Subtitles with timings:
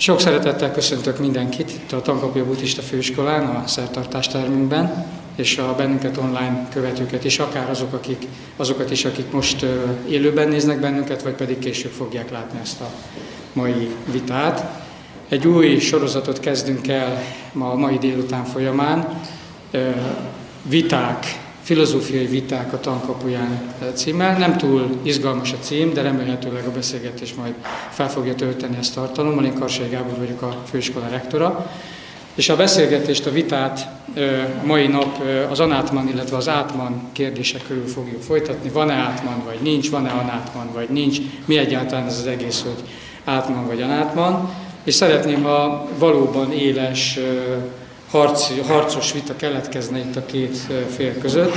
[0.00, 6.68] Sok szeretettel köszöntök mindenkit itt a Tankapja Buddhista Főiskolán, a szertartástermünkben, és a bennünket online
[6.72, 8.26] követőket is, akár azok, akik,
[8.56, 9.66] azokat is, akik most
[10.08, 12.90] élőben néznek bennünket, vagy pedig később fogják látni ezt a
[13.52, 14.82] mai vitát.
[15.28, 17.22] Egy új sorozatot kezdünk el
[17.52, 19.20] ma a mai délután folyamán.
[20.62, 24.38] Viták, filozófiai viták a tankapuján címmel.
[24.38, 27.54] Nem túl izgalmas a cím, de remélhetőleg a beszélgetés majd
[27.90, 29.44] fel fogja tölteni ezt tartalommal.
[29.44, 31.70] Én Karsai Gábor vagyok a főiskola rektora.
[32.34, 33.88] És a beszélgetést, a vitát
[34.64, 38.68] mai nap az anátman, illetve az átman kérdések körül fogjuk folytatni.
[38.68, 42.82] Van-e átman, vagy nincs, van-e anátman, vagy nincs, mi egyáltalán ez az egész, hogy
[43.24, 44.50] átman vagy anátman.
[44.84, 47.18] És szeretném, ha valóban éles,
[48.10, 50.58] harc, harcos vita keletkezne itt a két
[50.96, 51.52] fél között.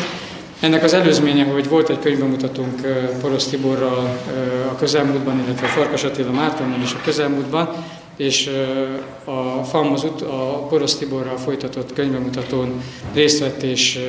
[0.59, 2.81] Ennek az előzménye, hogy volt egy könyvbemutatónk
[3.21, 4.17] Porosz Tiborral
[4.71, 7.69] a közelmúltban, illetve Farkas Attila Mártonnal is a közelmúltban,
[8.17, 8.49] és
[9.23, 12.81] a FAM az ut- a Porosz Tiborral folytatott könyvemutatón
[13.13, 13.99] részt vett és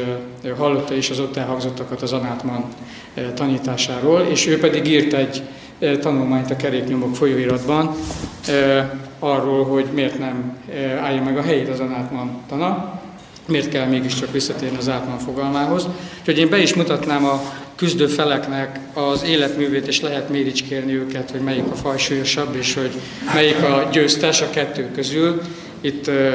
[0.58, 2.64] hallotta is az ott elhangzottakat az Anátman
[3.34, 5.42] tanításáról, és ő pedig írt egy
[6.00, 7.94] tanulmányt a keréknyomok folyóiratban
[9.22, 10.58] arról, hogy miért nem
[11.00, 13.00] állja meg a helyét az Anátman tana,
[13.46, 15.88] miért kell mégiscsak visszatérni az átman fogalmához.
[16.18, 17.40] Úgyhogy én be is mutatnám a
[17.76, 22.90] küzdő feleknek az életművét, és lehet méricskélni őket, hogy melyik a fajsúlyosabb, és hogy
[23.34, 25.40] melyik a győztes a kettő közül.
[25.80, 26.32] Itt ö, ö,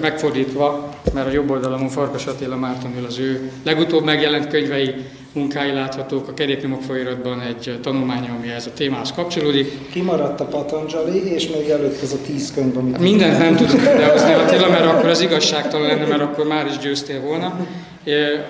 [0.00, 4.94] megfordítva, mert a jobb oldalamon Farkas Attila Márton ül az ő legutóbb megjelent könyvei,
[5.34, 9.90] munkái láthatók a keréknyomok folyiratban egy tanulmánya, ami ez a témához kapcsolódik.
[9.90, 12.98] Kimaradt a Patanjali, és még előtt ez a tíz könyv, amit...
[12.98, 17.20] Mindent nem tudok idehozni Attila, mert akkor az igazságtalan lenne, mert akkor már is győztél
[17.20, 17.66] volna.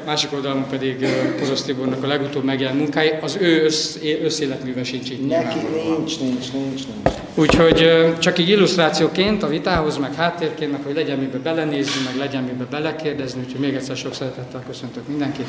[0.07, 1.07] Másik oldalon pedig
[1.39, 5.29] Kozos Tibornak a legutóbb megjelent munkái, az ő össz, összéletműve sincs itt.
[5.29, 7.19] Neki nincs, nincs, nincs, nincs.
[7.35, 12.43] Úgyhogy csak így illusztrációként a vitához, meg háttérként, meg hogy legyen mibe belenézni, meg legyen
[12.43, 15.47] mibe belekérdezni, úgyhogy még egyszer sok szeretettel köszöntök mindenkit.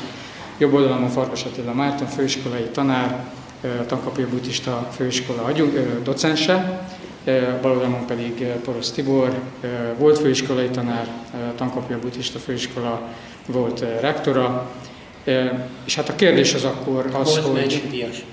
[0.58, 3.26] Jobb oldalon Farkas Attila Márton, főiskolai tanár,
[3.88, 6.86] Tankapja Buddhista főiskola agyunk, docense,
[7.62, 9.40] bal oldalon pedig Porosz Tibor,
[9.98, 11.08] volt főiskolai tanár,
[11.56, 13.02] Tankapja Buddhista főiskola
[13.46, 14.72] volt rektora,
[15.86, 17.82] és hát a kérdés az akkor az, volt hogy...
[17.82, 18.24] nyugdíjas.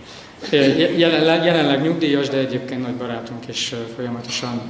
[0.97, 4.61] Jelenleg, jelenleg nyugdíjas, de egyébként nagy barátunk, és folyamatosan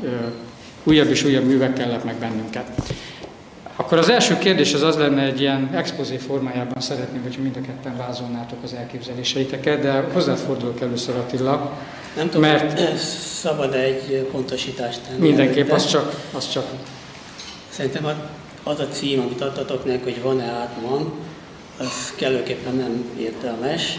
[0.84, 2.92] újabb és újabb művekkel lep meg bennünket.
[3.76, 7.60] Akkor az első kérdés az az lenne egy ilyen expozé formájában szeretném, hogyha mind a
[7.60, 11.78] ketten vázolnátok az elképzeléseiteket, de hozzád fordulok először Attila.
[12.16, 12.98] Nem tudom, Mert-
[13.42, 15.18] szabad egy pontosítást tenni.
[15.18, 15.74] Mindenképp, előtte.
[15.74, 16.64] az csak, az csak
[17.68, 18.04] Szerintem
[18.62, 21.12] az a cím, amit adtatok neki, hogy van-e átman,
[21.78, 23.98] az kellőképpen nem értelmes,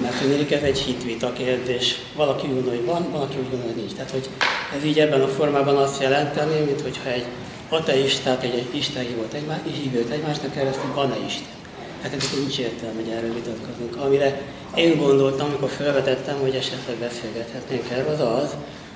[0.00, 1.98] mert tudnék ez egy hitvita kérdés.
[2.16, 3.92] Valaki úgy gondolja, hogy van, valaki úgy gondolja, hogy nincs.
[3.92, 4.28] Tehát, hogy
[4.76, 7.24] ez így ebben a formában azt jelenteni, mint hogyha egy
[7.70, 11.58] ateistát, egy, egy Isten hívott egymás, hívőt egymásnak keresztül, van-e Isten?
[12.02, 13.96] Hát ennek nincs értelme, hogy erről vitatkozunk.
[13.96, 14.42] Amire
[14.74, 18.54] én gondoltam, amikor felvetettem, hogy esetleg beszélgethetnénk erről, az az,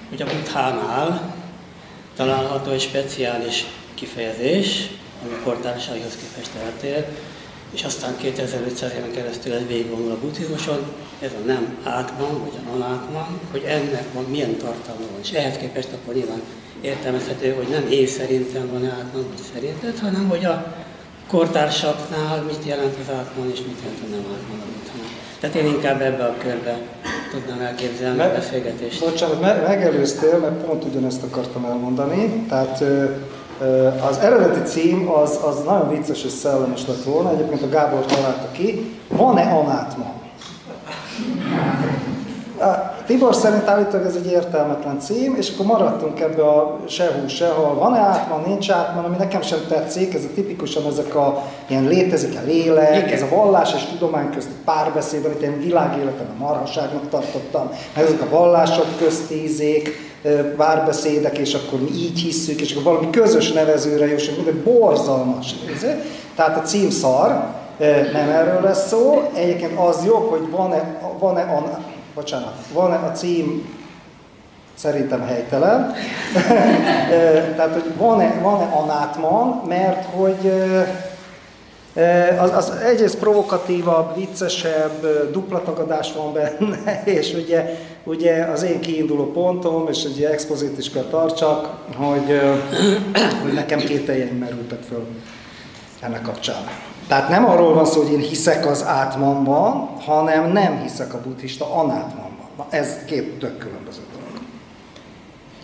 [0.09, 1.35] hogy a buthánál
[2.17, 3.65] található egy speciális
[3.95, 4.89] kifejezés,
[5.25, 7.07] ami a kortársaihoz képest eltér,
[7.75, 10.79] és aztán 2500 éven keresztül ez végigvonul a buddhizmuson,
[11.21, 15.21] ez a nem átman, vagy a non-átman, hogy ennek van milyen tartalma van.
[15.23, 16.43] És ehhez képest akkor nyilván
[16.81, 20.75] értelmezhető, hogy nem én szerintem van átman, vagy szerinted, hanem hogy a
[21.29, 25.13] kortársaknál mit jelent az átman, és mit jelent a nem átman a buddhánál.
[25.41, 26.79] Tehát én inkább ebbe a körbe
[27.31, 29.01] tudnám elképzelni a beszélgetést.
[29.01, 32.45] Bocsánat, me- megelőztél, mert pont ugyanezt akartam elmondani.
[32.49, 32.85] Tehát
[34.09, 38.49] az eredeti cím az, az nagyon vicces és szellemes lett volna, egyébként a Gábor találta
[38.53, 38.99] ki.
[39.09, 40.13] Van-e anátma?
[42.61, 47.75] A Tibor szerint állítólag ez egy értelmetlen cím, és akkor maradtunk ebbe a sehol, sehol.
[47.75, 52.41] Van-e átman, nincs átman, ami nekem sem tetszik, ez a tipikusan ezek a ilyen létezik-e
[52.41, 53.09] lélek, Igen.
[53.09, 58.87] ez a vallás és tudomány közti párbeszéd, amit én a marhaságnak tartottam, ezek a vallások
[58.99, 64.37] közti izék, ö, párbeszédek, és akkor mi így hisszük, és akkor valami közös nevezőre jussunk,
[64.37, 65.55] minden borzalmas.
[66.35, 67.47] Tehát a cím szar,
[68.13, 69.31] nem erről lesz szó.
[69.35, 71.85] Egyébként az jó, hogy van-e, van-e an,
[72.15, 73.69] bocsánat, van-e a cím
[74.75, 75.93] szerintem helytelen.
[77.57, 80.53] Tehát, hogy van-e, van-e anátman, mert hogy
[82.39, 89.33] az, az egyrészt provokatívabb, viccesebb, dupla tagadás van benne, és ugye, ugye az én kiinduló
[89.33, 92.41] pontom, és egy expozit is kell tartsak, hogy,
[93.43, 95.07] hogy nekem kételjeim merültek föl
[96.01, 96.65] ennek kapcsán.
[97.09, 101.75] Tehát nem arról van szó, hogy én hiszek az átmanban, hanem nem hiszek a buddhista
[101.75, 102.47] anátmanban.
[102.57, 104.45] Na ez két tök különböző dolog.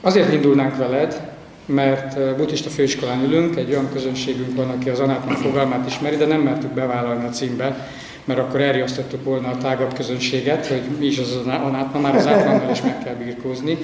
[0.00, 1.29] Azért indulnánk veled,
[1.74, 6.40] mert buddhista főiskolán ülünk, egy olyan közönségünk van, aki az anátman fogalmát ismeri, de nem
[6.40, 7.88] mertük bevállalni a címbe,
[8.24, 12.70] mert akkor elriasztottuk volna a tágabb közönséget, hogy mi is az anátman, már az átmannal
[12.70, 13.78] is meg kell birkózni.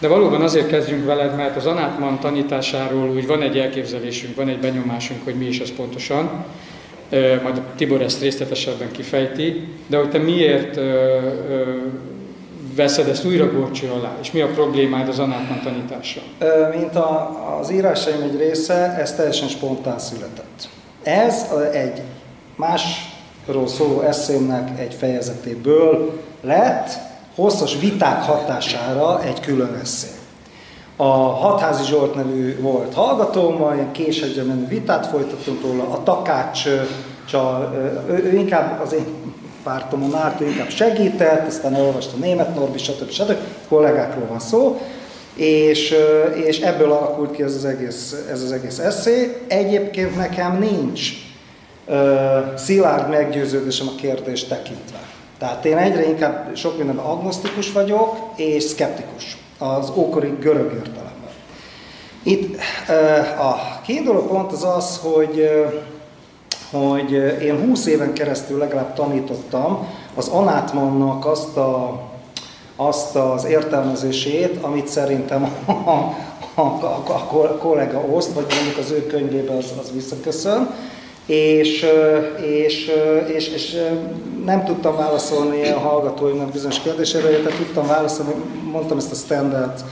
[0.00, 4.58] De valóban azért kezdjünk veled, mert az anátman tanításáról úgy van egy elképzelésünk, van egy
[4.58, 6.44] benyomásunk, hogy mi is ez pontosan.
[7.42, 10.80] Majd Tibor ezt részletesebben kifejti, de hogy te miért
[12.78, 16.20] veszed ezt újra gorcső alá, és mi a problémád az anátman tanítása?
[16.78, 17.30] Mint a,
[17.60, 20.68] az írásaim egy része, ez teljesen spontán született.
[21.02, 22.02] Ez egy
[22.56, 26.90] másról szóló eszémnek egy fejezetéből lett
[27.34, 30.08] hosszas viták hatására egy külön eszé.
[30.96, 36.88] A Hatházi Zsolt nevű volt hallgatómmal, ilyen késhegyre menő vitát folytattunk róla, a Takács, ő,
[38.08, 39.04] ő inkább az én
[39.68, 43.10] pártomon állt, ő inkább segített, aztán elolvasta német Norbi, stb.
[43.10, 43.36] stb.
[43.68, 44.80] kollégákról van szó,
[45.34, 45.94] és,
[46.46, 49.42] és ebből alakult ki ez az egész, ez az egész eszé.
[49.48, 51.10] Egyébként nekem nincs
[51.86, 51.96] uh,
[52.56, 54.98] szilárd meggyőződésem a kérdést tekintve.
[55.38, 61.30] Tehát én egyre inkább sok mindenben agnosztikus vagyok, és szkeptikus az ókori görög értelemben.
[62.22, 62.56] Itt
[62.88, 65.72] uh, a kiinduló pont az az, hogy uh,
[66.70, 67.12] hogy
[67.42, 72.00] én 20 éven keresztül legalább tanítottam az anátmannak azt, a,
[72.76, 75.72] azt az értelmezését, amit szerintem a,
[76.60, 80.70] a, a, a kollega oszt, vagy mondjuk az ő könyvébe az, az visszaköszön,
[81.26, 81.86] és,
[82.40, 82.90] és,
[83.34, 83.76] és, és
[84.44, 88.32] nem tudtam válaszolni a hallgatóimnak bizonyos kérdésére, tehát tudtam válaszolni,
[88.72, 89.84] mondtam ezt a standard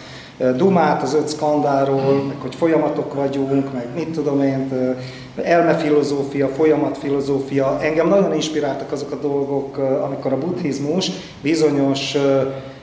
[0.57, 4.69] dumát az öt skandáról, meg hogy folyamatok vagyunk, meg mit tudom én,
[5.43, 7.79] elmefilozófia, folyamatfilozófia.
[7.81, 11.11] Engem nagyon inspiráltak azok a dolgok, amikor a buddhizmus
[11.43, 12.17] bizonyos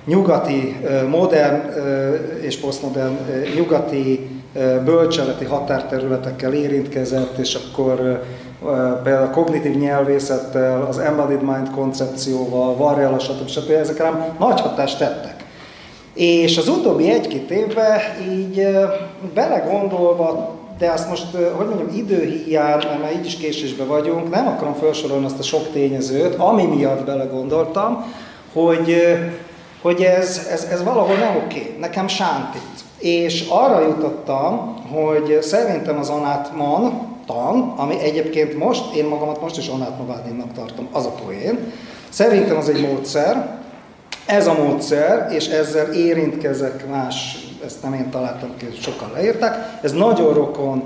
[0.06, 0.76] nyugati,
[1.10, 1.62] modern
[2.42, 3.14] és posztmodern
[3.56, 4.30] nyugati
[4.86, 8.22] bölcseleti határterületekkel érintkezett, és akkor
[9.04, 13.48] például a kognitív nyelvészettel, az embodied mind koncepcióval, Varjala, stb.
[13.48, 13.72] stb.
[13.72, 15.46] ezek rám nagy hatást tettek.
[16.14, 18.00] És az utóbbi egy-két évben
[18.32, 18.68] így
[19.34, 21.26] belegondolva, de azt most,
[21.56, 25.72] hogy mondjam, időhíján, mert már így is késésben vagyunk, nem akarom felsorolni azt a sok
[25.72, 28.14] tényezőt, ami miatt belegondoltam,
[28.54, 29.18] hogy,
[29.82, 32.62] hogy ez, ez, ez valahol nem oké, nekem sántít.
[32.98, 39.68] És arra jutottam, hogy szerintem az anátman tan, ami egyébként most, én magamat most is
[39.68, 41.72] anátmavádinnak tartom, az a poén,
[42.10, 43.62] szerintem az egy módszer,
[44.26, 49.92] ez a módszer, és ezzel érintkezek más, ezt nem én találtam ki, sokan leírták, ez
[49.92, 50.84] nagyon rokon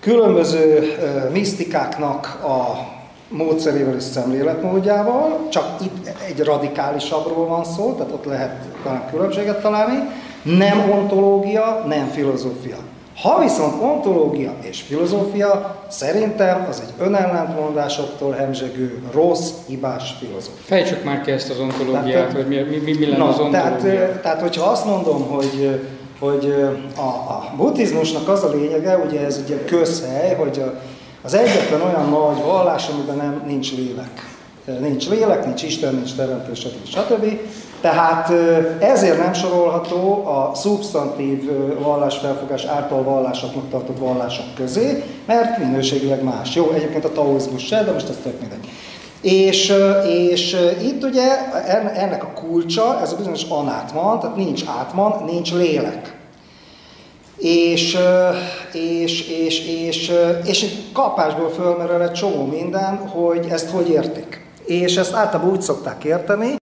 [0.00, 0.94] különböző
[1.32, 2.88] misztikáknak a
[3.28, 9.98] módszerével és szemléletmódjával, csak itt egy radikálisabbról van szó, tehát ott lehet talán különbséget találni,
[10.42, 12.76] nem ontológia, nem filozófia.
[13.22, 20.64] Ha viszont ontológia és filozófia, szerintem az egy önellentmondásoktól hemzsegő, rossz, hibás filozófia.
[20.64, 23.80] Fejtsük már ki ezt az ontológiát, tehát, hogy mi, mi, mi lenne na, az ontológia.
[23.80, 25.80] Tehát, tehát, hogyha azt mondom, hogy,
[26.20, 26.54] hogy
[26.96, 30.62] a, a buddhizmusnak az a lényege, ugye ez ugye közhely, hogy
[31.22, 34.28] az egyetlen olyan nagy vallás, amiben nem, nincs lélek.
[34.80, 36.86] Nincs lélek, nincs Isten, nincs teremtés, stb.
[36.86, 37.38] stb.
[37.80, 38.32] Tehát
[38.80, 41.50] ezért nem sorolható a szubstantív
[41.82, 46.54] vallásfelfogás által vallásoknak tartott vallások közé, mert minőségileg más.
[46.54, 48.68] Jó, egyébként a taoizmus se, de most ez tök mindegy.
[49.20, 49.72] És,
[50.06, 51.52] és itt ugye
[51.94, 56.18] ennek a kulcsa, ez a bizonyos anátman, tehát nincs átman, nincs lélek.
[57.36, 57.98] És,
[58.72, 60.12] és, és, és,
[60.44, 64.46] és kapásból fölmerül egy csomó minden, hogy ezt hogy értik.
[64.64, 66.56] És ezt általában úgy szokták érteni,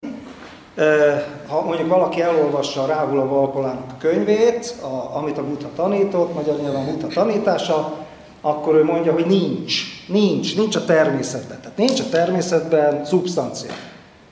[1.48, 7.08] ha mondjuk valaki elolvassa Ráhula Valpolának könyvét, a, amit a Buddha tanított, magyar nyelven Buddha
[7.08, 8.06] tanítása,
[8.40, 11.60] akkor ő mondja, hogy nincs, nincs, nincs a természetben.
[11.60, 13.70] Tehát nincs a természetben szubstancia.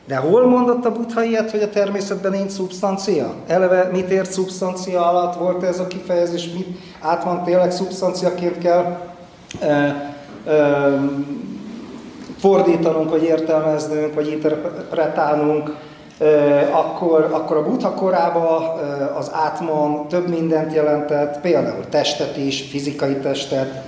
[0.06, 3.34] De hol mondott a Buddha ilyet, hogy a természetben nincs szubstancia?
[3.46, 5.34] Eleve mit ért szubstancia alatt?
[5.34, 8.98] Volt ez a kifejezés, mit át van tényleg szubstanciaként kell
[9.60, 11.00] e, e,
[12.38, 15.74] fordítanunk, vagy értelmeznünk, vagy interpretálnunk
[16.70, 18.62] akkor, akkor a Buddha korában
[19.18, 23.82] az átman több mindent jelentett, például testet is, fizikai testet,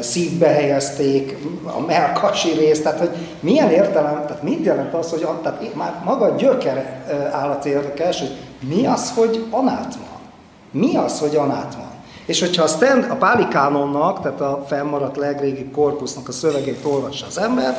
[0.00, 3.10] szívbe helyezték, a melkasi részt, tehát hogy
[3.40, 8.36] milyen értelem, tehát mit jelent az, hogy tehát már maga gyökere állati érdekes, hogy
[8.68, 10.18] mi az, hogy anátman?
[10.70, 11.92] Mi az, hogy anátman?
[12.26, 17.38] És hogyha a, stand, a pálikánonnak, tehát a fennmaradt legrégi korpusznak a szövegét olvassa az
[17.38, 17.76] ember,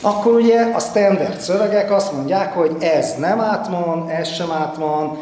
[0.00, 5.18] akkor ugye a standard szövegek azt mondják, hogy ez nem átman, ez sem átman,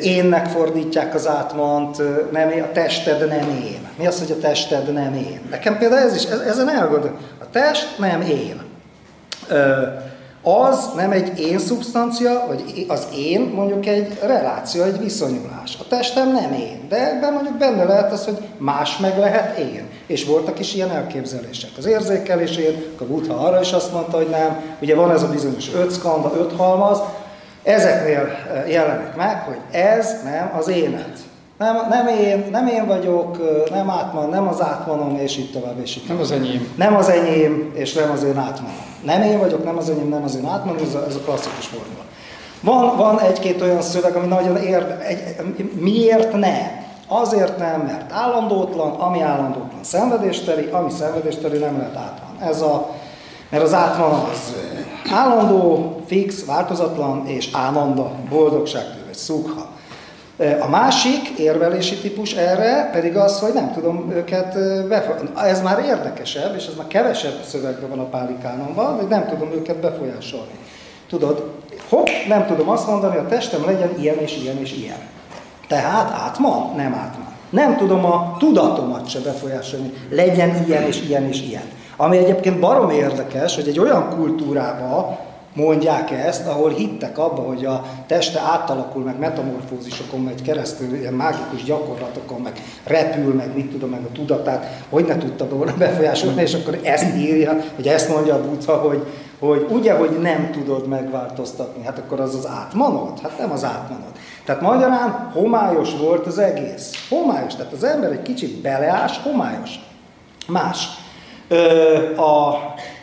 [0.00, 1.96] énnek fordítják az átmant,
[2.32, 3.88] nem én, a tested nem én.
[3.98, 5.40] Mi az, hogy a tested nem én?
[5.50, 7.18] Nekem például ez is, ezen elgondol.
[7.40, 8.62] A test nem én.
[10.42, 15.76] Az nem egy én szubstancia, vagy az én mondjuk egy reláció, egy viszonyulás.
[15.80, 19.88] A testem nem én, de ebben mondjuk benne lehet az, hogy más meg lehet én.
[20.06, 21.70] És voltak is ilyen elképzelések.
[21.78, 24.60] Az érzékelésén, a Buddha arra is azt mondta, hogy nem.
[24.80, 26.98] Ugye van ez a bizonyos öt skanda, öt halmaz,
[27.62, 28.28] Ezeknél
[28.68, 31.18] jelenik meg, hogy ez nem az énet.
[31.58, 33.38] Nem, nem, én, nem én vagyok,
[33.70, 36.72] nem átman, nem az átmanom, és így tovább, és így Nem az enyém.
[36.76, 38.76] Nem az enyém, és nem az én átmanom.
[39.04, 41.66] Nem én vagyok, nem az enyém, nem az én átmanom, ez a, ez a klasszikus
[41.66, 42.04] formula.
[42.60, 46.80] Van, van egy-két olyan szöveg, ami nagyon érde, egy, miért ne?
[47.08, 52.48] Azért nem, mert állandótlan, ami állandótlan szenvedésteli, ami szenvedésteli nem lehet átman.
[52.48, 52.94] Ez a,
[53.52, 54.54] mert az átman az
[55.10, 59.70] állandó, fix, változatlan és állandó boldogság, vagy szukha.
[60.60, 64.52] A másik érvelési típus erre pedig az, hogy nem tudom őket
[64.88, 65.30] befolyásolni.
[65.34, 69.76] Ez már érdekesebb, és ez már kevesebb szövegben van a pálikánomban, hogy nem tudom őket
[69.76, 70.52] befolyásolni.
[71.08, 71.50] Tudod,
[71.88, 74.98] hopp, nem tudom azt mondani, a testem legyen ilyen és ilyen és ilyen.
[75.68, 76.74] Tehát átman?
[76.76, 77.32] Nem átman.
[77.50, 81.80] Nem tudom a tudatomat se befolyásolni, legyen ilyen és ilyen és ilyen.
[81.96, 85.18] Ami egyébként barom érdekes, hogy egy olyan kultúrába
[85.54, 91.64] mondják ezt, ahol hittek abba, hogy a teste átalakul, meg metamorfózisokon megy keresztül, ilyen mágikus
[91.64, 92.52] gyakorlatokon, meg
[92.84, 97.16] repül, meg mit tudom, meg a tudatát, hogy ne tudta volna befolyásolni, és akkor ezt
[97.16, 99.06] írja, hogy ezt mondja a Buddha, hogy,
[99.38, 103.20] hogy ugye, hogy nem tudod megváltoztatni, hát akkor az az átmanod?
[103.22, 104.12] Hát nem az átmanod.
[104.44, 107.08] Tehát magyarán homályos volt az egész.
[107.08, 109.70] Homályos, tehát az ember egy kicsit beleás, homályos.
[110.46, 110.88] Más
[112.16, 112.54] a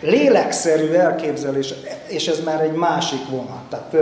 [0.01, 1.73] lélekszerű elképzelés,
[2.07, 3.63] és ez már egy másik vonat.
[3.69, 3.95] Tehát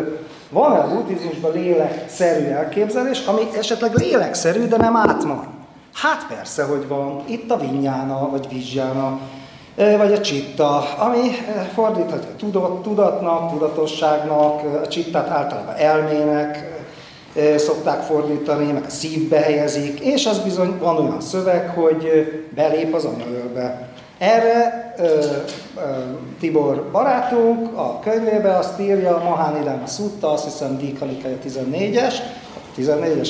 [0.50, 5.48] van a buddhizmusban lélekszerű elképzelés, ami esetleg lélekszerű, de nem átman.
[5.94, 7.24] Hát persze, hogy van.
[7.26, 9.20] Itt a vinyána, vagy vizsjána,
[9.76, 11.20] vagy a csitta, ami
[11.74, 16.76] fordíthatja tudat, tudatnak, tudatosságnak, a csittát általában elmének
[17.56, 22.10] szokták fordítani, meg a szívbe helyezik, és az bizony van olyan szöveg, hogy
[22.56, 23.90] belép az anyaölbe.
[24.18, 25.20] Erre ö, ö,
[26.40, 32.14] Tibor barátunk a könyvébe azt írja, Mahánidám a Szutta, azt hiszem Díkalikája 14-es,
[32.78, 33.30] 14-es,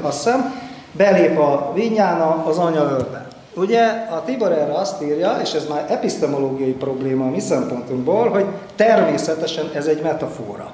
[0.00, 0.54] azt hiszem,
[0.92, 3.26] belép a vinyána az anyaölbe.
[3.56, 8.44] Ugye a Tibor erre azt írja, és ez már epistemológiai probléma a mi szempontunkból, hogy
[8.76, 10.72] természetesen ez egy metafora.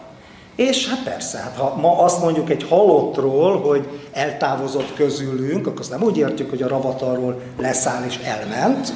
[0.56, 5.90] És hát persze, hát ha ma azt mondjuk egy halottról, hogy eltávozott közülünk, akkor azt
[5.90, 8.92] nem úgy értjük, hogy a ravatarról leszáll és elment,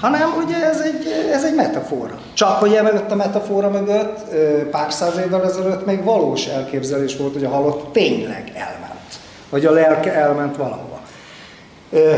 [0.00, 2.18] hanem ugye ez egy, ez egy metafora.
[2.34, 4.34] Csak hogy emögött a metafora mögött
[4.70, 9.18] pár száz évvel ezelőtt még valós elképzelés volt, hogy a halott tényleg elment.
[9.50, 11.00] Vagy a lelke elment valahova.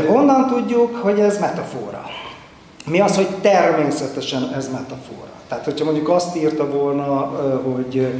[0.07, 2.05] Honnan tudjuk, hogy ez metafora?
[2.85, 5.31] Mi az, hogy természetesen ez metafora?
[5.47, 7.31] Tehát, hogyha mondjuk azt írta volna,
[7.73, 8.13] hogy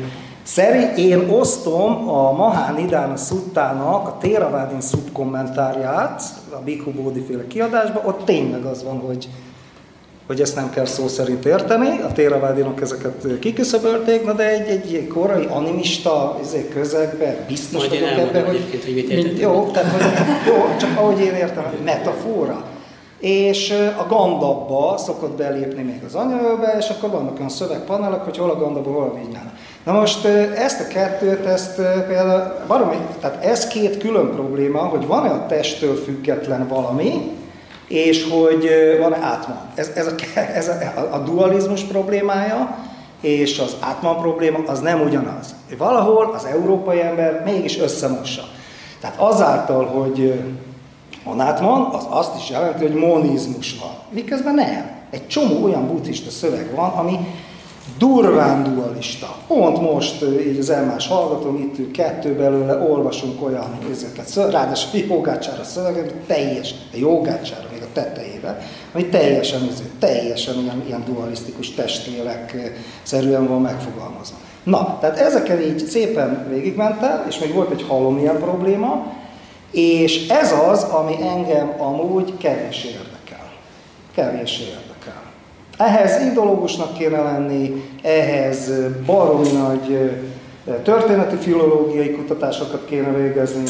[0.43, 8.05] Szeri, én osztom a Mahán Idána Szuttának a Téravádin szubkommentárját, a Bikhu Bódi féle kiadásban,
[8.05, 9.29] ott tényleg az van, hogy
[10.27, 15.08] hogy ezt nem kell szó szerint érteni, a téravádinok ezeket kiküszöbölték, na de egy, egy
[15.08, 20.03] korai animista izé, közegbe biztos Majd vagyok ebben, hogy, hogy mit mint, jó, tehát, hogy,
[20.53, 22.65] jó, csak ahogy én értem, metafora.
[23.20, 28.50] És a gandabba szokott belépni még az anyaölbe, és akkor vannak olyan szövegpanelek, hogy hol
[28.50, 29.53] a gandabba, hol a vinyán.
[29.84, 30.25] Na most
[30.56, 31.75] ezt a kettőt, ezt
[32.08, 37.32] például, baromi, tehát ez két külön probléma, hogy van-e a testtől független valami,
[37.94, 38.70] és hogy
[39.00, 39.58] van-e átman.
[39.76, 40.14] Ez, ez, a,
[40.56, 42.78] ez a, a dualizmus problémája,
[43.22, 45.56] és az átman probléma az nem ugyanaz.
[45.78, 48.44] Valahol az európai ember mégis összemossa.
[49.02, 50.42] Tehát azáltal, hogy
[51.24, 53.94] van átman, az azt is jelenti, hogy monizmus van.
[54.10, 54.92] Miközben nem.
[55.10, 57.20] Egy csomó olyan buddhista szöveg van, ami
[57.98, 59.36] durván dualista.
[59.48, 66.14] Pont most így az elmás hallgatom, itt kettő belőle, olvasunk olyan ezeket, ráadásul jogácsára szöveget,
[66.28, 68.62] teljes, jogácsára tetejébe,
[68.94, 69.70] ami teljesen,
[70.00, 72.56] teljesen ilyen, ilyen dualisztikus testélek
[73.04, 74.38] szerűen van megfogalmazva.
[74.64, 79.14] Na, tehát ezeken így szépen végigmentem, és még volt egy halom ilyen probléma,
[79.72, 83.52] és ez az, ami engem amúgy kevés érdekel.
[84.16, 85.22] Kevés érdekel.
[85.78, 88.72] Ehhez ideológusnak kéne lenni, ehhez
[89.06, 90.12] baromi nagy
[90.84, 93.64] történeti filológiai kutatásokat kéne végezni,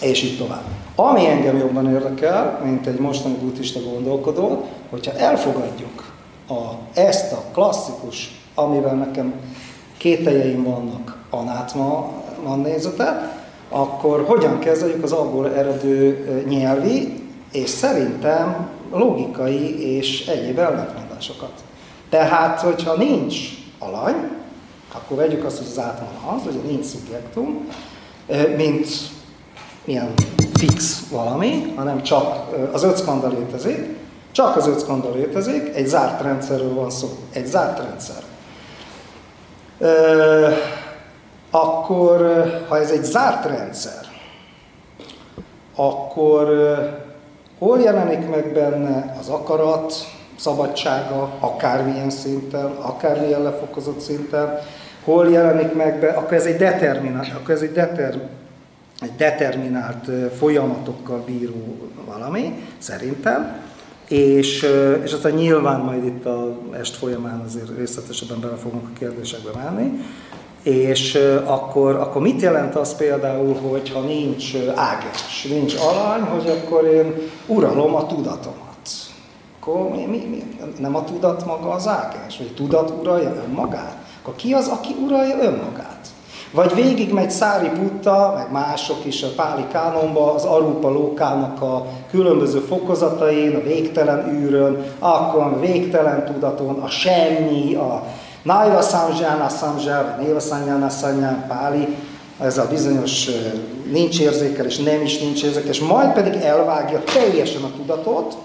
[0.00, 0.64] és így tovább.
[0.94, 6.12] Ami engem jobban érdekel, mint egy mostani buddhista gondolkodó, hogyha elfogadjuk
[6.48, 6.60] a,
[7.00, 9.34] ezt a klasszikus, amivel nekem
[9.96, 12.12] kételjeim vannak, anátma
[12.62, 17.22] nézetet, akkor hogyan kezeljük az abból eredő nyelvi,
[17.52, 21.52] és szerintem logikai és egyéb ellentmondásokat.
[22.08, 23.36] Tehát, hogyha nincs
[23.78, 24.30] alany,
[24.92, 27.68] akkor vegyük azt, hogy az át van az, hogy nincs szubjektum,
[28.56, 28.88] mint
[29.84, 30.12] milyen
[30.54, 33.96] fix valami, hanem csak az öt skanda létezik,
[34.32, 38.22] csak az öt skanda létezik, egy zárt rendszerről van szó, egy zárt rendszer.
[41.50, 44.06] Akkor, ha ez egy zárt rendszer,
[45.74, 46.48] akkor
[47.58, 49.94] hol jelenik meg benne az akarat,
[50.38, 54.58] szabadsága, akármilyen szinten, akármilyen lefokozott szinten,
[55.04, 58.20] hol jelenik meg be, akkor ez egy determinált, akkor ez egy, deter,
[59.00, 63.62] egy determinált folyamatokkal bíró valami, szerintem,
[64.08, 64.66] és,
[65.04, 70.00] és aztán nyilván majd itt a est folyamán azért részletesebben bele fogunk a kérdésekbe menni,
[70.62, 77.14] és akkor, akkor mit jelent az például, hogyha nincs ágás, nincs alany, hogy akkor én
[77.46, 78.62] uralom a tudatomat?
[79.60, 80.42] Akkor mi, mi, mi?
[80.78, 83.96] nem a tudat maga az ágás, vagy a tudat uralja önmagát?
[84.22, 85.93] Akkor ki az, aki uralja önmagát?
[86.54, 91.86] Vagy végig megy Szári Putta, meg mások is a Páli Kánonba, az Arupa Lókának a
[92.10, 98.02] különböző fokozatain, a végtelen űrön, akkor a végtelen tudaton, a semmi, a
[98.42, 101.96] Naiva Samjana Samja, Néva Samjana Samjana Páli,
[102.40, 103.28] ez a bizonyos
[103.90, 108.36] nincs érzékelés, nem is nincs érzékelés, majd pedig elvágja teljesen a tudatot,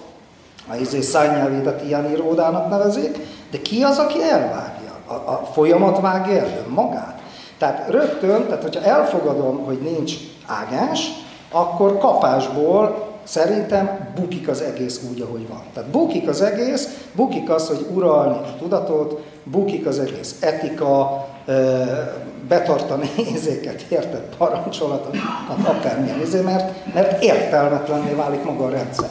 [0.71, 3.17] a izé Szányelvédet ilyen íródának nevezik,
[3.51, 4.91] de ki az, aki elvágja?
[5.07, 7.18] A, a folyamat vágja el magát.
[7.59, 10.13] Tehát rögtön, tehát hogyha elfogadom, hogy nincs
[10.45, 11.11] ágás,
[11.51, 15.61] akkor kapásból szerintem bukik az egész úgy, ahogy van.
[15.73, 21.27] Tehát bukik az egész, bukik az, hogy uralni a tudatot, bukik az egész etika,
[22.47, 25.21] betartani ézéket, értett parancsolatokat,
[25.63, 29.09] akármilyen izé, mert, mert értelmetlenné válik maga a rendszer.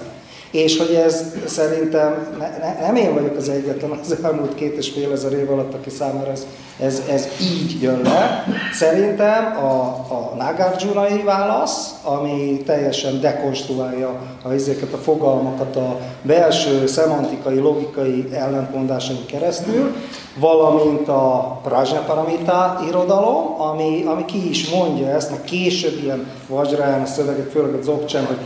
[0.50, 4.90] És hogy ez szerintem, ne, ne, nem én vagyok az egyetlen az elmúlt két és
[4.90, 6.46] fél ezer év alatt, aki számára ez,
[6.80, 8.44] ez, ez így jön le.
[8.72, 9.80] Szerintem a,
[10.14, 19.26] a Nagarjunai válasz, ami teljesen dekonstruálja a, ezeket a fogalmakat a belső szemantikai, logikai ellentmondáson
[19.26, 19.96] keresztül,
[20.38, 27.50] valamint a Prajnaparamita irodalom, ami, ami ki is mondja ezt, meg később ilyen Vajrayana szövegek,
[27.50, 28.38] főleg a Dzogchen, hogy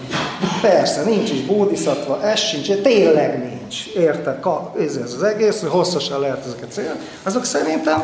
[0.63, 3.87] persze, nincs is bódiszatva, ez sincs, tényleg nincs.
[3.97, 4.39] Érted?
[4.79, 6.99] Ez, ez az egész, hogy hosszasan lehet ezeket célni.
[7.23, 8.03] Azok szerintem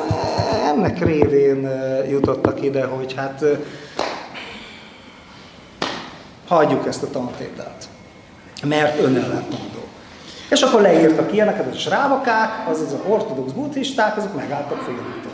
[0.67, 1.71] ennek révén
[2.11, 3.45] jutottak ide, hogy hát
[6.49, 7.85] hagyjuk ezt a tantételt,
[8.65, 9.83] mert önellentmondó.
[10.51, 15.33] És akkor leírtak ilyeneket, a srávakák, azaz a ortodox buddhisták, azok megálltak félúton.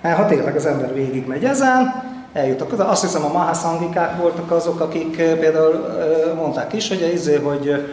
[0.00, 2.88] Mert ha tényleg az ember végig megy ezen, eljutottak oda.
[2.88, 7.84] Azt hiszem a mahaszangikák voltak azok, akik eh, például eh, mondták is, hogy, izé, hogy,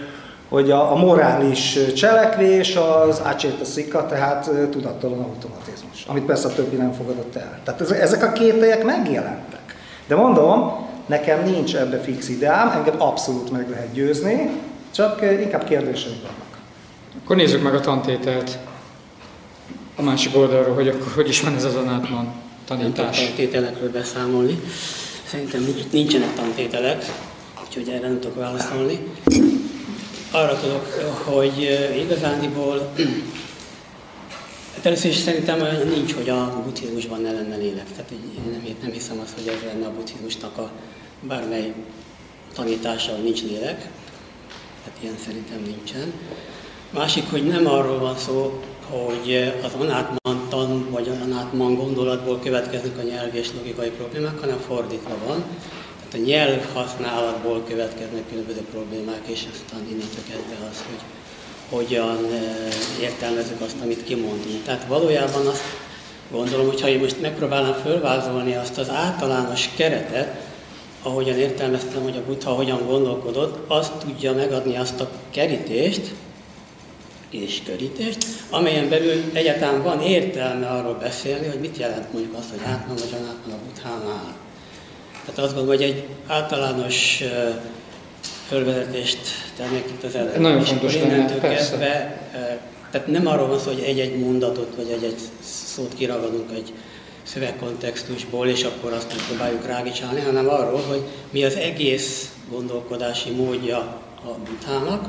[0.49, 6.53] hogy a, a morális cselekvés az ácséta szika, tehát eh, tudattalan automatizmus, amit persze a
[6.53, 7.59] többi nem fogadott el.
[7.63, 9.75] Tehát ezek a kételyek megjelentek.
[10.07, 14.49] De mondom, nekem nincs ebbe fix ideám, engem abszolút meg lehet győzni,
[14.91, 16.57] csak inkább kérdéseim vannak.
[17.23, 18.57] Akkor nézzük meg a tantételt
[19.95, 23.17] a másik oldalról, hogy akkor hogy is van ez az anátman tanítás.
[23.17, 24.59] Nem tantételekről beszámolni.
[25.25, 27.05] Szerintem nincsenek tantételek,
[27.65, 28.99] úgyhogy erre nem tudok válaszolni.
[30.31, 30.85] Arra tudok,
[31.23, 32.93] hogy igazándiból
[34.75, 35.59] Hát először is szerintem
[35.93, 37.91] nincs, hogy a buddhizmusban ne lenne lélek.
[37.95, 40.71] Tehát én nem, nem hiszem azt, hogy ez lenne a buddhizmusnak a
[41.21, 41.73] bármely
[42.53, 43.89] tanítása, hogy nincs lélek
[44.83, 46.13] tehát ilyen szerintem nincsen.
[46.89, 53.01] Másik, hogy nem arról van szó, hogy az anátman tan vagy anátman gondolatból következnek a
[53.01, 55.43] nyelvi és logikai problémák, hanem fordítva van.
[55.97, 61.01] Tehát a nyelv használatból következnek különböző problémák, és aztán innentől kezdve az, hogy
[61.69, 64.63] hogyan eh, értelmezzük azt, amit kimondunk.
[64.65, 65.63] Tehát valójában azt
[66.31, 70.51] gondolom, hogy ha én most megpróbálnám fölvázolni azt az általános keretet,
[71.03, 76.13] ahogyan értelmeztem, hogy a Buddha hogyan gondolkodott, azt tudja megadni azt a kerítést,
[77.33, 78.17] és körítést,
[78.49, 83.15] amelyen belül egyáltalán van értelme arról beszélni, hogy mit jelent mondjuk azt, hogy átman vagy
[83.21, 84.35] anátman a Buddhánál.
[85.25, 87.23] Tehát azt gondolom, hogy egy általános
[88.47, 89.19] fölvezetést
[89.57, 90.41] tennék itt az elején.
[90.41, 92.21] Nagyon fontos lenne, kezdve,
[92.91, 96.73] tehát nem arról van szó, hogy egy-egy mondatot, vagy egy-egy szót kiragadunk egy
[97.23, 103.77] szövegkontextusból, és akkor azt próbáljuk rágicsálni, hanem arról, hogy mi az egész gondolkodási módja
[104.25, 105.07] a buddhának,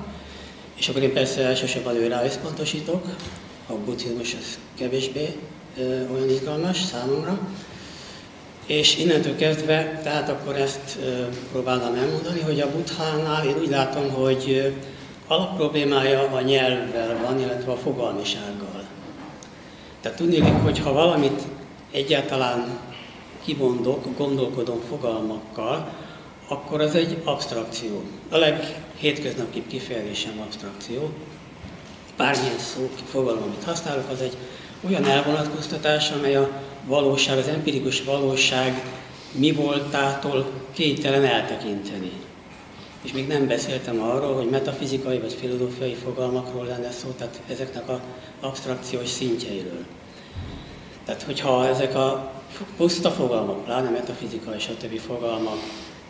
[0.74, 3.06] és akkor én persze elsősorban őre összpontosítok,
[3.66, 5.37] a buddhizmus az kevésbé
[5.78, 7.38] ö, olyan izgalmas számomra,
[8.66, 10.98] És innentől kezdve, tehát akkor ezt
[11.52, 14.74] próbálnám elmondani, hogy a buthánál én úgy látom, hogy
[15.26, 18.84] alapproblémája a nyelvvel van, illetve a fogalmisággal.
[20.00, 21.42] Tehát tudni, hogy ha valamit
[21.92, 22.78] egyáltalán
[23.44, 25.92] kimondok, gondolkodom fogalmakkal,
[26.48, 28.02] akkor az egy abstrakció.
[28.28, 31.11] A leghétköznapibb kifejezésem abstrakció.
[32.16, 34.37] Bármilyen szó, fogalom, amit használok, az egy
[34.87, 36.50] olyan elvonatkoztatás, amely a
[36.87, 38.83] valóság, az empirikus valóság
[39.33, 42.12] mi voltától kénytelen eltekinteni.
[43.02, 48.00] És még nem beszéltem arról, hogy metafizikai vagy filozófiai fogalmakról lenne szó, tehát ezeknek a
[48.40, 49.85] abstrakciós szintjeiről.
[51.04, 52.33] Tehát, hogyha ezek a
[52.76, 55.59] puszta fogalmak, pláne metafizika és a többi fogalmak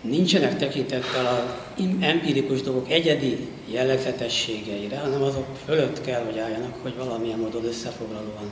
[0.09, 7.39] nincsenek tekintettel az empirikus dolgok egyedi jellegzetességeire, hanem azok fölött kell, hogy álljanak, hogy valamilyen
[7.39, 8.51] módon összefoglalóan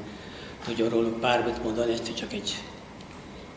[0.65, 2.55] tudjon róluk bármit mondani, ezt csak egy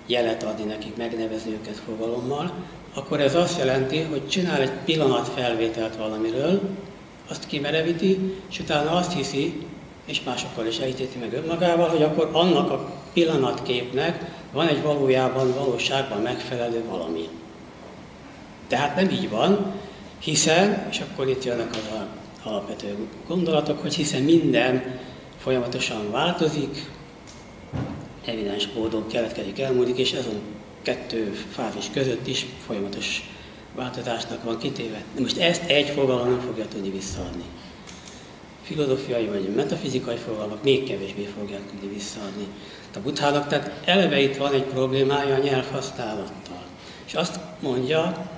[0.06, 2.54] jelet adni nekik, megnevezni őket fogalommal,
[2.94, 6.62] akkor ez azt jelenti, hogy csinál egy pillanat felvételt valamiről,
[7.30, 9.62] azt kimerevíti, és utána azt hiszi,
[10.06, 16.22] és másokkal is elítéti meg önmagával, hogy akkor annak a pillanatképnek van egy valójában, valóságban
[16.22, 17.30] megfelelő valami.
[18.76, 19.74] Tehát nem így van,
[20.20, 22.00] hiszen, és akkor itt jönnek az
[22.44, 22.96] alapvető
[23.28, 25.00] gondolatok, hogy hiszen minden
[25.38, 26.90] folyamatosan változik,
[28.26, 30.42] evidens módon keletkezik, elmúlik, és azon
[30.82, 33.30] kettő fázis között is folyamatos
[33.76, 35.04] változásnak van kitéve.
[35.16, 37.44] De most ezt egy fogalom nem fogja tudni visszaadni.
[38.62, 42.48] Filozófiai vagy metafizikai fogalmak még kevésbé fogják tudni visszaadni.
[42.96, 46.64] A buthának, tehát eleve itt van egy problémája a nyelvhasználattal.
[47.06, 48.34] És azt mondja,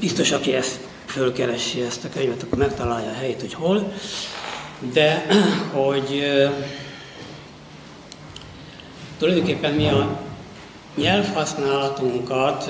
[0.00, 3.92] biztos, aki ezt fölkeresi ezt a könyvet, akkor megtalálja a helyét, hogy hol,
[4.92, 5.26] de
[5.72, 6.24] hogy
[9.18, 10.20] tulajdonképpen mi a
[10.96, 12.64] nyelvhasználatunkat,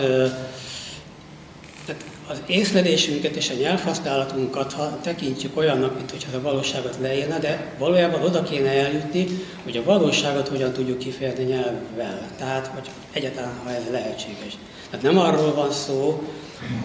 [1.86, 7.74] tehát az észlelésünket és a nyelvhasználatunkat ha tekintjük olyannak, mint hogyha a valóságot leírna, de
[7.78, 9.26] valójában oda kéne eljutni,
[9.64, 12.28] hogy a valóságot hogyan tudjuk kifejezni nyelvvel.
[12.38, 14.52] Tehát, hogy egyáltalán, ha ez lehetséges.
[14.90, 16.22] Tehát nem arról van szó,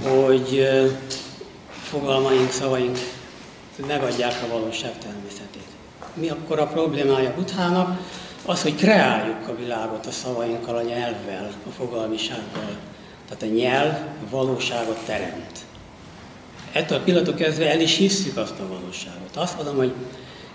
[0.04, 0.70] hogy
[1.82, 2.98] fogalmaink, szavaink
[3.88, 5.68] megadják a valóság természetét.
[6.14, 8.00] Mi akkor a problémája Buthának?
[8.46, 12.78] Az, hogy kreáljuk a világot a szavainkkal, a nyelvvel, a fogalmisággal.
[13.28, 13.98] Tehát a nyelv
[14.30, 15.60] valóságot teremt.
[16.72, 19.36] Ettől a pillanatok kezdve el is hisszük azt a valóságot.
[19.36, 19.94] Azt mondom, hogy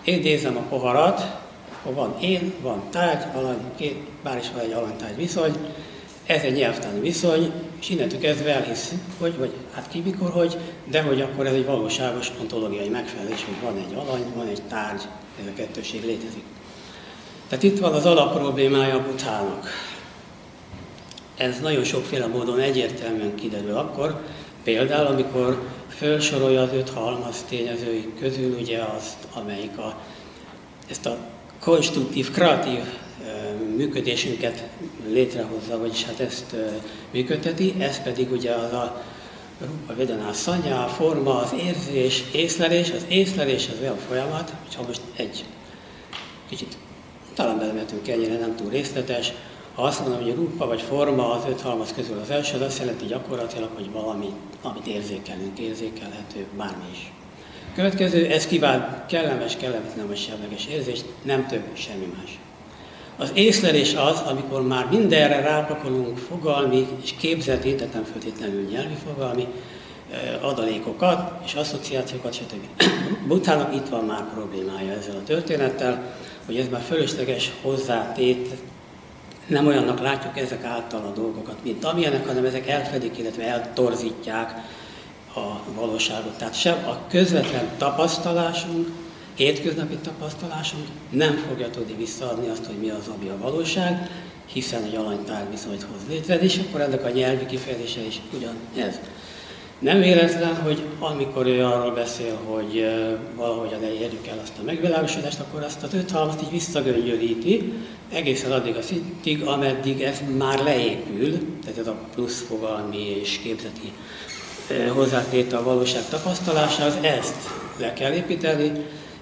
[0.05, 1.37] én nézem a poharat,
[1.81, 5.57] akkor van én, van tárgy, alany, két, bár is van egy alanytárgy viszony,
[6.27, 7.53] ez egy nyelvtani viszony,
[7.85, 10.57] és innentől kezdve elhiszük, hogy, vagy hát ki mikor, hogy,
[10.91, 15.03] de hogy akkor ez egy valóságos ontológiai megfelelés, hogy van egy alany, van egy tárgy,
[15.41, 16.43] ez a kettőség létezik.
[17.49, 19.69] Tehát itt van az alapproblémája a buthának.
[21.37, 24.21] Ez nagyon sokféle módon egyértelműen kiderül akkor,
[24.63, 30.01] például amikor felsorolja az öt halmaz tényezői közül ugye azt, amelyik a,
[30.91, 31.17] ezt a
[31.61, 32.83] konstruktív, kreatív
[33.77, 34.69] működésünket
[35.09, 36.57] létrehozza, vagyis hát ezt
[37.11, 39.03] működteti, ez pedig ugye az a
[39.61, 45.01] Rupa Vedana szanya, a forma, az érzés, észlelés, az észlelés az olyan folyamat, hogyha most
[45.17, 45.45] egy
[46.49, 46.77] kicsit
[47.35, 49.33] talán belemetünk ennyire, nem túl részletes,
[49.75, 52.61] ha azt mondom, hogy a rupa vagy forma az öt halmaz közül az első, az
[52.61, 54.29] azt jelenti gyakorlatilag, hogy valami,
[54.63, 57.13] amit érzékelünk, érzékelhető, bármi is.
[57.75, 62.39] Következő, ez kíván kellemes, kellemetlen semleges érzést, nem több, semmi más.
[63.17, 69.47] Az észlelés az, amikor már mindenre rápakolunk fogalmi és képzeti, tehát nem feltétlenül nyelvi fogalmi
[70.41, 72.83] adalékokat és asszociációkat, stb.
[73.29, 78.49] Butának itt van már problémája ezzel a történettel, hogy ez már fölösleges hozzátét,
[79.47, 84.55] nem olyannak látjuk ezek által a dolgokat, mint amilyenek, hanem ezek elfedik, illetve eltorzítják
[85.35, 86.39] a valóságot.
[86.39, 88.89] Tehát sem a közvetlen tapasztalásunk,
[89.35, 94.11] hétköznapi tapasztalásunk nem fogja tudni visszaadni azt, hogy mi az, ami a valóság,
[94.47, 99.01] hiszen egy alanytár viszonyt hoz létre, és akkor ennek a nyelvi kifejezése is ugyanez.
[99.79, 102.87] Nem véletlen, hogy amikor ő arról beszél, hogy
[103.37, 107.73] valahogyan elérjük el azt a megvilágosodást, akkor azt az öt halmat így visszagöngyölíti,
[108.13, 113.93] egészen addig a szintig, ameddig ez már leépül, tehát ez a plusz fogalmi és képzeti
[114.89, 118.73] hozzátétel a valóság tapasztalásához, ezt le kell építeni,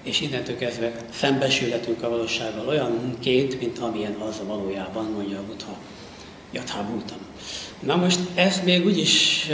[0.03, 5.77] és innentől kezdve szembesülhetünk a valósággal olyanként, mint amilyen az a valójában, mondja a Buddha.
[6.51, 7.17] Jathábútam.
[7.79, 9.47] Na most ezt még úgy is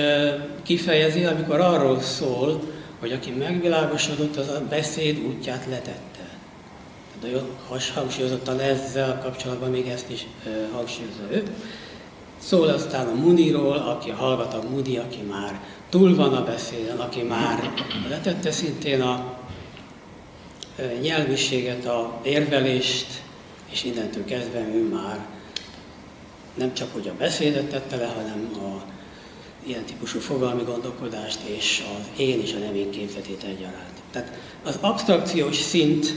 [0.63, 2.61] kifejezi, amikor arról szól,
[2.99, 6.29] hogy aki megvilágosodott, az a beszéd útját letette.
[7.21, 7.27] de
[7.93, 10.27] hangsúlyozottan ezzel kapcsolatban még ezt is
[10.71, 11.43] hangsúlyozza ő.
[12.37, 17.21] Szól aztán a Muniról, aki hallgat a Muni, aki már túl van a beszéden, aki
[17.21, 17.71] már
[18.09, 19.38] letette szintén a
[21.01, 23.21] nyelviséget, a érvelést,
[23.71, 25.27] és innentől kezdve ő már
[26.53, 28.83] nem csak hogy a beszédet tette le, hanem a
[29.65, 34.01] ilyen típusú fogalmi gondolkodást és az én és a nem én képzetét egyaránt.
[34.11, 34.31] Tehát
[34.63, 36.15] az abstrakciós szint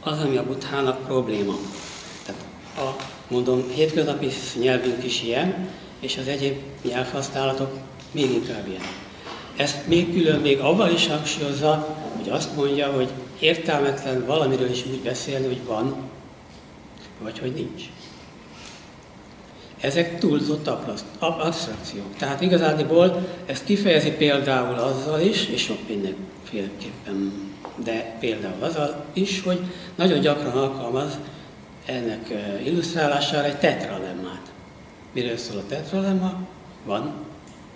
[0.00, 1.56] az, ami a buthának probléma.
[2.24, 2.44] Tehát
[2.76, 4.28] a, mondom, hétköznapi
[4.60, 5.68] nyelvünk is ilyen,
[6.00, 7.78] és az egyéb nyelvhasználatok
[8.10, 8.82] még inkább ilyen.
[9.56, 15.00] Ezt még külön még avval is hangsúlyozza, hogy azt mondja, hogy értelmetlen valamiről is úgy
[15.00, 15.96] beszélni, hogy van,
[17.20, 17.82] vagy hogy nincs.
[19.80, 20.70] Ezek túlzott
[21.18, 22.16] abstrakciók.
[22.16, 27.32] Tehát igazából ezt kifejezi például azzal is, és sok mindenféleképpen,
[27.84, 29.60] de például azzal is, hogy
[29.94, 31.18] nagyon gyakran alkalmaz
[31.86, 32.28] ennek
[32.64, 34.52] illusztrálására egy tetralemmát.
[35.12, 36.46] Miről szól a tetralemma?
[36.84, 37.12] Van,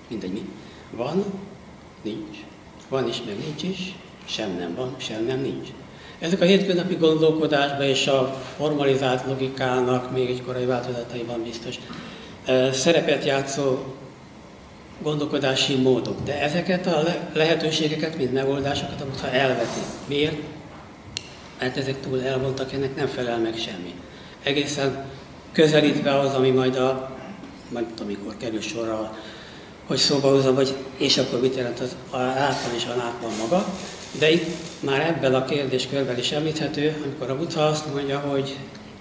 [0.08, 0.48] mindegy mi.
[0.90, 1.24] Van,
[2.02, 2.36] nincs.
[2.88, 5.68] Van is, meg nincs is, sem nem van, sem nem nincs.
[6.18, 11.74] Ezek a hétköznapi gondolkodásban és a formalizált logikának még egy korai változataiban biztos
[12.72, 13.78] szerepet játszó
[15.02, 16.22] gondolkodási módok.
[16.24, 19.80] De ezeket a lehetőségeket, mint megoldásokat a Buddha elveti.
[20.06, 20.36] Miért?
[21.58, 23.94] Mert ezek túl elvontak, ennek nem felel meg semmi.
[24.42, 25.04] Egészen
[25.52, 27.10] közelítve az, ami majd a,
[27.68, 29.16] majd amikor kerül sorra,
[29.86, 33.66] hogy szóba hozom, hogy és akkor mit jelent az átban és a nátban maga,
[34.18, 34.46] de itt
[34.80, 38.56] már ebben a kérdéskörben is említhető, amikor a Buddha azt mondja, hogy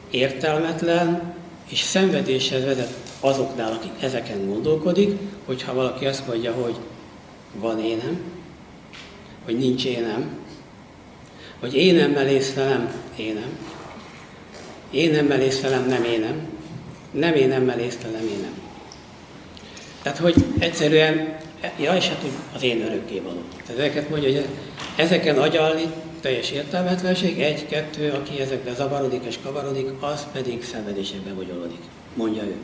[0.09, 1.33] értelmetlen
[1.69, 6.75] és szenvedéshez vezet azoknál, akik ezeken gondolkodik, hogyha valaki azt mondja, hogy
[7.53, 8.19] van énem,
[9.45, 10.39] hogy nincs énem,
[11.59, 13.57] hogy énemmel észlelem, énem,
[14.91, 16.47] énemmel észlelem, nem énem,
[17.11, 18.61] nem énemmel észlelem, énem.
[20.01, 21.37] Tehát, hogy egyszerűen,
[21.77, 23.41] ja, és hát az én örökké való.
[23.65, 24.45] Tehát ezeket mondja, hogy
[24.95, 31.81] ezeken agyalni teljes értelmetlenség, egy, kettő, aki ezekben zavarodik és kavarodik, az pedig szenvedésekbe bogyolodik,
[32.13, 32.55] mondja ő.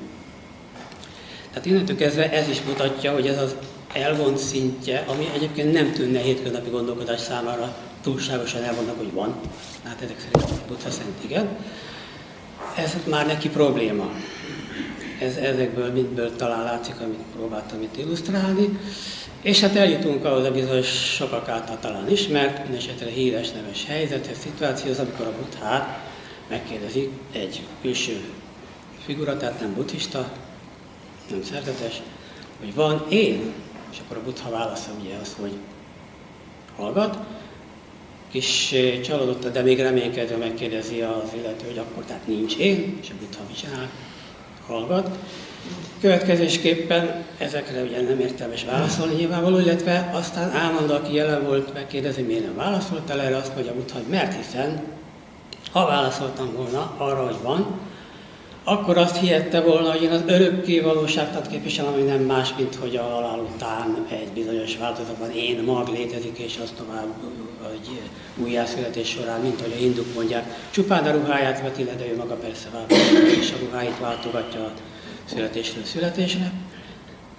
[1.50, 3.56] Tehát innentől kezdve ez is mutatja, hogy ez az
[3.94, 9.36] elvont szintje, ami egyébként nem tűnne hétköznapi gondolkodás számára túlságosan elvonnak, hogy van.
[9.84, 11.48] Hát ezek szerint Buddha szerint igen.
[12.76, 14.12] Ez már neki probléma.
[15.20, 18.80] Ez ezekből mindből talán látszik, amit próbáltam itt illusztrálni.
[19.48, 25.00] És hát eljutunk ahhoz a bizonyos sokak által talán ismert, mindesetre híres neves helyzethez, szituációhoz,
[25.00, 26.00] amikor a buddhát
[26.50, 28.22] megkérdezi egy külső
[29.06, 30.32] figura, tehát nem buddhista,
[31.30, 32.02] nem szerzetes,
[32.60, 33.54] hogy van én,
[33.92, 35.54] és akkor a buddha válasza ugye az, hogy
[36.76, 37.18] hallgat,
[38.32, 43.14] kis csalódott, de még reménykedve megkérdezi az illető, hogy akkor tehát nincs én, és a
[43.20, 43.90] buddha mit csinál,
[44.66, 45.18] hallgat,
[46.02, 52.46] Következésképpen ezekre ugye nem értelmes válaszolni nyilvánvaló, illetve aztán állandó, aki jelen volt, megkérdezi, miért
[52.46, 54.82] nem válaszoltál erre, azt mondja, hogy mert hiszen,
[55.72, 57.80] ha válaszoltam volna arra, hogy van,
[58.64, 62.96] akkor azt hihette volna, hogy én az örökké valóságtat képviselem, ami nem más, mint hogy
[62.96, 67.14] a halál után egy bizonyos változatban én mag létezik, és az tovább
[67.74, 68.00] egy
[68.44, 72.36] újjászületés során, mint hogy a hinduk mondják, csupán a ruháját veti le, de ő maga
[72.36, 74.72] persze változik, és a ruháit váltogatja
[75.30, 76.52] születésről születésre.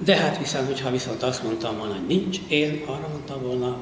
[0.05, 3.79] De hát viszont, hogyha viszont azt mondtam volna, hogy nincs, én arra mondtam volna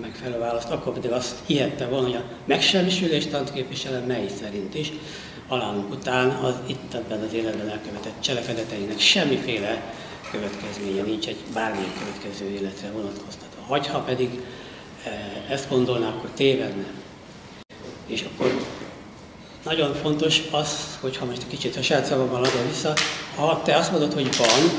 [0.00, 4.92] megfelelő választ, akkor pedig azt hihette volna, hogy a megsemmisülést képviselem, mely szerint is,
[5.48, 9.92] halálunk után az itt ebben az életben elkövetett cselekedeteinek semmiféle
[10.30, 13.62] következménye nincs egy bármilyen következő életre vonatkoztatva.
[13.68, 14.40] Vagy ha pedig
[15.04, 16.86] eh, ezt gondolná, akkor tévedne.
[18.06, 18.66] És akkor
[19.70, 22.92] nagyon fontos az, hogyha most kicsit a saját szavammal adom vissza,
[23.36, 24.70] ha te azt mondod, hogy van,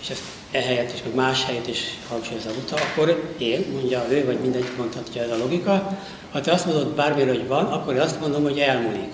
[0.00, 4.38] és ezt ehelyett is, meg más helyet is hangsúlyozza uta, akkor én, mondja ő, vagy
[4.38, 5.98] mindegy mondhatja ez a logika,
[6.32, 9.12] ha te azt mondod bármire, hogy van, akkor én azt mondom, hogy elmúlik.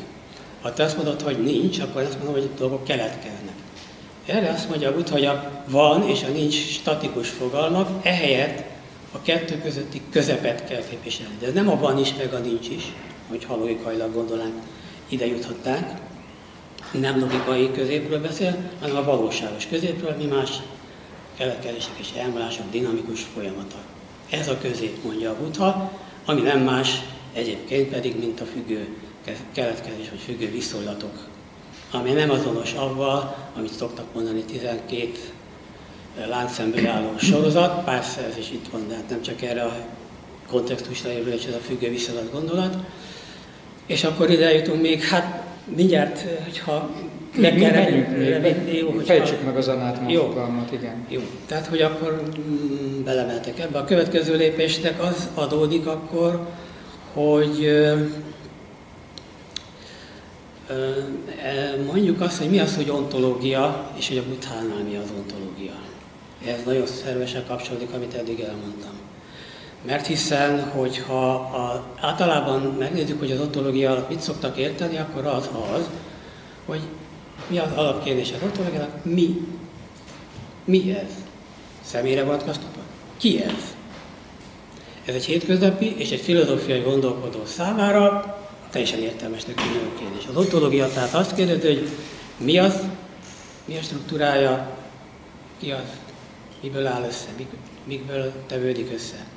[0.63, 3.55] Ha te azt mondod, hogy nincs, akkor azt mondom, hogy dolgok keletkeznek.
[4.27, 8.65] Erre azt mondja a Buddha, hogy a van és a nincs statikus fogalmak, ehelyett
[9.13, 11.37] a kettő közötti közepet kell képviselni.
[11.41, 12.93] De ez nem a van is, meg a nincs is,
[13.29, 14.55] hogy halóikailag gondolnánk
[15.09, 16.01] ide juthatták.
[16.93, 20.51] Nem logikai középről beszél, hanem a valóságos középről, mi más
[21.37, 23.77] keletkezések és elmúlások dinamikus folyamata.
[24.31, 25.93] Ez a közép, mondja a Buddha,
[26.25, 28.89] ami nem más egyébként pedig, mint a függő
[29.53, 31.29] keletkezés vagy függő viszonylatok,
[31.91, 35.13] ami nem azonos avval, amit szoktak mondani 12
[36.29, 39.77] láncszemből álló sorozat, persze ez is itt van, de hát nem csak erre a
[40.49, 42.77] kontextusra érvényes ez a függő viszonylat gondolat,
[43.87, 45.45] És akkor ide jutunk még, hát
[45.77, 46.91] mindjárt, hogyha
[47.37, 47.73] le kell
[48.29, 51.07] revinni, jó, Fejtsük meg az anátman fogalmat, igen.
[51.09, 53.79] Jó, tehát hogy akkor mm, belemeltek ebbe.
[53.79, 56.47] A következő lépésnek az adódik akkor,
[57.13, 57.65] hogy
[60.69, 65.75] e, mondjuk azt, hogy mi az, hogy ontológia, és hogy a buthánál mi az ontológia.
[66.47, 69.06] Ez nagyon szervesen kapcsolódik, amit eddig elmondtam.
[69.87, 75.49] Mert hiszen, hogyha a, általában megnézzük, hogy az ontológia alatt mit szoktak érteni, akkor az
[75.75, 75.89] az,
[76.65, 76.81] hogy
[77.47, 79.49] mi az alapkérdés az ontológiának, mi?
[80.65, 81.11] Mi ez?
[81.85, 82.81] Személyre vonatkoztatva?
[83.17, 83.75] Ki ez?
[85.05, 88.37] Ez egy hétköznapi és egy filozófiai gondolkodó számára
[88.71, 90.27] teljesen értelmesnek tűnő kérdés.
[90.29, 91.89] Az ontológia tehát azt kérdezi, hogy
[92.37, 92.81] mi az,
[93.65, 94.77] mi a struktúrája,
[95.59, 95.91] ki az,
[96.63, 97.29] miből áll össze,
[97.85, 99.36] mikből tevődik össze.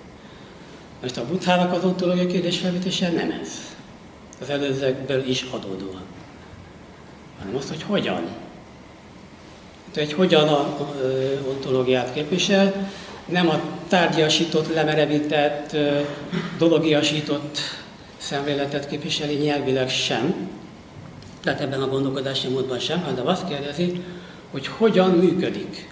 [1.01, 3.49] Most a buthának az ontológia kérdés felvetése nem ez.
[4.41, 6.01] Az előzőkből is adódóan.
[7.39, 8.21] Hanem azt, hogy hogyan.
[9.85, 10.77] Hát, hogy hogyan a
[11.47, 12.89] ontológiát képvisel,
[13.25, 15.77] nem a tárgyasított, lemerevített,
[16.57, 17.57] dologiasított
[18.17, 20.49] szemléletet képviseli nyelvileg sem,
[21.43, 24.03] tehát ebben a gondolkodási módban sem, hanem azt kérdezi,
[24.51, 25.88] hogy hogyan működik.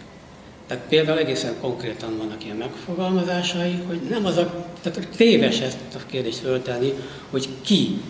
[0.68, 6.00] Tehát például egészen konkrétan vannak ilyen megfogalmazásai, hogy nem az a, tehát téves ezt a
[6.06, 6.94] kérdést föltenni,
[7.30, 8.02] hogy ki,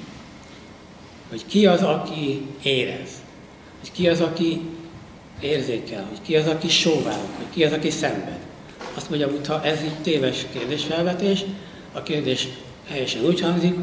[1.30, 3.10] hogy ki az, aki érez,
[3.80, 4.62] hogy ki az, aki
[5.40, 8.40] érzékel, hogy ki az, aki sóvárok, hogy ki az, aki szenved.
[8.94, 11.44] Azt mondja, ha ez így téves kérdésfelvetés,
[11.94, 12.48] a kérdés
[12.88, 13.76] helyesen úgy hangzik,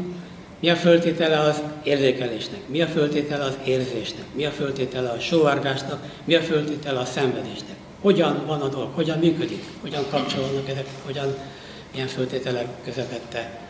[0.59, 6.03] mi a föltétele az érzékelésnek, mi a föltétele az érzésnek, mi a föltétele a sóvárgásnak,
[6.23, 7.75] mi a föltétele a szenvedésnek.
[8.05, 11.35] Hogyan van a dolog, hogyan működik, hogyan kapcsolódnak ezek, hogyan,
[11.91, 13.69] milyen föltételek közepette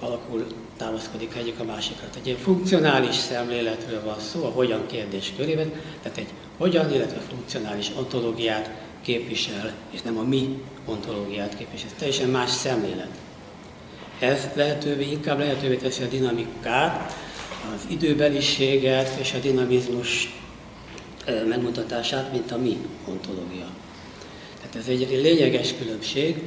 [0.00, 2.08] alakul, támaszkodik egyik a másikra.
[2.10, 7.90] Tehát egy funkcionális szemléletről van szó, a hogyan kérdés körében, tehát egy hogyan, illetve funkcionális
[7.98, 8.70] ontológiát
[9.02, 11.86] képvisel, és nem a mi ontológiát képvisel.
[11.86, 13.10] Ez teljesen más szemlélet.
[14.18, 17.14] Ez lehetővé, inkább lehetővé teszi a dinamikát,
[17.74, 20.39] az időbeliséget és a dinamizmus
[21.48, 22.76] megmutatását, mint a mi
[23.08, 23.68] ontológia.
[24.60, 26.42] Tehát ez egy lényeges különbség,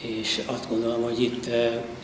[0.00, 1.50] és azt gondolom, hogy itt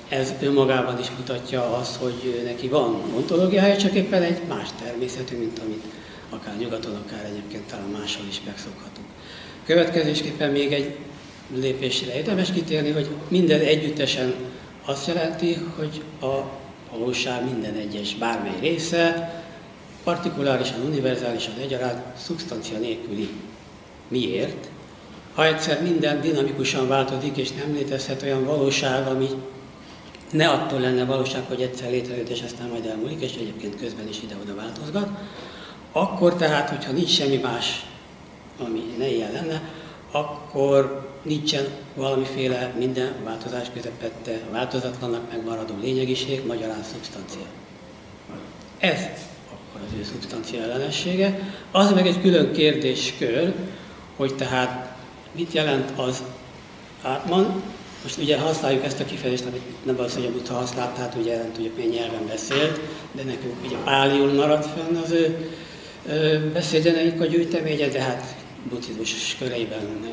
[0.09, 5.59] ez önmagában is mutatja azt, hogy neki van ontológiája, csak éppen egy más természetű, mint
[5.59, 5.85] amit
[6.31, 9.07] akár nyugaton, akár egyébként talán máshol is megszokhatunk.
[9.65, 10.97] Következésképpen még egy
[11.55, 14.35] lépésre érdemes kitérni, hogy minden együttesen
[14.85, 16.59] azt jelenti, hogy a
[16.91, 19.35] valóság minden egyes bármely része,
[20.11, 23.29] partikulárisan, univerzálisan egyaránt, szubstancia nélküli.
[24.09, 24.69] Miért?
[25.35, 29.29] Ha egyszer minden dinamikusan változik, és nem létezhet olyan valóság, ami
[30.31, 34.23] ne attól lenne valóság, hogy egyszer létrejött, és aztán majd elmúlik, és egyébként közben is
[34.23, 35.09] ide-oda változgat,
[35.93, 37.87] akkor tehát, hogyha nincs semmi más,
[38.59, 39.63] ami ne ilyen lenne,
[40.11, 47.47] akkor nincsen valamiféle minden változás közepette változatlannak megmaradó lényegiség, magyarán szubstancia.
[48.79, 49.29] Ez
[49.87, 51.39] az ő szubstancia ellenessége.
[51.71, 53.53] Az meg egy külön kérdéskör,
[54.17, 54.97] hogy tehát
[55.33, 56.23] mit jelent az
[57.03, 57.63] átman.
[58.03, 61.53] Most ugye használjuk ezt a kifejezést, amit nem hogy a Buddha használt, tehát ugye nem
[61.53, 62.81] tudjuk milyen nyelven beszélt,
[63.13, 65.51] de nekünk ugye páliul maradt fenn az ő
[66.53, 68.35] beszédeneik a gyűjteménye, de hát
[68.69, 70.07] buddhizmus köreiben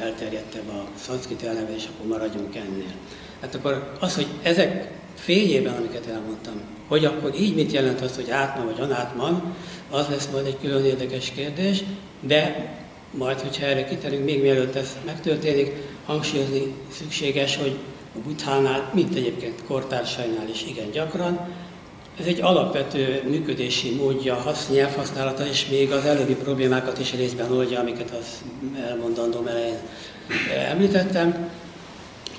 [0.00, 2.92] elterjedtebb a szanszkrit elnevezés, akkor maradjunk ennél.
[3.40, 6.60] Hát akkor az, hogy ezek fényében, amiket elmondtam,
[6.92, 9.54] hogy akkor így mit jelent az, hogy átman vagy anátman,
[9.90, 11.82] az lesz majd egy külön érdekes kérdés,
[12.20, 12.70] de
[13.10, 15.72] majd, hogyha erre kiterünk, még mielőtt ez megtörténik,
[16.06, 17.78] hangsúlyozni szükséges, hogy
[18.16, 21.38] a buthánál, mint egyébként kortársainál is igen gyakran,
[22.20, 27.80] ez egy alapvető működési módja, hasz, nyelvhasználata, és még az előbbi problémákat is részben oldja,
[27.80, 28.42] amiket az
[28.88, 29.78] elmondandóm elején
[30.70, 31.48] említettem,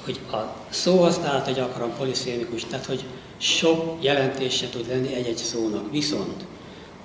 [0.03, 0.37] hogy a
[0.69, 3.03] szóhasználata gyakran poliszémikus, tehát hogy
[3.43, 5.91] sok jelentése tud lenni egy-egy szónak.
[5.91, 6.45] Viszont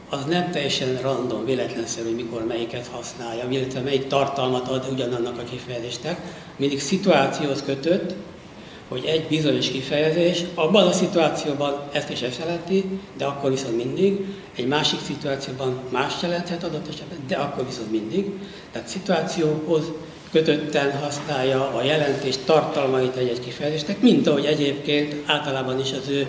[0.08, 6.20] az nem teljesen random, véletlenszerű, mikor melyiket használja, illetve melyik tartalmat ad ugyanannak a kifejezésnek,
[6.56, 8.14] mindig szituációhoz kötött,
[8.88, 12.84] hogy egy bizonyos kifejezés abban a szituációban ezt is ezt jelenti,
[13.16, 14.24] de akkor viszont mindig,
[14.56, 18.30] egy másik szituációban más jelenthet adott esetben, de akkor viszont mindig.
[18.72, 19.84] Tehát szituációhoz
[20.32, 26.26] kötötten használja a jelentés tartalmait egy-egy kifejezésnek, mint ahogy egyébként általában is az ő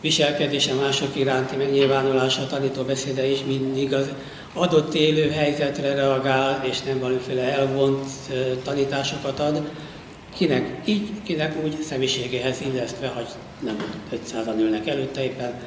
[0.00, 4.08] viselkedése mások iránti megnyilvánulása, tanítóbeszéde is mindig az
[4.54, 8.06] adott élő helyzetre reagál, és nem valamiféle elvont
[8.62, 9.62] tanításokat ad,
[10.36, 13.26] kinek így, kinek úgy személyiségéhez illesztve, hogy
[13.60, 13.76] nem
[14.12, 15.60] 500-an ülnek előtte éppen,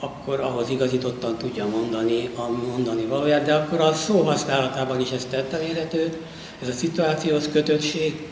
[0.00, 5.26] akkor ahhoz igazítottan tudja mondani a mondani valóját, de akkor a szó használatában is ez
[5.30, 6.12] tetten érhető,
[6.62, 8.26] ez a szituációhoz kötöttség,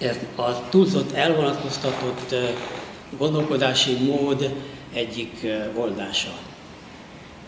[0.00, 2.34] ez a túlzott elvonatkoztatott
[3.18, 4.54] gondolkodási mód
[4.92, 6.30] egyik oldása.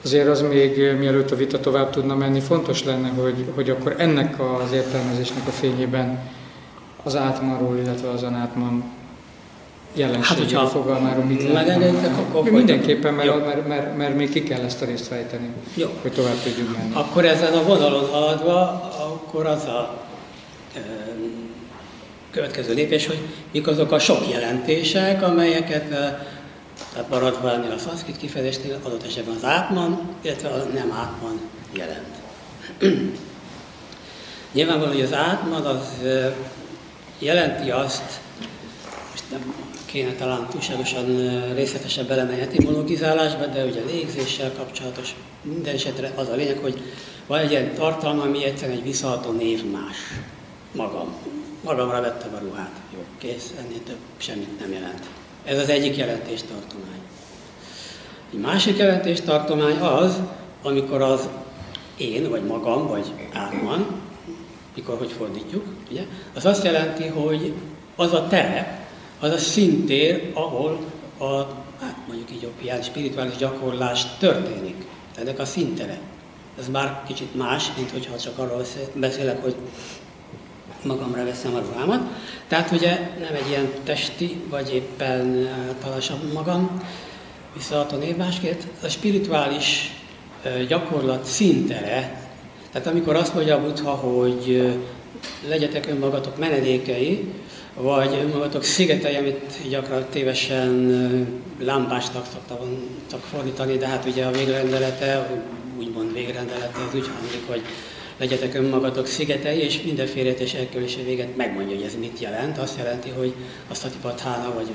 [0.05, 4.41] Azért az még, mielőtt a vita tovább tudna menni, fontos lenne, hogy, hogy akkor ennek
[4.41, 6.31] az értelmezésnek a fényében
[7.03, 8.85] az átmanról, illetve az anátman
[9.95, 14.83] jelenségéről, hát, fogalmáról mit lehet akkor Mindenképpen, mert, mert, mert, mert, még ki kell ezt
[14.83, 15.89] a részt fejteni, Jó.
[16.03, 16.91] hogy tovább tudjunk menni.
[16.95, 18.61] Akkor ezen a vonalon haladva,
[18.99, 20.05] akkor az a
[20.75, 20.81] e,
[22.31, 23.19] következő lépés, hogy
[23.53, 26.27] mik azok a sok jelentések, amelyeket e,
[26.93, 31.41] tehát maradva ennél a szanszkrit kifejezésnél adott esetben az átman, illetve a nem átman
[31.73, 32.15] jelent.
[34.53, 35.87] Nyilvánvaló, hogy az átman az
[37.19, 38.21] jelenti azt,
[39.11, 39.55] most nem
[39.95, 41.07] kéne talán túlságosan
[41.55, 46.81] részletesen belemenni etimologizálásba, de ugye légzéssel kapcsolatos minden esetre az a lényeg, hogy
[47.27, 49.97] van egy ilyen tartalma, ami egyszerűen egy visszaható névmás.
[50.73, 51.15] Magam.
[51.65, 52.73] Magamra vettem a ruhát.
[52.95, 55.09] Jó, kész, ennél több semmit nem jelent.
[55.45, 57.01] Ez az egyik jelentéstartomány.
[58.33, 60.21] Egy másik jelentéstartomány az,
[60.63, 61.29] amikor az
[61.97, 64.01] én, vagy magam, vagy átman,
[64.75, 66.03] mikor hogy fordítjuk, ugye,
[66.35, 67.53] az azt jelenti, hogy
[67.97, 68.84] az a terep,
[69.25, 70.79] az a szintér, ahol
[71.19, 71.25] a,
[71.81, 74.85] hát mondjuk így a spirituális gyakorlás történik.
[75.15, 75.99] Ennek a szintere.
[76.59, 78.65] Ez már kicsit más, mint hogyha csak arról
[78.95, 79.55] beszélek, hogy
[80.83, 82.01] magamra veszem a ruhámat.
[82.49, 85.49] Tehát ugye nem egy ilyen testi, vagy éppen
[85.83, 86.83] talassabb magam,
[87.55, 89.97] visszaadó névmásként, a spirituális
[90.69, 92.23] gyakorlat szintere,
[92.73, 94.73] tehát amikor azt mondja a Buddha, hogy
[95.49, 97.33] legyetek önmagatok menedékei,
[97.77, 100.73] vagy önmagatok szigetei, amit gyakran tévesen
[101.59, 105.31] lámpásnak szoktak fordítani, de hát ugye a végrendelete,
[105.79, 107.63] úgymond végrendelete az úgy hangzik, hogy
[108.17, 112.59] legyetek önmagatok szigetei, és minden félretés elkerülése véget megmondja, hogy ez mit jelent.
[112.59, 113.35] Azt jelenti, hogy
[113.69, 114.71] a statipathana vagy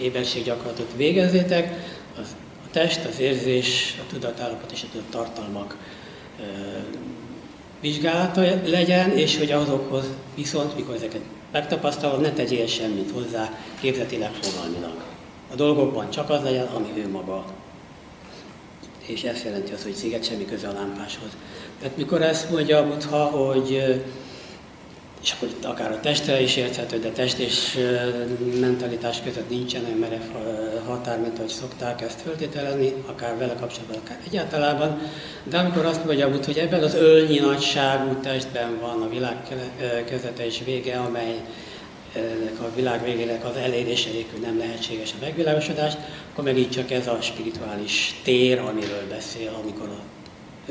[0.00, 1.72] éberséggyakorlatot végezzétek,
[2.20, 2.36] az,
[2.66, 5.76] a test, az érzés, a tudatállapot és a tudattartalmak
[7.80, 11.20] vizsgálata legyen, és hogy azokhoz viszont, mikor ezeket
[11.54, 14.94] megtapasztalod, ne tegyél semmit hozzá képzetileg fogalmilag.
[15.52, 17.44] A dolgokban csak az legyen, ami ő maga.
[19.06, 21.30] És ez jelenti az, hogy sziget semmi köze a lámpáshoz.
[21.80, 24.02] Tehát mikor ezt mondja a Buddha, hogy
[25.24, 27.78] és akkor itt akár a testre is érthető, de test és
[28.60, 30.22] mentalitás között nincsen olyan merev
[30.86, 35.00] határ, mint ahogy szokták ezt föltételezni, akár vele kapcsolatban, akár egyáltalán.
[35.44, 39.36] De amikor azt mondja út, hogy ebben az ölnyi nagyságú testben van a világ
[40.06, 41.40] kezdete és vége, amely
[42.60, 45.92] a világ végének az elérése nélkül nem lehetséges a megvilágosodás,
[46.32, 50.02] akkor megint csak ez a spirituális tér, amiről beszél, amikor a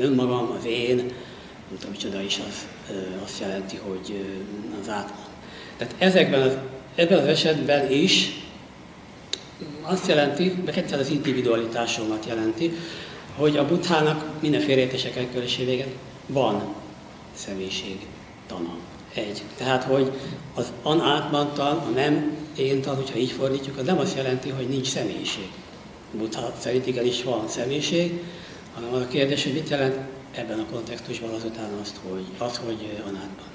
[0.02, 1.12] önmagam, az én,
[1.74, 2.66] nem tudom micsoda is, az,
[3.24, 4.24] azt jelenti, hogy
[4.80, 5.26] az átman.
[5.76, 6.56] Tehát ezekben az,
[6.94, 8.42] ebben az esetben is
[9.82, 12.72] azt jelenti, meg egyszer az individualitásomat jelenti,
[13.36, 15.88] hogy a buthának mindenféle értések véget
[16.26, 16.74] van
[17.34, 18.06] személyiség
[18.46, 18.76] tana.
[19.14, 19.42] Egy.
[19.56, 20.12] Tehát, hogy
[20.54, 24.86] az anátmantan, a nem én tan, hogyha így fordítjuk, az nem azt jelenti, hogy nincs
[24.86, 25.48] személyiség.
[26.12, 28.20] Buddha szerint igenis van személyiség,
[28.74, 33.02] hanem az a kérdés, hogy mit jelent ebben a kontextusban azután azt, hogy, az, hogy
[33.02, 33.46] anátban.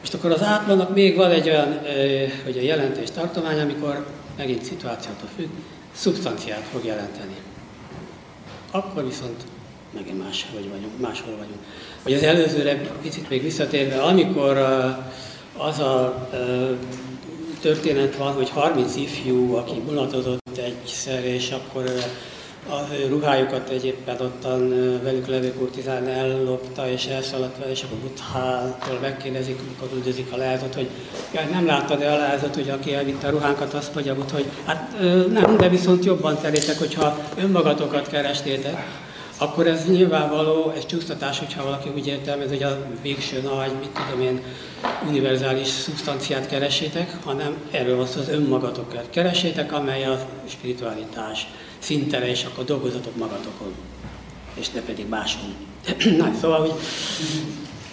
[0.00, 1.80] Most akkor az átmannak még van egy olyan,
[2.44, 5.48] hogy a jelentés tartomány, amikor megint szituációtól függ,
[5.92, 7.36] szubstanciát fog jelenteni.
[8.70, 9.42] Akkor viszont
[9.94, 11.58] megint máshogy vagyunk, máshol vagyunk.
[12.02, 14.56] Hogy az előzőre picit még visszatérve, amikor
[15.56, 16.28] az a
[17.60, 21.84] történet van, hogy 30 ifjú, aki mulatozott egyszer, és akkor
[22.68, 24.68] a ruhájukat egyébként ottan
[25.02, 30.74] velük levő kurtizán ellopta és elszaladt vele, és akkor Buddhától megkérdezik, amikor üldözik a lehetet,
[30.74, 30.88] hogy
[31.34, 34.96] ja, nem láttad-e a lehetet, hogy aki elvitte a ruhánkat, azt mondja, hogy hát
[35.32, 38.86] nem, de viszont jobban terétek, hogyha önmagatokat kerestétek,
[39.38, 44.20] akkor ez nyilvánvaló, ez csúsztatás, hogyha valaki úgy értelmez, hogy a végső nagy, mit tudom
[44.20, 44.42] én,
[45.08, 51.46] univerzális szubstanciát keresétek, hanem erről van szó, az önmagatokat keresétek, amely a spiritualitás
[51.82, 53.74] szintere, és akkor dolgozatok magatokon,
[54.54, 55.54] és ne pedig máson.
[56.18, 56.72] Na, szóval, hogy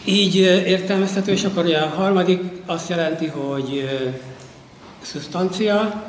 [0.03, 0.35] így
[0.65, 3.89] értelmezhető, és akkor a harmadik azt jelenti, hogy
[5.01, 6.03] szubstancia,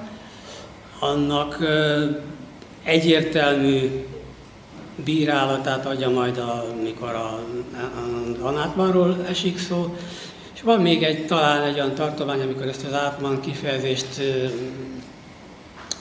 [0.99, 1.59] annak
[2.83, 4.05] egyértelmű
[5.05, 7.41] bírálatát adja majd, amikor a,
[8.43, 9.97] a, a átmanról esik szó.
[10.55, 14.21] És van még egy, talán egy olyan tartomány, amikor ezt az átman kifejezést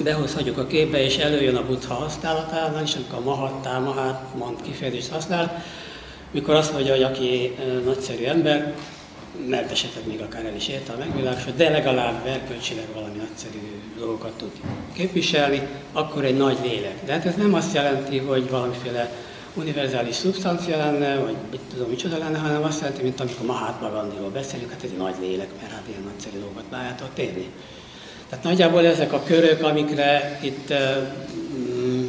[0.03, 5.11] behozhatjuk a képbe, és előjön a buddha használatánál, és amikor a mahattá, mahát mond kifejezést
[5.11, 5.63] használ,
[6.31, 8.73] mikor azt mondja, hogy aki nagyszerű ember,
[9.47, 14.31] mert esetleg még akár el is érte a megvilágosod, de legalább erkölcsileg valami nagyszerű dolgokat
[14.31, 14.51] tud
[14.93, 17.05] képviselni, akkor egy nagy lélek.
[17.05, 19.11] De hát ez nem azt jelenti, hogy valamiféle
[19.53, 24.29] univerzális szubstancia lenne, vagy mit tudom, micsoda lenne, hanem azt jelenti, mint amikor Mahatma Gandhiról
[24.29, 27.45] beszélünk, hát ez egy nagy lélek, mert hát ilyen nagyszerű dolgokat lehet ott érni.
[28.29, 32.05] Tehát nagyjából ezek a körök, amikre itt mm,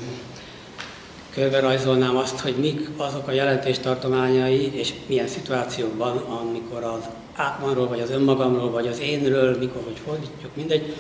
[1.31, 7.05] körbe rajzolnám azt, hogy mik azok a jelentéstartományai, és milyen szituációkban, amikor az
[7.35, 10.97] átmanról, vagy az önmagamról, vagy az énről, mikor, hogy fordítjuk, mindegy,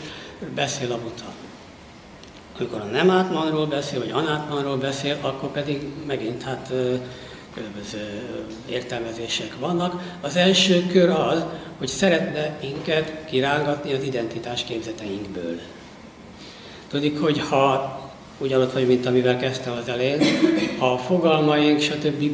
[0.54, 1.24] beszél a buta.
[2.58, 6.72] Amikor a nem átmanról beszél, vagy anátmanról beszél, akkor pedig megint hát
[7.54, 8.22] különböző
[8.68, 10.02] értelmezések vannak.
[10.20, 11.44] Az első kör az,
[11.78, 15.58] hogy szeretne minket kirángatni az identitás képzeteinkből.
[16.88, 17.98] Tudik, hogy ha
[18.38, 20.20] ugyanott vagy, mint amivel kezdtem az elején,
[20.78, 22.30] ha a fogalmaink, stb.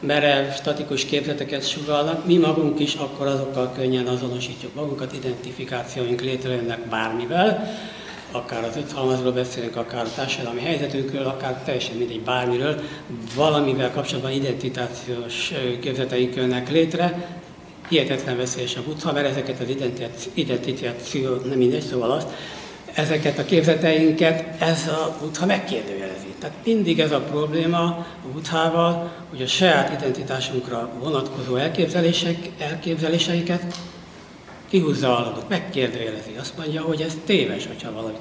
[0.00, 7.68] merev, statikus képzeteket sugalnak, mi magunk is akkor azokkal könnyen azonosítjuk magunkat, identifikációink létrejönnek bármivel,
[8.36, 12.80] akár az öthalmazról beszélünk, akár a társadalmi helyzetünkről, akár teljesen mindegy bármiről,
[13.34, 17.28] valamivel kapcsolatban identitációs képzeteink jönnek létre,
[17.88, 22.28] hihetetlen veszélyes a buddha, mert ezeket az identitáció, nem mindegy, szóval azt,
[22.94, 26.34] ezeket a képzeteinket ez a buddha megkérdőjelezi.
[26.38, 27.82] Tehát mindig ez a probléma
[28.24, 33.62] a buddhával, hogy a saját identitásunkra vonatkozó elképzelések, elképzeléseiket
[34.68, 36.34] kihúzza alatt, megkérdőjelezi.
[36.38, 38.16] Azt mondja, hogy ez téves, hogyha valami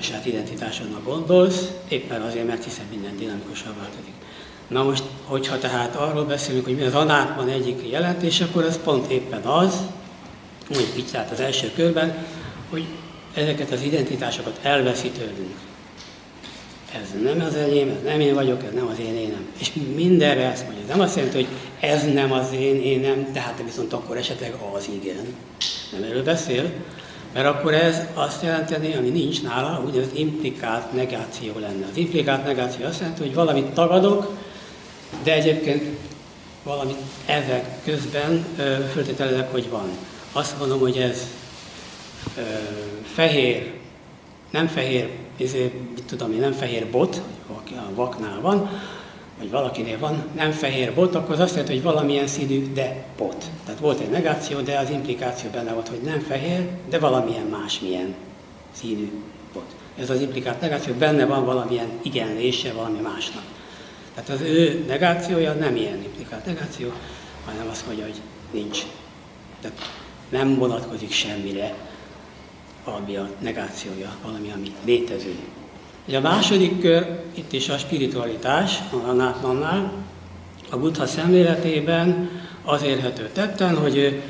[0.00, 4.14] saját identitásodnak gondolsz, éppen azért, mert hiszen minden dinamikusan változik.
[4.68, 9.10] Na most, hogyha tehát arról beszélünk, hogy mi az anátban egyik jelentés, akkor ez pont
[9.10, 9.80] éppen az,
[10.68, 12.26] mondjuk tehát az első körben,
[12.70, 12.84] hogy
[13.34, 15.10] ezeket az identitásokat elveszi.
[16.94, 19.46] Ez nem az enyém, ez nem én vagyok, ez nem az én énem.
[19.58, 20.84] És mindenre ezt mondja.
[20.86, 21.48] Nem azt jelenti, hogy
[21.80, 25.34] ez nem az én énem, tehát viszont akkor esetleg az igen.
[25.92, 26.70] Nem erről beszél,
[27.32, 31.86] mert akkor ez azt jelenteni, ami nincs nála, az implikált negáció lenne.
[31.90, 34.36] Az implikált negáció azt jelenti, hogy valamit tagadok,
[35.22, 35.84] de egyébként
[36.62, 38.46] valamit ezek közben
[38.92, 39.88] föltételezek, hogy van.
[40.32, 41.26] Azt mondom, hogy ez
[42.36, 42.40] ö,
[43.14, 43.72] fehér,
[44.50, 47.22] nem fehér, ezért, mit tudom én, nem fehér bot,
[47.56, 48.70] aki a vaknál van,
[49.38, 53.44] vagy valakinél van, nem fehér bot, akkor az azt jelenti, hogy valamilyen színű, de bot.
[53.64, 58.14] Tehát volt egy negáció, de az implikáció benne volt, hogy nem fehér, de valamilyen másmilyen
[58.72, 59.10] színű
[59.52, 59.74] bot.
[59.98, 63.42] Ez az implikált negáció, benne van valamilyen igenlése valami másnak.
[64.14, 66.92] Tehát az ő negációja nem ilyen implikált negáció,
[67.44, 68.20] hanem azt mondja, hogy
[68.50, 68.82] nincs.
[69.60, 69.78] Tehát
[70.28, 71.74] nem vonatkozik semmire,
[72.84, 75.34] ami a negációja, valami, ami létező.
[76.08, 79.92] Ugye a második kör, itt is a spiritualitás, a Nátmannál,
[80.70, 82.30] a buddha szemléletében
[82.64, 84.22] az érhető tetten, hogy ő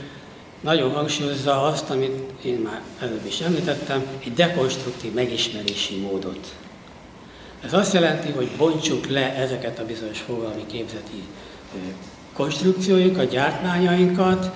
[0.61, 6.55] nagyon hangsúlyozza azt, amit én már előbb is említettem, egy dekonstruktív megismerési módot.
[7.64, 11.22] Ez azt jelenti, hogy bontsuk le ezeket a bizonyos fogalmi képzeti
[12.32, 14.50] konstrukcióinkat, gyártmányainkat,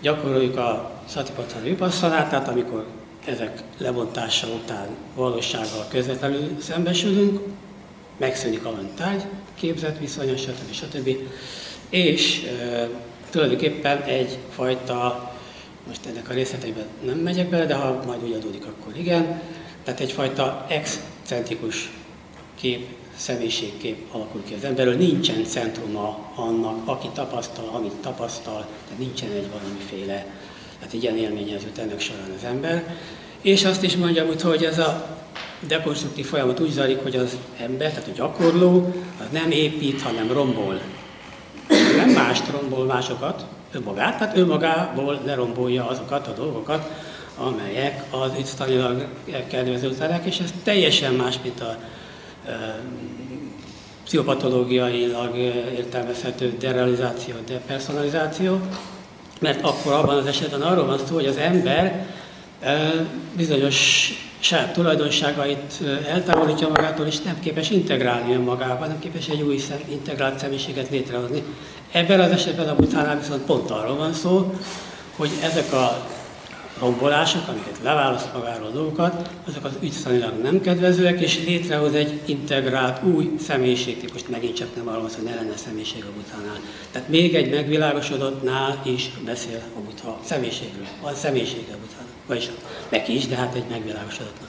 [0.00, 2.86] gyakoroljuk a Satipatthana Vipasszanát, amikor
[3.24, 7.40] ezek lebontása után valósággal közvetlenül szembesülünk,
[8.16, 9.22] megszűnik a tárgy,
[9.54, 10.72] képzett viszonyos, stb.
[10.72, 11.16] stb.
[11.88, 12.88] És e,
[13.30, 15.32] tulajdonképpen egyfajta,
[15.86, 19.40] most ennek a részleteiben nem megyek bele, de ha majd úgy adódik, akkor igen,
[19.84, 21.90] tehát egyfajta excentrikus
[22.54, 29.30] kép, személyiségkép alakul ki az emberről, nincsen centruma annak, aki tapasztal, amit tapasztal, tehát nincsen
[29.30, 30.26] egy valamiféle
[30.84, 32.96] hát ilyen élményező ennek során az ember.
[33.40, 35.18] És azt is mondja, hogy ez a
[35.66, 40.80] dekonstruktív folyamat úgy zajlik, hogy az ember, tehát a gyakorló, az nem épít, hanem rombol.
[41.96, 46.90] Nem mást rombol másokat, önmagát, tehát önmagából lerombolja azokat a dolgokat,
[47.36, 49.06] amelyek az ügysztanilag
[49.48, 51.76] kedvezőtlenek, és ez teljesen más, mint a
[52.46, 52.80] e,
[54.04, 55.36] pszichopatológiailag
[55.76, 58.60] értelmezhető derealizáció, depersonalizáció,
[59.44, 62.06] mert akkor abban az esetben arról van szó, hogy az ember
[63.36, 64.08] bizonyos
[64.40, 70.38] saját tulajdonságait eltávolítja magától, és nem képes integrálni önmagában, nem képes egy új szem, integrált
[70.38, 71.42] személyiséget létrehozni.
[71.92, 74.54] Ebben az esetben a butánál viszont pont arról van szó,
[75.16, 76.06] hogy ezek a
[76.78, 83.02] rombolások, amiket leválaszt magáról a dolgokat, azok az ügyszanilag nem kedvezőek, és létrehoz egy integrált
[83.02, 86.60] új személyiségtípust, megint csak nem arról hogy ne lenne személyiség a butánál.
[86.90, 90.86] Tehát még egy megvilágosodottnál is beszél a butha személyiségről.
[91.02, 92.12] Van személyisége a butának.
[92.26, 92.50] Vagyis
[92.88, 94.48] neki is, de hát egy megvilágosodottnak.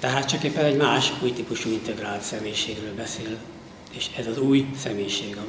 [0.00, 3.36] Tehát csak éppen egy más új típusú integrált személyiségről beszél,
[3.96, 5.44] és ez az új személyiség, a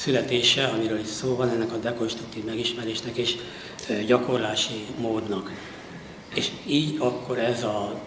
[0.00, 3.36] születése, amiről is szó van, ennek a dekonstruktív megismerésnek és
[4.06, 5.52] gyakorlási módnak.
[6.34, 8.00] És így akkor ez a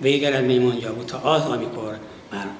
[0.00, 1.98] végeredmény, mondja az, amikor
[2.30, 2.54] már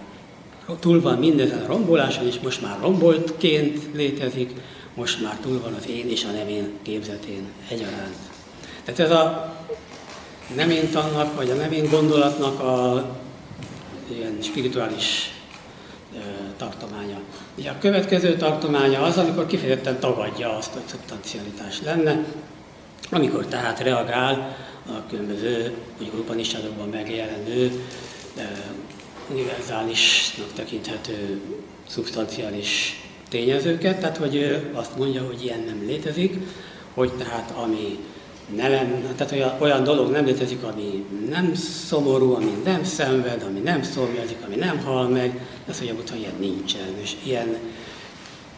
[0.80, 4.50] túl van mindezen a romboláson, és most már romboltként létezik,
[4.94, 8.16] most már túl van az én és a nem én képzetén egyaránt.
[8.84, 9.54] Tehát ez a
[10.54, 13.06] nem én tannak, vagy a nem én gondolatnak a
[14.10, 15.37] ilyen spirituális
[16.56, 17.20] tartománya.
[17.58, 22.24] Ugye a következő tartománya az, amikor kifejezetten tagadja azt, hogy szubstancialitás lenne,
[23.10, 24.56] amikor tehát reagál
[24.86, 27.84] a különböző, úgy Upanishadokban megjelenő,
[29.30, 31.40] univerzálisnak tekinthető
[31.88, 36.36] szubstanciális tényezőket, tehát hogy ő azt mondja, hogy ilyen nem létezik,
[36.94, 37.98] hogy tehát ami
[38.56, 43.82] nem, tehát olyan, olyan dolog nem létezik, ami nem szomorú, ami nem szenved, ami nem
[43.82, 46.94] szomjazik, ami nem hal meg, mondja, hogy ilyen nincsen.
[47.02, 47.56] És ilyen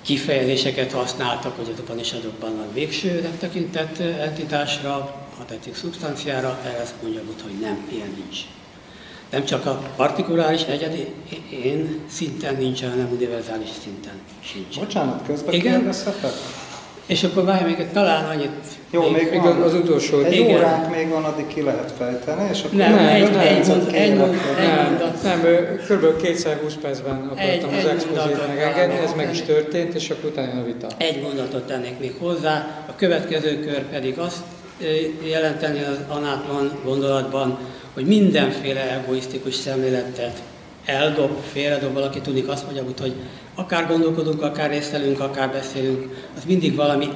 [0.02, 4.94] kifejezéseket használtak, hogy az Upanishadokban a végsőnek tekintett entitásra,
[5.40, 8.38] a tetszik szubstanciára, erre azt mondja, hogy nem, ilyen nincs.
[9.30, 11.06] Nem csak a partikuláris egyedi
[11.50, 14.78] én szinten nincsen, hanem univerzális szinten sincs.
[14.78, 15.94] Bocsánat, közben Igen?
[17.06, 18.78] És akkor várj még talán annyit.
[18.92, 20.18] Jó, még, még van, az utolsó.
[20.18, 20.56] Egy igen.
[20.56, 23.88] óránk még van, addig ki lehet fejteni, és akkor nem, nem, egy, egy, egy, mond,
[23.92, 25.40] egy, mond, nem, nem,
[25.88, 26.22] kb.
[26.22, 30.64] 220 percben akartam egy, az expozit megengedni, ez meg is történt, és akkor utána a
[30.64, 30.86] vita.
[30.96, 34.42] Egy mondatot tennék még hozzá, a következő kör pedig azt
[35.22, 37.58] jelenteni az anátman gondolatban,
[37.94, 40.42] hogy mindenféle egoisztikus szemléletet
[40.84, 43.14] eldob, félredob valaki, tudnik azt mondja, hogy
[43.54, 47.08] akár gondolkodunk, akár észlelünk, akár beszélünk, az mindig valami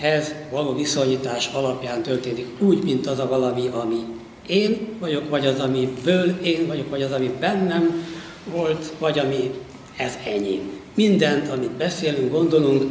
[0.00, 3.96] énhez való viszonyítás alapján történik, úgy, mint az a valami, ami
[4.46, 8.06] én vagyok, vagy az, amiből én vagyok, vagy az, ami bennem
[8.44, 9.50] volt, vagy ami
[9.96, 10.78] ez enyém.
[10.94, 12.82] Mindent, amit beszélünk, gondolunk,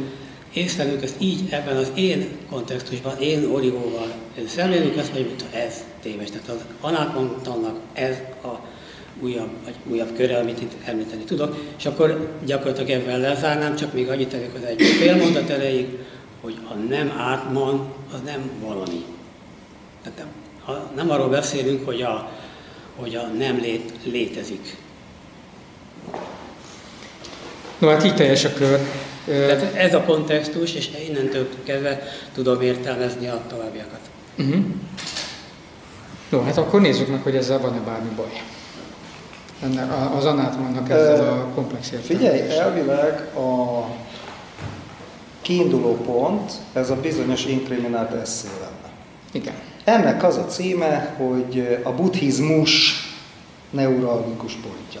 [0.52, 4.12] észlelünk ezt így ebben az én kontextusban, én origóval
[4.46, 6.30] szemlélünk, ezt hogy ez téves.
[6.30, 8.68] Tehát az anákontannak ez a
[9.20, 14.08] újabb, vagy újabb köre, amit itt említeni tudok, és akkor gyakorlatilag ebben lezárnám, csak még
[14.08, 15.86] annyit tennék az egy fél mondat erejéig,
[16.40, 19.04] hogy a nem átman, az nem valami.
[20.02, 20.28] Tehát nem,
[20.64, 22.30] ha nem arról beszélünk, hogy a,
[22.96, 24.76] hogy a nem lét, létezik.
[27.78, 28.80] No hát így teljes a kör.
[29.24, 32.02] Tehát ez a kontextus, és innentől kezdve
[32.34, 34.00] tudom értelmezni a továbbiakat.
[34.38, 34.64] Uh-huh.
[36.28, 38.42] No, hát akkor nézzük meg, hogy ezzel van-e bármi baj
[39.62, 43.84] ennek, az anátmannak ezzel a komplex Figyelj, elvileg a
[45.42, 48.92] kiinduló pont, ez a bizonyos inkriminált eszé lenne.
[49.32, 49.54] Igen.
[49.84, 52.94] Ennek az a címe, hogy a buddhizmus
[53.70, 55.00] neuralgikus pontja.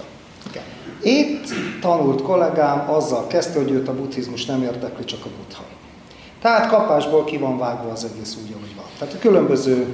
[0.50, 0.62] Igen.
[1.02, 1.48] Itt
[1.80, 5.64] tanult kollégám azzal kezdte, hogy őt a buddhizmus nem érdekli, csak a buddha.
[6.40, 8.84] Tehát kapásból ki van vágva az egész úgy, ahogy van.
[8.98, 9.86] Tehát a különböző,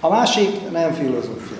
[0.00, 1.57] a másik nem filozófia.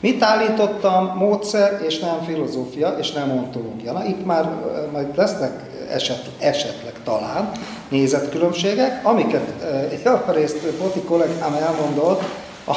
[0.00, 1.16] Mit állítottam?
[1.16, 3.92] Módszer és nem filozófia és nem ontológia.
[3.92, 4.50] Na itt már
[4.92, 5.52] majd lesznek
[5.90, 7.50] eset, esetleg talán
[7.88, 9.64] nézetkülönbségek, amiket
[10.04, 12.22] javarészt Poti kollégám elmondott,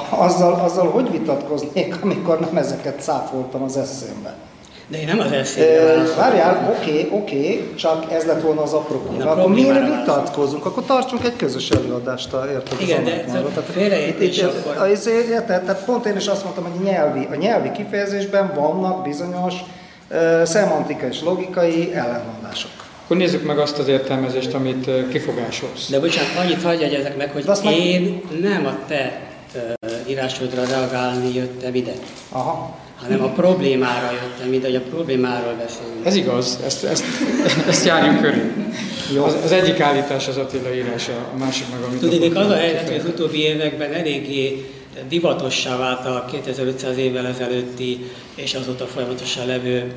[0.10, 4.34] azzal, azzal hogy vitatkoznék, amikor nem ezeket száfoltam az eszémben.
[4.92, 8.74] De én nem az eszélyre Várjál, oké, okay, oké, okay, csak ez lett volna az
[8.74, 9.02] apró.
[9.20, 10.66] Akkor miért vitatkozunk?
[10.66, 12.82] Akkor tartsunk egy közös előadást, érted?
[12.82, 13.24] Igen, de
[13.72, 14.98] félreértés akkor...
[15.46, 19.54] Tehát pont én is azt mondtam, hogy nyelvi, a nyelvi kifejezésben vannak bizonyos
[20.10, 22.72] uh, szemantikai és logikai ellenmondások.
[23.04, 25.90] Akkor nézzük meg azt az értelmezést, amit kifogásolsz.
[25.90, 28.40] De bocsánat, annyit hagyj egyezek meg, hogy én meg...
[28.52, 29.20] nem a te
[29.56, 31.94] uh, írásodra reagálni jöttem ide.
[32.30, 36.06] Aha hanem a problémára jöttem mint hogy a problémáról beszélünk.
[36.06, 37.04] Ez igaz, ezt, ezt,
[37.68, 38.52] ezt járjunk körül.
[39.14, 39.24] Jó.
[39.24, 42.00] Az, az egyik állítás az Attila írása, a másik meg amit...
[42.00, 44.66] Tudnék, az a helyzet, hogy az utóbbi években eléggé
[45.10, 49.92] divatossá vált a 2500 évvel ezelőtti és azóta folyamatosan levő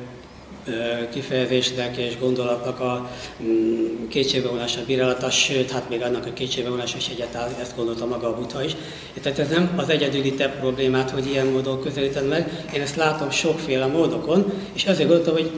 [1.11, 3.09] kifejezésnek és gondolatnak a
[3.43, 8.35] mm, kétségbevonása, bírálata, sőt, hát még annak a kétségbevonása is egyáltalán ezt gondolta maga a
[8.35, 8.75] Buddha is.
[9.21, 13.29] Tehát ez nem az egyedüli te problémát, hogy ilyen módon közelíted meg, én ezt látom
[13.29, 15.51] sokféle módokon, és ezért gondoltam, hogy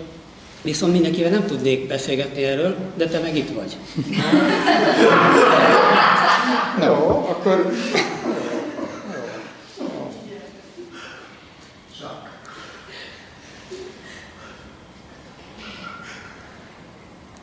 [0.61, 3.77] Viszont mindenkivel nem tudnék beszélgetni erről, de te meg itt vagy.
[6.79, 6.93] No,
[7.29, 7.71] akkor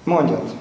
[0.04, 0.52] Mondjad.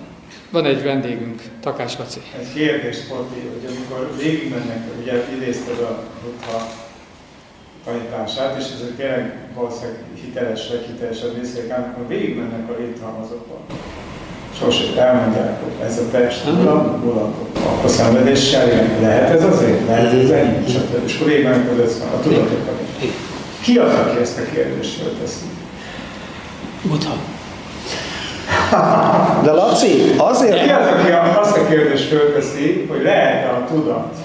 [0.50, 2.22] Van egy vendégünk, Takás Laci.
[2.40, 6.68] Egy kérdés, Poti, hogy amikor végigmennek, ugye idézted a Buddha
[7.86, 13.62] tanítását, és ezek tényleg valószínűleg hiteles, vagy hitelesebb részek, amikor végigmennek a léthalmazokon,
[14.60, 17.34] sose elmondják, hogy ez a test, uram,
[17.66, 19.02] akkor szenvedéssel jön.
[19.02, 19.88] Lehet ez azért?
[19.88, 20.68] Lehet ez ennyi?
[20.70, 21.06] Stb.
[21.06, 22.80] És akkor végigmennek az össze, a tudatokat.
[23.62, 25.46] Ki az, aki ezt a kérdést fölteszi?
[26.82, 27.33] Buddha.
[29.44, 30.64] De Laci, azért...
[30.64, 34.16] Ki az, aki azt a kérdést fölteszi, hogy lehet-e a tudat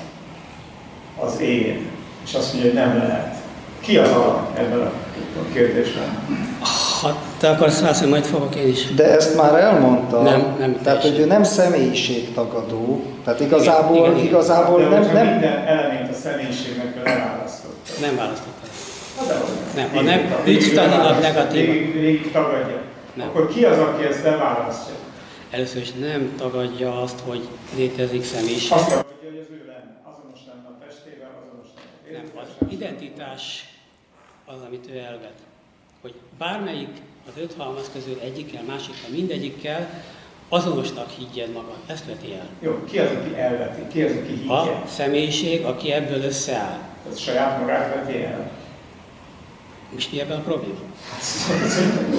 [1.25, 1.87] az én?
[2.27, 3.35] És azt mondja, hogy nem lehet.
[3.81, 6.19] Ki az alak ebben a kérdésben?
[7.01, 8.95] Ha te akarsz válaszolni, majd fogok én is.
[8.95, 10.23] De ezt már elmondta.
[10.23, 13.03] Nem, nem Tehát, hogy ő nem személyiségtagadó.
[13.25, 14.25] Tehát igazából, Igen, igen.
[14.25, 17.91] igazából De nem, nem, minden elemét a személyiségnek leválasztotta.
[18.01, 18.69] Nem választottam.
[19.19, 19.45] Hát
[19.75, 21.93] Nem, nem végig ügytanilag negatív.
[21.93, 22.81] Végig tagadja.
[23.19, 23.29] Nem.
[23.29, 24.95] Akkor ki az, aki ezt leválasztja?
[25.51, 28.73] Először is nem tagadja azt, hogy létezik személyiség.
[28.73, 30.01] Azt tagadja, hogy az ő lenne.
[30.05, 33.65] Azonos lenne a testével, azonos lenne Nem, az identitás
[34.47, 35.39] az, amit ő elvet.
[36.01, 36.89] Hogy bármelyik
[37.29, 39.89] az öt halmaz közül egyikkel, másikkal, mindegyikkel
[40.49, 41.77] azonosnak higgyed magad.
[41.87, 42.47] Ezt veti el.
[42.61, 43.87] Jó, ki az, aki elveti?
[43.93, 44.53] Ki az, aki higgye?
[44.53, 46.79] A személyiség, aki ebből összeáll.
[47.11, 48.51] Ez saját magát veti el.
[49.93, 50.79] Most mi ebben a probléma?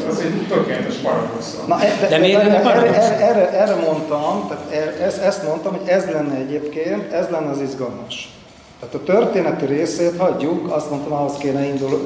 [0.10, 1.66] Az egy- tökéletes paradoxon.
[1.68, 2.98] Na, e- de, De miért erre, paradox?
[2.98, 7.50] erre, erre, erre mondtam, tehát er- ezt, ezt mondtam, hogy ez lenne egyébként, ez lenne
[7.50, 8.30] az izgalmas.
[8.80, 11.98] Tehát a történeti részét hagyjuk, azt mondtam, ahhoz kéne induló,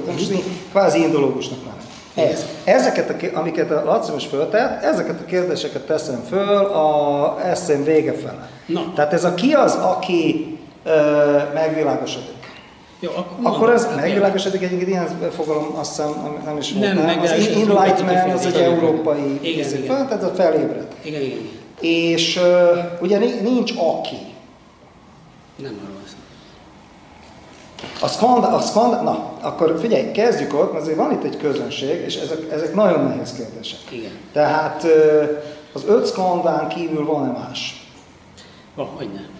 [0.71, 2.29] kvázi indológusnak lenni.
[2.31, 2.45] Ez.
[2.63, 8.13] Ezeket, a, amiket a Laci most föltett, ezeket a kérdéseket teszem föl a eszém vége
[8.13, 8.49] fele.
[8.65, 8.91] Na.
[8.95, 10.91] Tehát ez a ki az, aki ö,
[11.53, 12.32] megvilágosodik.
[13.03, 16.93] Jó, akkor, Akkor ez megvilágosodik, egyébként ilyen fogalom, azt hiszem, nem is volt.
[16.93, 19.95] Nem, az enlightenment, az egy európai Igen, igen.
[19.95, 20.87] föl, tehát a felébred.
[21.01, 21.49] Igen, igen.
[21.79, 24.17] És uh, ugye ni- nincs aki.
[25.55, 26.01] Nem arról.
[28.01, 32.01] A skandál, a skandál, na, akkor figyelj, kezdjük ott, mert azért van itt egy közönség,
[32.05, 33.79] és ezek, ezek nagyon nehéz kérdések.
[33.89, 34.11] Igen.
[34.31, 34.85] Tehát
[35.73, 37.87] az öt skandán kívül van-e más?
[38.75, 39.32] Van, hogy nem.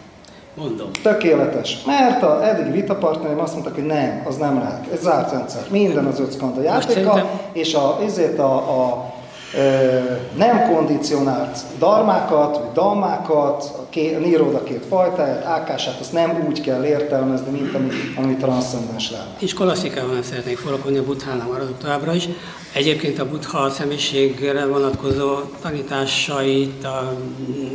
[0.55, 0.89] Mondom.
[1.01, 1.77] Tökéletes.
[1.85, 4.87] Mert a eddigi vitapartnereim azt mondták, hogy nem, az nem lehet.
[4.93, 5.61] Ez zárt rendszer.
[5.69, 9.13] Minden az öt skandal játéka, szerintem- és a, ezért a, a
[9.57, 9.97] ö,
[10.37, 16.61] nem kondicionált darmákat, vagy dalmákat, a, ké, a Niroda két fajtáját, ákását, azt nem úgy
[16.61, 19.35] kell értelmezni, mint ami, ami transzcendens lenne.
[19.39, 22.27] És klasszikával nem szeretnék forogni, a buddhánál maradok továbbra is.
[22.73, 27.13] Egyébként a buddha személyiségre vonatkozó tanításait a,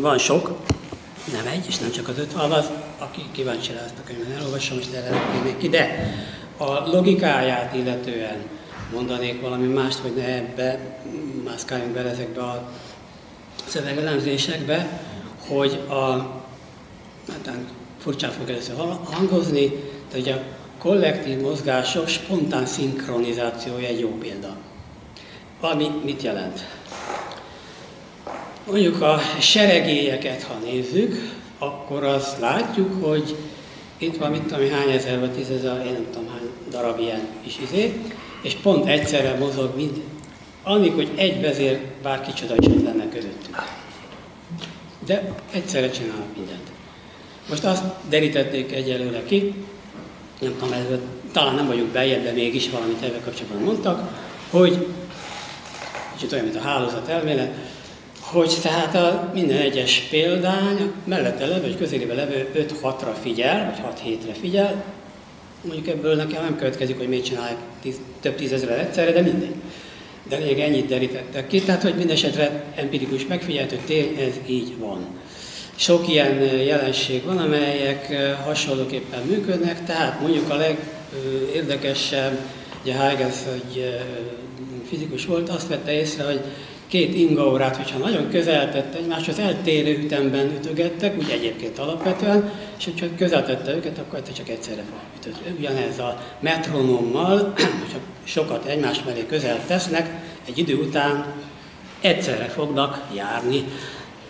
[0.00, 0.50] van sok,
[1.32, 2.70] nem egy, és nem csak az öt halmaz.
[2.98, 6.12] Aki kíváncsi rá ezt a könyvet, elolvasom, most erre ki, de
[6.56, 8.36] a logikáját illetően
[8.92, 10.98] mondanék valami mást, hogy ne ebbe
[11.44, 12.70] mászkáljunk bele ezekbe a
[13.66, 15.00] szövegelemzésekbe,
[15.46, 16.02] hogy a
[17.32, 17.50] hát
[17.98, 18.74] furcsán fog először
[19.04, 19.66] hangozni,
[20.10, 20.42] de hogy a
[20.78, 24.56] kollektív mozgások spontán szinkronizációja egy jó példa.
[25.60, 26.77] Ami mit jelent?
[28.70, 33.36] Mondjuk a seregélyeket, ha nézzük, akkor azt látjuk, hogy
[33.98, 37.58] itt van mit tudom, hány ezer vagy tízezer, én nem tudom hány darab ilyen is
[37.62, 38.00] izé,
[38.42, 40.02] és pont egyszerre mozog mind,
[40.62, 43.62] annik, hogy egy vezér bár kicsoda is lenne közöttük.
[45.06, 46.70] De egyszerre csinálnak mindent.
[47.48, 49.54] Most azt derítették egyelőre ki,
[50.40, 50.84] nem tudom, ez,
[51.32, 54.86] talán nem vagyunk bejebb, de mégis valamit ebben kapcsolatban mondtak, hogy
[56.14, 57.54] kicsit olyan, mint a hálózat elmélet,
[58.32, 64.32] hogy tehát a minden egyes példány mellette levő, vagy közélébe levő 5-6-ra figyel, vagy 6-7-re
[64.40, 64.84] figyel,
[65.62, 69.54] mondjuk ebből nekem nem következik, hogy miért csinálják tíz, több tízezret egyszerre, de mindegy.
[70.28, 75.06] De lényeg ennyit derítettek ki, tehát hogy mindesetre empirikus megfigyelhető tény, ez így van.
[75.76, 82.38] Sok ilyen jelenség van, amelyek hasonlóképpen működnek, tehát mondjuk a legérdekesebb,
[82.82, 83.98] ugye Huygens, egy
[84.88, 86.40] fizikus volt, azt vette észre, hogy
[86.88, 93.06] két ingaórát, hogyha nagyon közel tett egymáshoz, eltérő ütemben ütögettek, úgy egyébként alapvetően, és hogyha
[93.16, 94.82] közel tette őket, akkor egyszer csak egyszerre
[95.16, 95.36] ütött.
[95.58, 101.34] Ugyanez a metronommal, hogyha sokat egymás mellé közel tesznek, egy idő után
[102.00, 103.64] egyszerre fognak járni,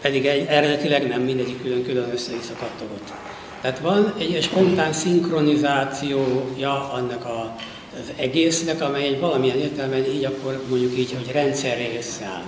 [0.01, 3.13] pedig egy, eredetileg nem mindegyik külön-külön össze-vissza kattogott.
[3.61, 7.57] Tehát van egy spontán szinkronizációja annak a,
[8.01, 12.43] az egésznek, amely egy valamilyen értelemben így akkor mondjuk így, hogy rendszerré összeáll.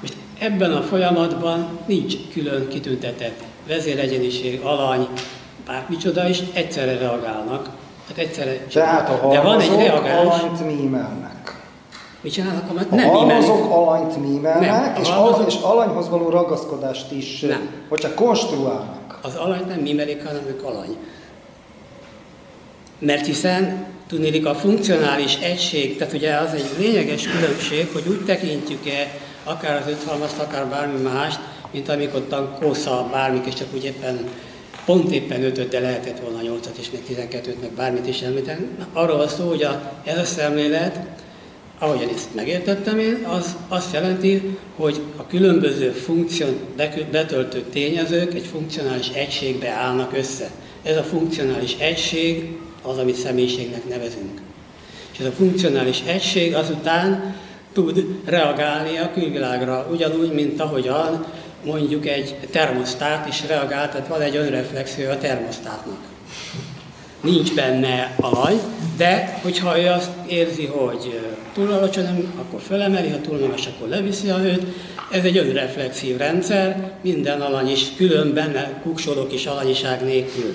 [0.00, 5.06] Most ebben a folyamatban nincs külön kitüntetett vezéregyeniség, alany,
[5.66, 7.68] bármicsoda is egyszerre reagálnak.
[8.08, 10.28] Tehát egyszerre Tehát a De van egy halmazok reagáns.
[10.42, 11.60] alanyt mímelnek.
[12.20, 12.70] Mit csinálnak?
[12.70, 13.72] A A nem halmazok imelik.
[13.72, 17.68] alanyt mímelnek, Nem, a és, halmazok- al- és alanyhoz való ragaszkodást is, Nem.
[17.88, 19.18] hogy csak konstruálnak.
[19.22, 20.96] Az alanyt nem mimelik, hanem ők alany.
[22.98, 29.18] Mert hiszen tudnélik a funkcionális egység, tehát ugye az egy lényeges különbség, hogy úgy tekintjük-e
[29.44, 31.38] akár az öthalmazt, akár bármi mást,
[31.70, 34.28] mint amikor ott kósza bármik, és csak úgy éppen
[34.84, 38.66] pont éppen ötöt, de lehetett volna nyolcat és még 12-t, meg bármit is említeni.
[38.92, 41.00] Arról van szó, hogy a, ez a szemlélet,
[41.78, 46.56] ahogyan ezt megértettem én, az azt jelenti, hogy a különböző funkción
[47.10, 50.50] betöltő tényezők egy funkcionális egységbe állnak össze.
[50.82, 54.40] Ez a funkcionális egység az, amit személyiségnek nevezünk.
[55.12, 57.34] És ez a funkcionális egység azután
[57.72, 61.26] tud reagálni a külvilágra, ugyanúgy, mint ahogyan
[61.64, 65.98] mondjuk egy termosztát is reagál, tehát van egy önreflexió a termosztátnak
[67.26, 68.60] nincs benne alany,
[68.96, 71.20] de hogyha ő azt érzi, hogy
[71.54, 74.62] túl alacsony, akkor fölemeli, ha túl magas, akkor leviszi a hőt.
[75.10, 80.54] Ez egy önreflexív rendszer, minden alany is különben, mert kuksolok is alanyiság nélkül.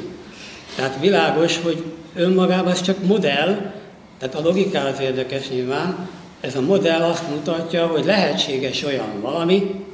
[0.76, 1.84] Tehát világos, hogy
[2.16, 3.72] önmagában ez csak modell,
[4.20, 6.10] tehát a logika az érdekes nyilván,
[6.42, 9.86] ez a modell azt mutatja, hogy lehetséges olyan valami,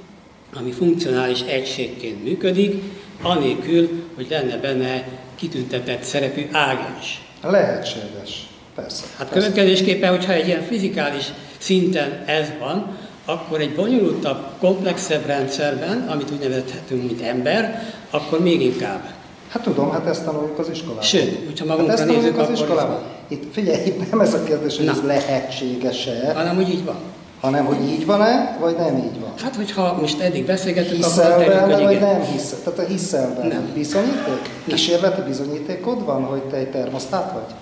[0.53, 2.83] ami funkcionális egységként működik,
[3.21, 7.21] anélkül, hogy lenne benne kitüntetett szerepű ágens.
[7.41, 8.47] Lehetséges.
[8.75, 9.03] Persze.
[9.17, 9.33] Hát persze.
[9.33, 11.25] következésképpen, hogyha egy ilyen fizikális
[11.57, 18.61] szinten ez van, akkor egy bonyolultabb, komplexebb rendszerben, amit úgy nevezhetünk, mint ember, akkor még
[18.61, 19.09] inkább.
[19.49, 21.03] Hát tudom, hát ezt tanuljuk az iskolában.
[21.03, 22.99] Sőt, hogyha hát magunkra ezt tanuljuk nézzük, az akkor iskolában.
[23.27, 24.91] Itt figyelj, itt nem ez a kérdés, hogy Na.
[24.91, 26.95] ez lehetséges-e, hanem úgy így van.
[27.41, 29.33] hanem hogy így van-e, vagy nem így van.
[29.43, 32.07] Hát, hogyha most eddig beszélgettünk, akkor Hiszel derül, benne, hogy vagy igen.
[32.07, 32.57] nem hiszel?
[32.63, 33.53] Tehát a hiszel benne.
[33.53, 33.71] Nem.
[33.73, 34.49] Bizonyíték?
[34.67, 37.55] Kísérleti bizonyítékod van, hogy te egy termosztát vagy?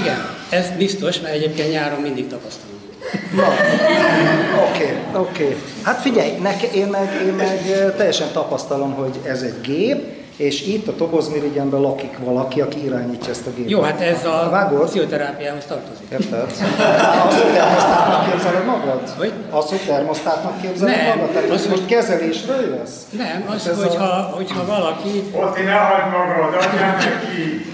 [0.00, 0.16] Igen,
[0.50, 2.72] ez biztos, mert egyébként nyáron mindig tapasztalom.
[3.34, 3.44] Na,
[4.70, 5.56] oké, oké.
[5.82, 10.02] Hát figyelj, neke, én, meg, én meg ö, teljesen tapasztalom, hogy ez egy gép,
[10.36, 13.70] és itt a Tobozmirigyenben lakik valaki, aki irányítja ezt a gépet.
[13.70, 14.88] Jó, hát ez a Vágod?
[14.88, 16.06] pszichoterápiához tartozik.
[16.12, 16.42] Érted?
[17.28, 19.08] Az, hogy termosztátnak képzeled magad?
[19.18, 19.32] Hogy?
[19.50, 21.32] Az, hogy termosztátnak képzeled Nem, magad?
[21.34, 22.96] Tehát az, most kezelésről jössz?
[23.10, 27.64] Nem, az, Hát ez a- hogyha, hogyha valaki Ott ne hagyd magad, adjál neki!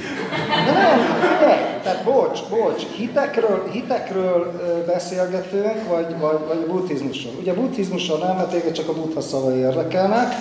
[0.67, 0.99] De nem,
[1.39, 4.53] figyelj, tehát bocs, bocs, hitekről, hitekről
[4.87, 7.33] beszélgetünk, vagy, vagy, vagy a buddhizmusról.
[7.41, 10.35] Ugye a buddhizmusról nem, mert téged csak a buddha szavai érdekelnek,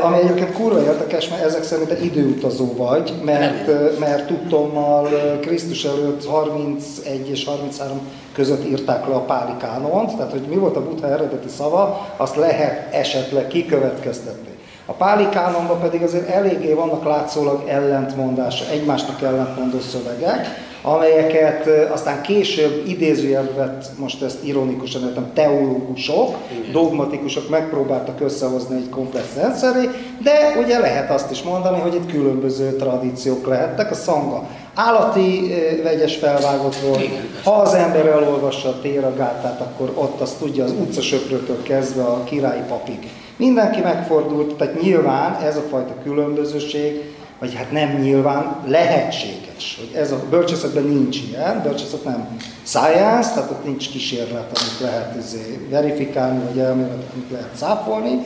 [0.00, 5.40] ami egyébként kurva érdekes, mert ezek szerint te időutazó vagy, mert, ö, mert tudtommal ö,
[5.40, 8.00] Krisztus előtt 31 és 33
[8.34, 12.36] között írták le a páli kánont, tehát hogy mi volt a buddha eredeti szava, azt
[12.36, 14.48] lehet esetleg kikövetkeztetni.
[14.86, 20.46] A páli kánonban pedig azért eléggé vannak látszólag ellentmondása, egymásnak ellentmondó szövegek,
[20.82, 26.36] amelyeket aztán később idézőjelvet, most ezt ironikusan értem, teológusok,
[26.72, 29.88] dogmatikusok megpróbáltak összehozni egy komplex rendszeré,
[30.22, 33.90] de ugye lehet azt is mondani, hogy itt különböző tradíciók lehettek.
[33.90, 37.08] A szanga állati vegyes felvágott volt,
[37.44, 42.62] ha az ember elolvassa a téragátát, akkor ott azt tudja az utcasöprőtől kezdve a királyi
[42.68, 42.98] papig.
[43.36, 50.12] Mindenki megfordult, tehát nyilván ez a fajta különbözőség, vagy hát nem nyilván, lehetséges, hogy ez
[50.12, 56.44] a bölcsészetben nincs ilyen, bölcsészet nem science, tehát ott nincs kísérlet, amit lehet izé, verifikálni,
[56.44, 58.22] vagy elmélet, amit lehet cáfolni,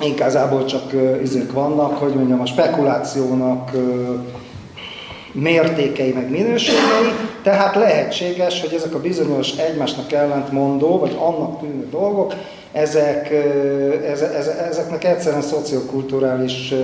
[0.00, 0.92] Inkázából csak
[1.22, 3.70] izék vannak, hogy mondjam, a spekulációnak
[5.32, 7.12] mértékei meg minőségei,
[7.42, 12.34] tehát lehetséges, hogy ezek a bizonyos egymásnak ellentmondó, vagy annak tűnő dolgok,
[12.72, 13.30] ezek,
[14.68, 16.74] ezeknek egyszerűen szociokulturális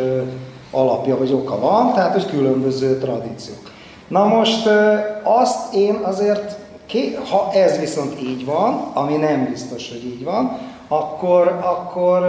[0.74, 3.70] alapja vagy oka van, tehát hogy különböző tradíciók.
[4.08, 4.68] Na most
[5.22, 6.56] azt én azért,
[7.30, 10.58] ha ez viszont így van, ami nem biztos, hogy így van,
[10.88, 12.22] akkor, akkor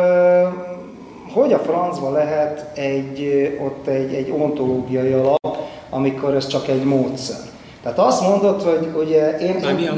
[1.34, 5.58] hogy a francba lehet egy, ott egy, egy ontológiai alap,
[5.90, 7.38] amikor ez csak egy módszer?
[7.84, 9.56] Tehát azt mondod, hogy ugye én,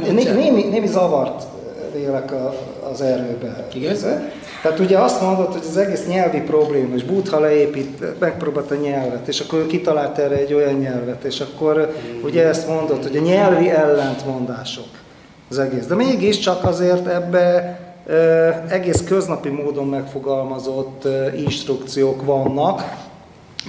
[0.07, 1.43] én némi, némi zavart
[1.93, 2.33] vélek
[2.91, 3.67] az erőbe.
[3.73, 3.95] Igen?
[4.61, 9.27] Tehát ugye azt mondod, hogy az egész nyelvi probléma, és Buddha leépít, megpróbálta a nyelvet,
[9.27, 11.93] és akkor ő kitalált erre egy olyan nyelvet, és akkor
[12.23, 14.87] ugye ezt mondod, hogy a nyelvi ellentmondások
[15.49, 15.85] az egész.
[15.85, 22.95] De mégiscsak azért ebbe ö, egész köznapi módon megfogalmazott ö, instrukciók vannak,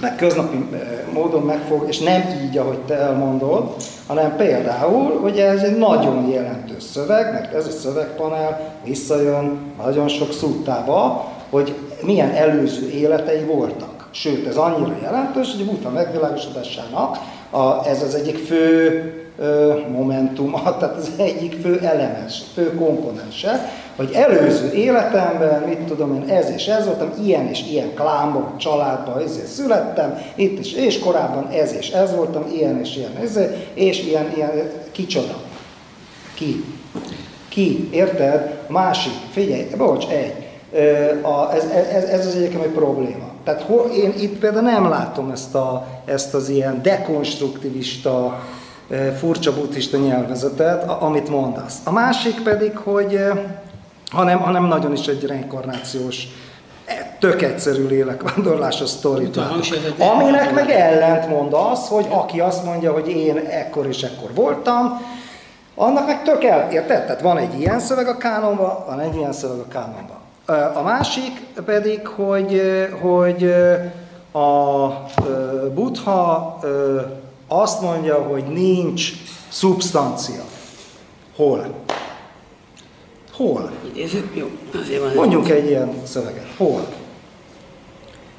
[0.01, 0.65] meg köznapi
[1.13, 3.75] módon megfog, és nem így, ahogy te elmondod,
[4.09, 10.33] hanem például, ugye ez egy nagyon jelentős szöveg, mert ez a szövegpanel visszajön nagyon sok
[10.33, 14.07] szuttába, hogy milyen előző életei voltak.
[14.11, 17.17] Sőt, ez annyira jelentős, hogy Buddha megvilágosodásának
[17.49, 23.69] a, ez az egyik fő ö, momentuma, tehát az egyik fő elemes, fő komponense,
[23.99, 29.21] hogy előző életemben, mit tudom én, ez és ez voltam, ilyen és ilyen klánban, családban,
[29.21, 33.39] ezért születtem, itt is, és korábban ez és ez voltam, ilyen és ilyen, ez,
[33.73, 35.37] és ilyen, ilyen, kicsoda.
[36.33, 36.63] Ki?
[37.49, 37.89] Ki?
[37.91, 38.57] Érted?
[38.67, 39.13] Másik.
[39.31, 40.33] Figyelj, bocs, egy.
[41.21, 43.29] A, ez, ez, ez az egyébként egy probléma.
[43.43, 48.43] Tehát hol, én itt például nem látom ezt, a, ezt az ilyen dekonstruktivista,
[49.17, 51.77] furcsa buddhista nyelvezetet, amit mondasz.
[51.83, 53.19] A másik pedig, hogy
[54.09, 56.27] hanem, hanem nagyon is egy reinkarnációs,
[56.85, 59.37] e, tök egyszerű lélekvándorlás a sztorit
[59.97, 65.01] Aminek meg ellent mond az, hogy aki azt mondja, hogy én ekkor és ekkor voltam,
[65.75, 67.05] annak meg tök el, érted?
[67.05, 70.17] Tehát van egy ilyen szöveg a kánonban, van egy ilyen szöveg a kánonban.
[70.75, 72.61] A másik pedig, hogy,
[73.01, 73.53] hogy
[74.31, 74.87] a
[75.73, 76.59] buddha
[77.47, 79.11] azt mondja, hogy nincs
[79.49, 80.43] szubstancia.
[81.35, 81.65] Hol?
[83.39, 83.71] Hol?
[83.93, 84.35] Idézzük?
[84.35, 84.49] Jó,
[84.81, 85.13] azért van.
[85.13, 86.47] Mondjunk egy ilyen szöveget.
[86.57, 86.87] Hol?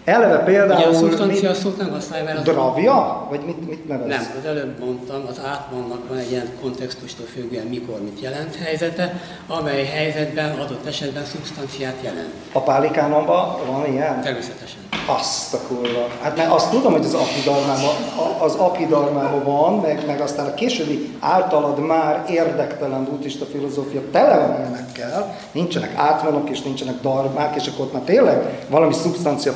[0.04, 0.78] Eleve például...
[0.78, 2.42] Ugye a szubstancia szót nem használja, mert...
[2.42, 3.26] Dravja?
[3.30, 4.08] Vagy mit, mit nevez?
[4.08, 9.20] Nem, az előbb mondtam, az átmannak van egy ilyen kontextustól függően mikor mit jelent helyzete,
[9.46, 12.32] amely helyzetben adott esetben szubstanciát jelent.
[12.52, 14.22] A pálikánonban van ilyen?
[14.22, 14.78] Természetesen.
[15.06, 16.06] Azt a kurva.
[16.22, 17.94] Hát mert azt tudom, hogy az apidarmában,
[18.38, 24.58] az apidarmában van, meg, meg aztán a későbbi általad már érdektelen buddhista filozófia tele van
[24.58, 29.52] ilyenekkel, nincsenek átmenok és nincsenek darmák, és akkor ott már tényleg valami szubstancia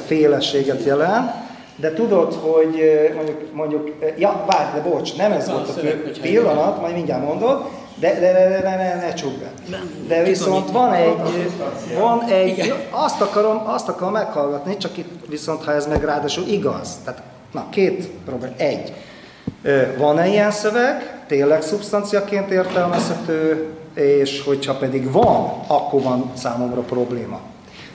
[0.51, 1.31] félességet jelent,
[1.77, 2.83] de tudod, hogy
[3.15, 5.81] mondjuk, mondjuk ja, várj, de bocs, nem ez volt a
[6.21, 7.63] pillanat, majd mindjárt mondod,
[8.01, 9.79] de, de, de, de ne, ne, ne csukd be.
[10.09, 11.17] De viszont van egy,
[11.99, 16.89] van egy, azt akarom, azt akarom meghallgatni, csak itt viszont, ha ez meg ráadásul igaz.
[17.05, 17.23] Tehát,
[17.53, 18.55] na, két probléma.
[18.57, 18.93] Egy,
[19.99, 27.41] van-e ilyen szöveg, tényleg szubstanciaként értelmezhető, és hogyha pedig van, akkor van számomra probléma.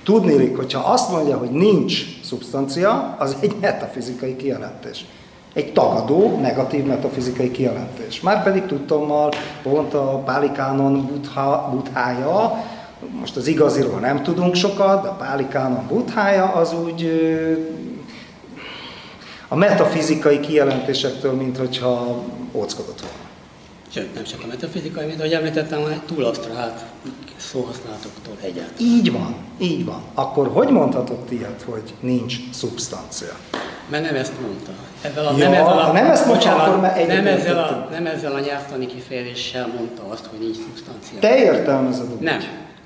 [0.10, 5.05] Tudnélik, hogyha azt mondja, hogy nincs szubstancia, az egy metafizikai kijelentés
[5.53, 8.22] egy tagadó, negatív metafizikai kijelentés.
[8.22, 9.32] Márpedig tudtommal
[9.64, 11.22] pont a Pálikánon
[11.72, 12.64] buthája,
[13.20, 17.12] most az igaziról nem tudunk sokat, de a Pálikánon buthája az úgy
[19.47, 23.28] a metafizikai kijelentésektől, mint hogyha óckodott volna.
[23.93, 26.83] Sőt, nem csak a metafizikai, mint ahogy említettem, hanem túl absztrált
[27.37, 28.79] szóhasználatoktól egyáltalán.
[28.79, 30.01] Így van, így van.
[30.13, 33.37] Akkor hogy mondhatott ilyet, hogy nincs szubstancia?
[33.89, 34.71] Mert nem ezt mondta.
[35.01, 38.05] Ezzel a, ja, nem ezzel a, nem ezt mondta, akkor már nem ezzel, a, nem
[38.05, 41.19] ezzel a nyelvtani kifejezéssel mondta azt, hogy nincs szubstancia.
[41.19, 42.19] Te értelmezed úgy.
[42.19, 42.39] Nem.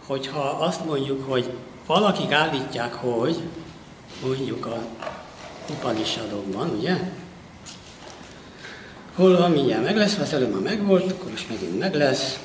[0.08, 1.50] Hogyha azt mondjuk, hogy
[1.88, 3.40] valakik állítják, hogy
[4.26, 4.78] mondjuk a
[5.70, 6.98] Upanishadokban, ugye?
[9.16, 12.40] Hol mindjárt meg lesz, az előbb már megvolt, akkor is megint meg lesz.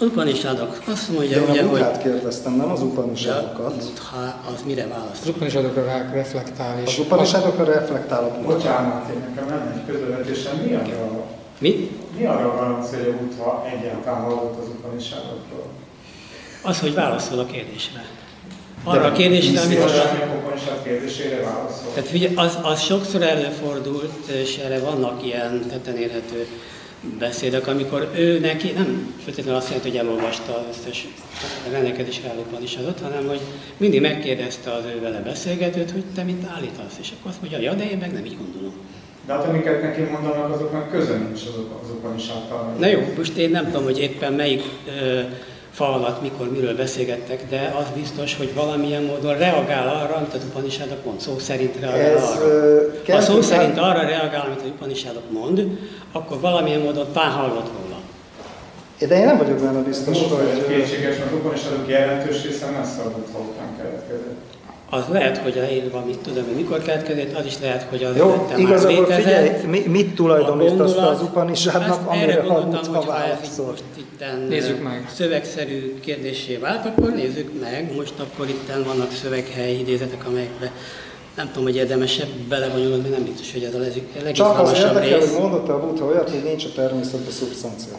[0.00, 1.80] Upanishadok azt mondja, De ugye, hogy...
[1.80, 3.84] De kérdeztem, nem az Upanishadokat.
[4.10, 5.22] Ha az mire választ?
[5.22, 6.80] Az Upanishadokra reflektál.
[6.84, 10.56] És az Upanishadokra reflektál a Bocsánat, én nekem nem egy közövetésem.
[10.56, 11.24] Mi arra,
[11.58, 11.90] Mi?
[12.16, 15.66] mi arra a garancia, hogy a Buddha egyáltalán hallott az Upanishadokról?
[16.62, 18.04] Az, hogy válaszol a kérdésre.
[18.88, 19.78] Arra a kérdésre, amit.
[19.78, 21.92] A kérdésére válaszol.
[21.94, 26.46] Tehát ugye, az, az sokszor előfordult, és erre vannak ilyen tetten érhető
[27.18, 31.06] beszédek, amikor ő neki nem feltétlenül azt jelenti, hogy elolvasta az összes
[31.70, 32.44] rendelkezésre álló
[32.78, 33.40] adott, hanem hogy
[33.76, 37.74] mindig megkérdezte az ő vele beszélgetőt, hogy te mit állítasz, és akkor azt mondja, ja,
[37.74, 38.74] de én meg nem így gondolom.
[39.26, 42.74] De hát amiket neki mondanak, azoknak köze nincs azok, azokon is által.
[42.78, 44.62] Na jó, most én nem tudom, hogy éppen melyik
[45.00, 45.20] ö,
[45.76, 50.44] fa alatt mikor miről beszélgettek, de az biztos, hogy valamilyen módon reagál arra, amit az
[50.48, 53.14] Upanishadok mond, szó szerint reagál Ez, arra.
[53.14, 55.62] Ha szó szerint arra reagál, amit az Upanishadok mond,
[56.12, 58.00] akkor valamilyen módon talán hallott róla.
[58.98, 60.66] De én nem vagyok benne biztos, hogy...
[60.66, 63.12] Kétséges, mert Upanishadok jelentős része messze a
[63.76, 64.55] keletkezett.
[64.90, 68.48] Az lehet, hogy leírva, mit tudom, hogy mikor keletkezett, az is lehet, hogy az Jó,
[68.56, 73.74] igazából figyelj, mi, mit tulajdonít azt az Upanishadnak, amire a Buddha válaszol.
[74.48, 75.10] Nézzük meg.
[75.14, 77.92] szövegszerű kérdésé vált, akkor nézzük meg.
[77.96, 80.72] Most akkor itten vannak szöveghely idézetek, amelyekbe
[81.36, 85.40] nem tudom, hogy érdemesebb belebonyolódni, nem biztos, hogy ez a legizgalmasabb Csak az érdekel, hogy
[85.40, 87.98] mondotta a Buddha olyat, hogy nincs a természetben szubstancia.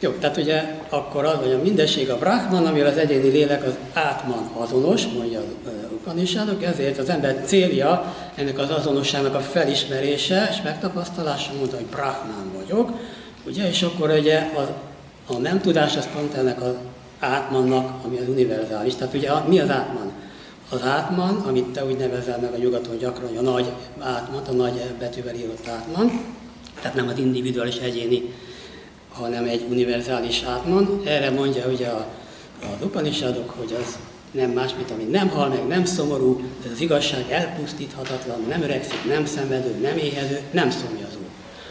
[0.00, 3.74] Jó, tehát ugye akkor az, hogy a mindenség a Brahman, amivel az egyéni lélek az
[3.92, 5.72] átman azonos, mondja az
[6.08, 12.52] Upanishadok, ezért az ember célja ennek az azonosságnak a felismerése és megtapasztalása, mondta, hogy Brahman
[12.56, 12.90] vagyok,
[13.46, 14.76] ugye, és akkor ugye a,
[15.32, 16.72] a nem tudás az pont ennek az
[17.18, 18.94] átmannak, ami az univerzális.
[18.94, 20.12] Tehát ugye a, mi az átman?
[20.70, 24.82] Az átman, amit te úgy nevezel meg a nyugaton gyakran, a nagy átman, a nagy
[24.98, 26.24] betűvel írott átman,
[26.80, 28.34] tehát nem az individuális egyéni,
[29.12, 31.00] hanem egy univerzális átman.
[31.04, 32.06] Erre mondja ugye a,
[32.62, 33.98] az Upanishadok, hogy az
[34.38, 39.04] nem más, mint ami nem hal meg, nem szomorú, ez az igazság elpusztíthatatlan, nem öregszik,
[39.04, 41.18] nem szenvedő, nem éhező, nem szomjazó.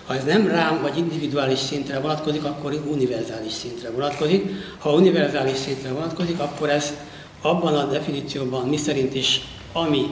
[0.05, 4.51] Ha ez nem rám vagy individuális szintre vonatkozik, akkor univerzális szintre vonatkozik.
[4.77, 6.93] Ha univerzális szintre vonatkozik, akkor ez
[7.41, 9.41] abban a definícióban, mi szerint is,
[9.73, 10.05] ami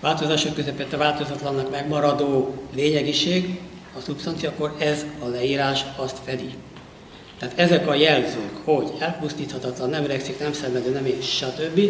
[0.00, 3.60] változások közepette változatlannak megmaradó lényegiség,
[3.96, 6.54] a szubstancia, akkor ez a leírás azt fedi.
[7.42, 11.80] Tehát ezek a jelzők, hogy elpusztíthatatlan, nem öregszik, nem szenvedő, nem és stb.,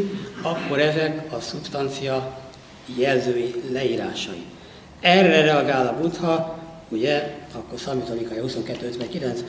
[0.42, 2.38] akkor ezek a szubstancia
[2.96, 4.42] jelzői leírásai.
[5.00, 9.44] Erre reagál a Buddha, ugye, akkor Szamítanikai 2259,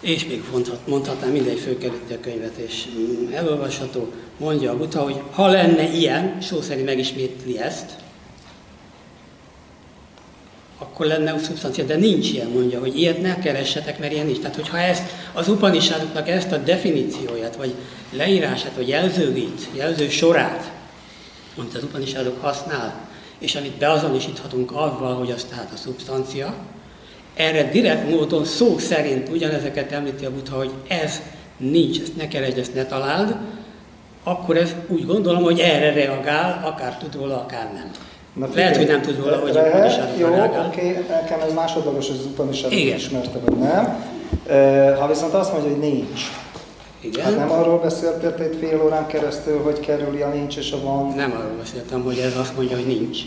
[0.00, 2.84] és még mondhat, mondhatnám mindegy főkerülti a könyvet, és
[3.34, 7.90] elolvasható, mondja a Buddha, hogy ha lenne ilyen, szó szerint megismétli ezt,
[10.82, 14.38] akkor lenne szubstancia, de nincs ilyen, mondja, hogy ilyet ne keressetek, mert ilyen nincs.
[14.38, 15.02] Tehát, hogyha ezt
[15.32, 17.74] az upanisádoknak ezt a definícióját, vagy
[18.12, 20.70] leírását, vagy jelzőit, jelző sorát,
[21.56, 23.08] amit az upanisádok használ,
[23.38, 26.54] és amit beazonosíthatunk avval, hogy az tehát a szubstancia,
[27.34, 31.22] erre direkt módon szó szerint ugyanezeket említi a Buddha, hogy ez
[31.56, 33.36] nincs, ezt ne keresd, ezt ne találd,
[34.22, 37.90] akkor ez úgy gondolom, hogy erre reagál, akár tud róla, akár nem.
[38.40, 42.16] Na, Lehet, hogy nem tud róla, hogy Upanishad Jó, oké, okay, nekem ez másodlagos, hogy
[42.18, 44.04] az Upanishad ismerte, vagy nem.
[44.98, 46.20] Ha viszont azt mondja, hogy nincs,
[47.00, 47.24] igen.
[47.24, 51.12] Hát nem arról beszéltél egy fél órán keresztül, hogy kerüli a nincs és a van?
[51.16, 53.18] Nem arról beszéltem, hogy ez azt mondja, hogy nincs.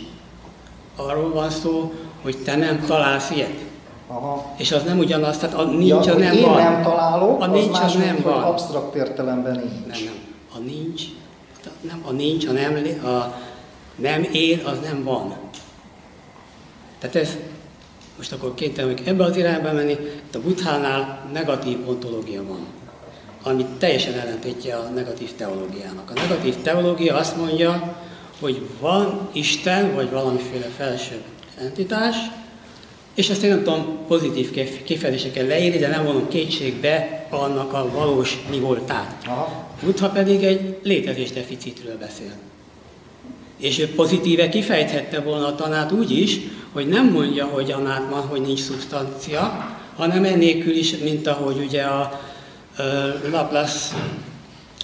[0.96, 1.92] Arról van szó,
[2.22, 3.64] hogy te nem találsz ilyet.
[4.08, 4.44] Aha.
[4.56, 6.62] És az nem ugyanaz, tehát a nincs, ja, a nem én van.
[6.62, 8.42] nem találok, a nincs, az más, nem van.
[8.42, 9.86] absztrakt értelemben nincs.
[9.86, 10.14] Nem, nem.
[10.54, 11.02] A nincs,
[11.80, 13.34] nem, a nincs, a nem, a
[13.96, 15.34] nem él, az nem van.
[16.98, 17.36] Tehát ez,
[18.16, 22.66] most akkor kénytelenek ebbe az irányba menni, itt a buthánál negatív ontológia van,
[23.42, 26.10] ami teljesen ellentétje a negatív teológiának.
[26.10, 27.96] A negatív teológia azt mondja,
[28.40, 31.22] hogy van Isten, vagy valamiféle felső
[31.60, 32.16] entitás,
[33.14, 34.50] és ezt én nem tudom pozitív
[34.84, 39.28] kifejezésekkel leírni, de nem vonom kétségbe annak a valós mi voltát.
[39.82, 42.32] Buddha pedig egy létezés deficitről beszél.
[43.58, 46.38] És ő pozitíve kifejthette volna a tanát úgy is,
[46.72, 52.20] hogy nem mondja, hogy anátma, hogy nincs szubstancia, hanem ennélkül is, mint ahogy ugye a,
[53.30, 53.94] Laplace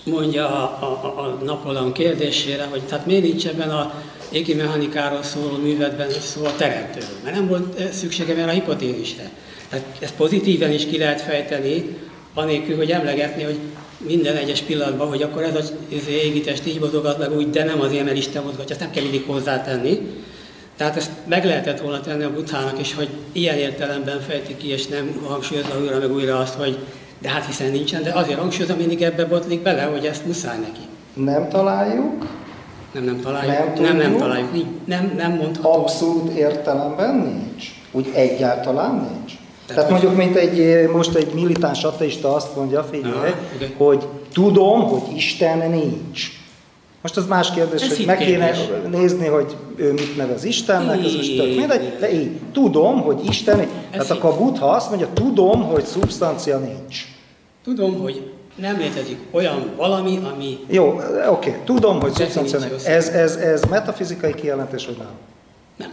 [0.04, 3.94] mondja a, a, a Napoleon kérdésére, hogy tehát miért nincs ebben a
[4.30, 9.30] égi mechanikáról szóló művetben szó a teremtőről, mert nem volt szüksége erre a hipotézisre.
[9.68, 11.96] Tehát ezt pozitíven is ki lehet fejteni,
[12.34, 13.58] anélkül, hogy emlegetni, hogy
[14.06, 15.72] minden egyes pillanatban, hogy akkor ez az
[16.08, 19.24] égitest így mozogat meg úgy, de nem azért, mert Isten mozgatja, ezt nem kell mindig
[19.26, 19.98] hozzátenni.
[20.76, 24.86] Tehát ezt meg lehetett volna tenni a buthának is, hogy ilyen értelemben fejti ki, és
[24.86, 26.78] nem hangsúlyozza újra meg újra azt, hogy
[27.18, 30.80] de hát hiszen nincsen, de azért hangsúlyozza, mindig ebbe botlik bele, hogy ezt muszáj neki.
[31.14, 32.26] Nem találjuk.
[32.92, 33.52] Nem, nem találjuk.
[33.58, 34.50] Nem, tudjuk, nem, nem találjuk.
[34.84, 35.72] Nem, nem mondható.
[35.72, 37.64] Abszolút értelemben nincs.
[37.92, 39.32] Úgy egyáltalán nincs.
[39.74, 43.74] Tehát, Tehát mondjuk, mint egy, most egy militáns ateista azt mondja, figyelj, okay.
[43.76, 46.38] hogy tudom, hogy Isten nincs.
[47.02, 48.98] Most az más kérdés, Ez hogy meg kéne kérdés.
[49.00, 53.56] nézni, hogy ő mit nevez Istennek, ez most tök mindegy, de én tudom, hogy Isten
[53.56, 53.70] nincs.
[53.90, 57.04] Tehát akkor a Buddha azt mondja, tudom, hogy szubstancia nincs.
[57.64, 60.58] Tudom, hogy nem létezik olyan valami, ami...
[60.68, 61.54] Jó, oké, okay.
[61.64, 62.84] tudom, hogy szubstancia nincs.
[62.84, 65.10] Ez, ez, ez metafizikai kijelentés, vagy nem?
[65.76, 65.90] Nem.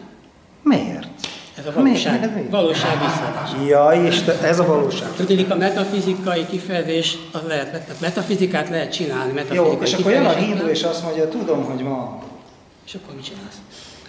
[0.63, 1.26] Miért?
[1.59, 3.49] Ez a valóság, mi, mi, valóság visszaadás.
[3.67, 5.09] Ja, és ez a valóság.
[5.15, 9.31] Tudjuk, a metafizikai kifejezés, az lehet, metafizikát lehet csinálni.
[9.31, 12.19] Metafizikai jó, és akkor jön a hindu, és azt mondja, tudom, hogy van.
[12.85, 13.55] És akkor mit csinálsz?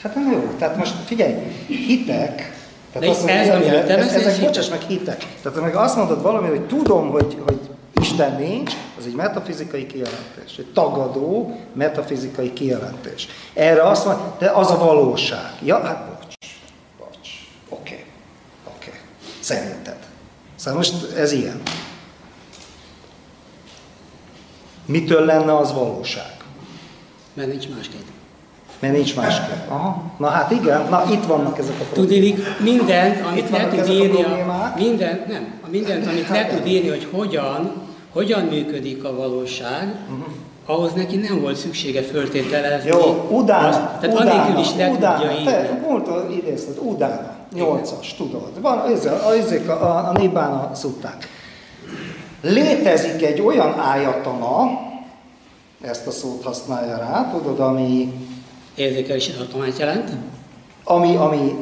[0.02, 1.34] Hát nem jó, tehát most figyelj,
[1.66, 2.56] hitek,
[2.92, 5.26] tehát azt ez, mondja, ez, ez, ezek, bocsáss meg, hitek.
[5.42, 7.58] Tehát meg azt mondod valami, hogy tudom, hogy, hogy
[8.00, 13.28] Isten nincs, az egy metafizikai kijelentés, egy tagadó metafizikai kijelentés.
[13.54, 15.52] Erre azt mondja, de az a valóság.
[15.62, 16.17] Ja, hát
[19.48, 19.96] Szerinted.
[20.56, 21.62] Szóval most ez ilyen.
[24.86, 26.36] Mitől lenne az valóság?
[27.34, 28.06] Mert nincs másképp.
[28.78, 29.68] Mert nincs másképp.
[29.68, 30.02] Aha.
[30.18, 32.08] Na hát igen, na itt vannak ezek a problémák.
[32.08, 37.08] Tudilik, mindent, amit le tud írni, a, mindent, nem, mindent, amit le tud írni, hogy
[37.10, 37.72] hogyan,
[38.12, 40.26] hogyan működik a valóság, uh-huh.
[40.66, 42.88] ahhoz neki nem volt szüksége föltételezni.
[42.88, 45.44] Jó, udána, azt, tehát udána, anélkül is le udána, tudja írni.
[45.44, 47.37] Te, múlt idézted, udána.
[47.54, 48.60] Nyolcas, tudod.
[48.60, 48.84] Van,
[49.32, 51.28] ezek, a, a, a Nibbána szutták.
[52.42, 54.80] Létezik egy olyan ájatana,
[55.80, 58.12] ezt a szót használja rá, tudod, ami,
[58.74, 60.10] Érzékelési tartományt jelent.
[60.84, 61.56] ami, ami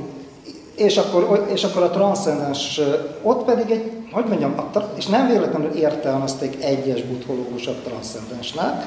[0.77, 2.81] és akkor, és akkor a transzcendens,
[3.23, 8.87] ott pedig egy, hogy mondjam, a, és nem véletlenül értelmezték egyes buddhológusok transzcendensnek,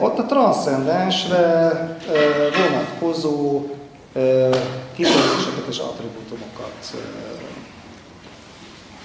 [0.00, 1.36] ott a transzcendensre
[2.12, 2.18] ö,
[2.68, 3.62] vonatkozó
[4.96, 6.72] kifejezéseket és attribútumokat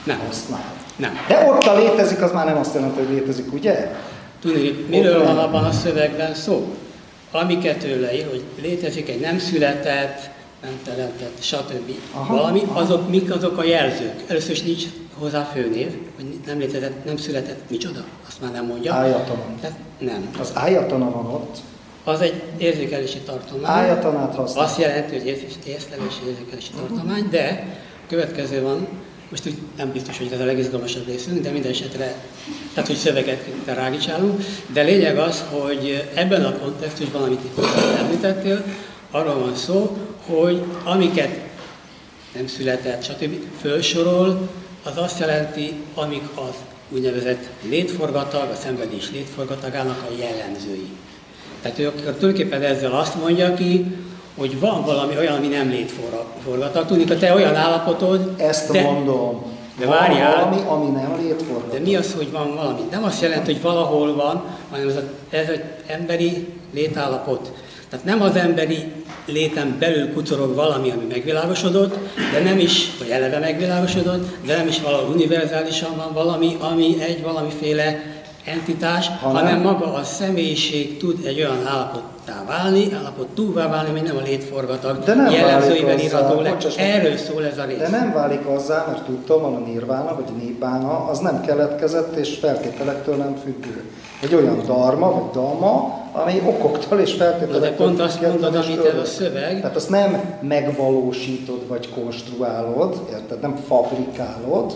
[0.04, 0.20] Nem.
[0.28, 0.74] használ.
[0.96, 1.18] Nem.
[1.28, 3.92] De ott a létezik, az már nem azt jelenti, hogy létezik, ugye?
[4.42, 5.44] Tudni, miről Ott van nem.
[5.46, 6.76] abban a szövegben szó?
[7.32, 10.30] Amiket ő leír, hogy létezik egy nem született,
[10.62, 11.92] nem teremtett, stb.
[12.14, 12.80] Aha, Valami, aha.
[12.80, 14.24] azok mik azok a jelzők?
[14.28, 14.84] Először is nincs
[15.20, 18.04] hozzá főnév, hogy nem létezett, nem született, micsoda?
[18.28, 18.94] Azt már nem mondja.
[18.94, 19.58] Ájatanon.
[19.62, 20.30] Tehát nem.
[20.40, 21.58] Az ájatana van ott,
[22.04, 23.72] Az egy érzékelési tartomány.
[23.72, 24.64] ájatanát használ.
[24.64, 25.28] Azt jelenti, hogy
[25.66, 27.78] észlelési érzékelési tartomány, de
[28.08, 28.88] következő van,
[29.30, 32.16] most úgy nem biztos, hogy ez a legizgalmasabb részünk, de minden esetre,
[32.74, 34.42] tehát hogy szöveget rágicsálunk,
[34.74, 37.66] de lényeg az, hogy ebben a kontextusban, amit itt
[37.98, 38.64] említettél,
[39.12, 41.40] arról van szó, hogy amiket
[42.36, 43.36] nem született, stb.
[43.62, 44.50] fölsorol,
[44.84, 46.56] az azt jelenti, amik az
[46.90, 50.90] úgynevezett létforgatag, a szenvedés létforgatagának a jellemzői.
[51.64, 53.86] Tehát ő akkor tulajdonképpen ezzel azt mondja ki,
[54.38, 56.86] hogy van valami olyan, ami nem létforgatag.
[56.86, 59.44] Tudni, hogy te olyan állapotod, Ezt de, mondom.
[59.80, 60.36] de Van várjál.
[60.36, 61.74] valami, ami nem létforgató.
[61.74, 62.80] de mi az, hogy van valami?
[62.92, 67.52] Nem azt jelenti, hogy valahol van, hanem ez, a, ez egy emberi létállapot.
[67.90, 68.92] Tehát nem az emberi
[69.26, 71.98] léten belül kucorog valami, ami megvilágosodott,
[72.34, 77.22] de nem is, vagy eleve megvilágosodott, de nem is valahol univerzálisan van valami, ami egy
[77.22, 78.04] valamiféle
[78.44, 84.18] entitás, Hanem- hanem, maga a személyiség tud egy olyan állapottá válni, állapottúvá válni, ami nem
[84.18, 86.58] a létforgatag De nem jellemzőivel válik írható le.
[86.78, 87.78] Erről szól ez a rész.
[87.78, 92.38] De nem válik azzá, mert tudtam, van a nirvána, vagy a az nem keletkezett és
[92.42, 93.84] feltételektől nem függő.
[94.22, 98.98] Egy olyan dharma, vagy dhamma, ami okoktól és feltételektől de pont azt mondod, amit ez
[99.02, 103.42] a szöveg, Tehát azt nem megvalósítod, vagy konstruálod, érted?
[103.42, 104.74] Nem fabrikálod,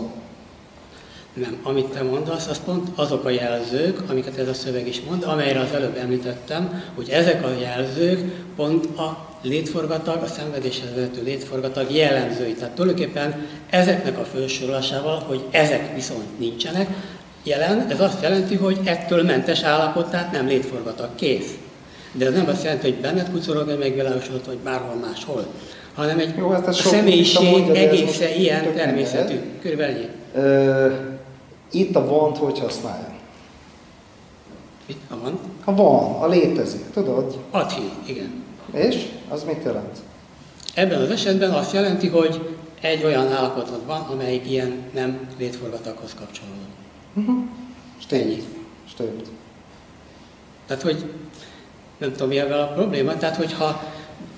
[1.40, 5.22] Nem, amit te mondasz, az pont azok a jelzők, amiket ez a szöveg is mond,
[5.22, 8.20] amelyre az előbb említettem, hogy ezek a jelzők
[8.56, 12.52] pont a létforgatag, a szenvedéshez vezető létforgatag jellemzői.
[12.52, 16.88] Tehát tulajdonképpen ezeknek a felsorolásával, hogy ezek viszont nincsenek,
[17.42, 21.54] jelen, ez azt jelenti, hogy ettől mentes állapot, tehát nem létforgatag, kész.
[22.12, 25.46] De ez nem azt jelenti, hogy benned kucorog megvilágosodott, vagy bárhol máshol,
[25.94, 29.34] hanem egy Jó, hát a személyiség egészen ilyen természetű.
[29.62, 30.06] Körülbelül ennyi.
[31.70, 33.16] Itt a vont hogy használja?
[34.86, 35.38] Itt van.
[35.64, 37.38] Ha van, a létezik, tudod?
[37.50, 38.44] Adhi, igen.
[38.72, 39.08] És?
[39.28, 39.98] Az mit jelent?
[40.74, 47.44] Ebben az esetben azt jelenti, hogy egy olyan állapotod van, amelyik ilyen nem létforgataghoz kapcsolódó.
[48.10, 48.42] Ennyi.
[48.88, 49.28] Stimmt.
[50.66, 51.12] Tehát, hogy
[51.98, 53.82] nem tudom, mi ebben a probléma, tehát, hogyha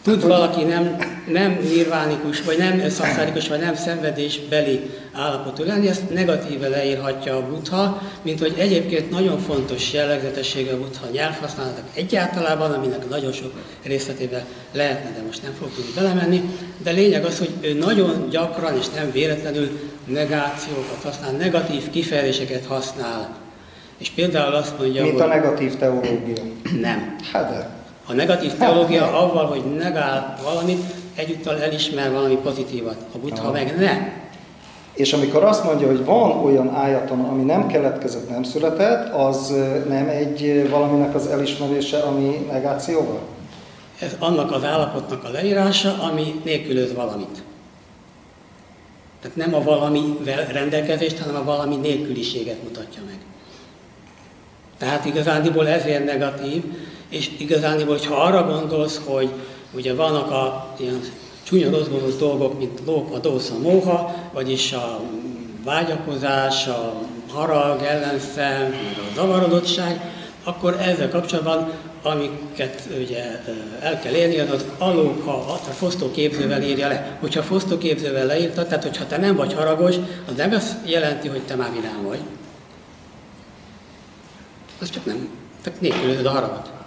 [0.03, 0.97] tud valaki nem,
[1.29, 4.81] nem nirvánikus, vagy nem szakszárikus, vagy nem szenvedésbeli
[5.13, 11.07] állapotú lenni, ezt negatíve leírhatja a buddha, mint hogy egyébként nagyon fontos jellegzetessége a buddha
[11.13, 13.53] nyelvhasználatok egyáltalában, aminek nagyon sok
[13.85, 16.43] részletébe lehetne, de most nem fogok tudni belemenni,
[16.83, 19.69] de lényeg az, hogy ő nagyon gyakran és nem véletlenül
[20.05, 23.37] negációkat használ, negatív kifejezéseket használ.
[23.99, 26.43] És például azt mondja, Mint hogy a negatív teológia.
[26.81, 27.17] nem.
[27.33, 27.79] Hát de.
[28.11, 30.83] A negatív teológia avval, hogy negál valamit,
[31.15, 32.97] egyúttal elismer valami pozitívat.
[33.15, 33.53] A buddha Aha.
[33.53, 34.13] meg nem.
[34.93, 39.55] És amikor azt mondja, hogy van olyan ájaton, ami nem keletkezett, nem született, az
[39.89, 43.21] nem egy valaminek az elismerése, ami negációval?
[43.99, 47.43] Ez annak az állapotnak a leírása, ami nélkülöz valamit.
[49.23, 53.19] Tehát nem a valamivel rendelkezést, hanem a valami nélküliséget mutatja meg.
[54.79, 56.63] Tehát igazániból ezért negatív,
[57.11, 59.31] és igazániból, hogyha arra gondolsz, hogy
[59.73, 61.01] ugye vannak a ilyen
[61.43, 65.01] csúnya rossz dolgok, mint lók, a dósz, móha, vagyis a
[65.65, 66.95] vágyakozás, a
[67.33, 70.01] harag, ellenszem, a zavarodottság,
[70.45, 71.73] akkor ezzel kapcsolatban,
[72.03, 73.43] amiket ugye
[73.81, 77.17] el kell érni, az az alóha, a fosztóképzővel írja le.
[77.21, 79.95] Hogyha fosztóképzővel leírtad, tehát hogyha te nem vagy haragos,
[80.29, 82.21] az nem azt jelenti, hogy te már vidám vagy.
[84.81, 85.29] Az csak nem,
[85.63, 86.80] tehát nélkülözöd a haragot.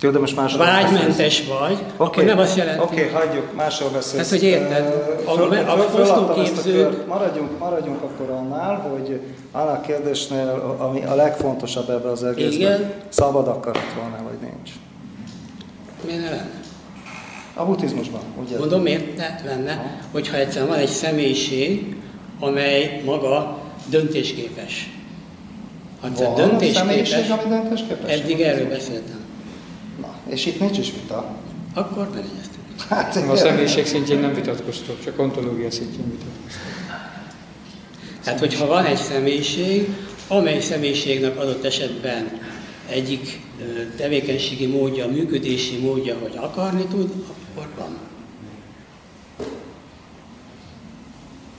[0.00, 4.30] Ha másról vágymentes vagy, akkor nem azt jelenti, Oké, okay, hagyjuk, másról beszélsz.
[4.30, 4.86] Hát, hogy érted?
[5.24, 7.06] A- föl- a föl- a kört.
[7.06, 9.20] Maradjunk, maradjunk akkor annál, hogy
[9.52, 12.92] annál a kérdésnél, ami a legfontosabb ebben az egészben, Igen.
[13.08, 14.70] szabad akarat van-e, vagy nincs?
[16.06, 16.50] miért ne lenne?
[17.54, 18.58] A buddhizmusban, ugye?
[18.58, 21.96] Mondom, miért ne lenne, hogyha egyszerűen van egy személyiség,
[22.40, 23.58] amely maga
[23.90, 24.90] döntésképes.
[26.02, 27.12] Hát Van döntésképes.
[27.48, 28.12] döntésképes?
[28.12, 29.25] Eddig erről beszéltem.
[30.26, 31.26] És itt nincs is vita.
[31.74, 32.64] Akkor megegyeztünk.
[32.88, 36.74] Hát, A személyiség szintjén nem vitatkoztok, csak ontológia szintjén vitatkoztok.
[38.24, 39.88] Tehát, hogyha van egy személyiség,
[40.28, 42.40] amely személyiségnek adott esetben
[42.88, 43.40] egyik
[43.96, 47.98] tevékenységi módja, működési módja, hogy akarni tud, akkor van.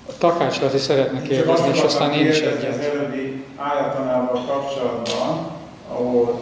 [0.10, 2.94] A Takács Laci szeretne Csak kérdezni, és aztán én is kérdezni az egyet.
[2.94, 5.52] előbbi általánosával kapcsolatban,
[5.90, 6.42] ahol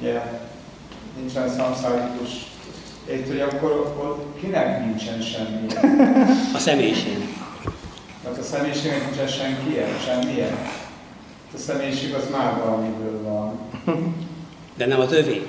[0.00, 0.20] ugye
[1.16, 2.30] nincsen szamszárikus
[3.10, 3.70] itt, hogy akkor
[4.02, 5.66] ott kinek nincsen semmi.
[6.54, 7.36] A személyiség.
[8.22, 10.56] Tehát a személyiségnek nincsen senkije, semmilyen.
[11.54, 13.58] A személyiség az már valamiből van.
[14.76, 15.46] De nem az övé.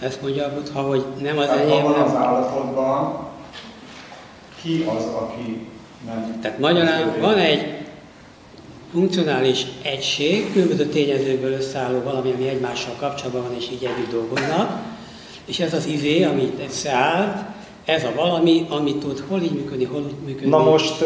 [0.00, 3.28] Ezt mondja a Buddha, hogy nem az enyém, abban az állapotban
[4.62, 5.68] ki az, aki
[6.06, 6.38] nem...
[6.40, 7.83] Tehát magyarán van egy
[8.94, 14.80] funkcionális egység, különböző tényezőkből összeálló valami, ami egymással kapcsolatban van, és így együtt dolgoznak,
[15.44, 17.36] és ez az izé, amit összeállt,
[17.84, 20.48] ez a valami, amit tud hol így működni, hol úgy működni.
[20.48, 21.04] Na most,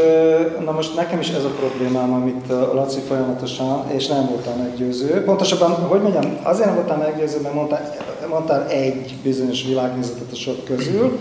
[0.65, 5.23] na most nekem is ez a problémám, amit Laci folyamatosan, és nem voltam meggyőző.
[5.25, 7.97] Pontosabban, hogy mondjam, azért nem voltam meggyőző, mert mondtál,
[8.29, 11.19] mondtál egy bizonyos világnézetet a sok közül,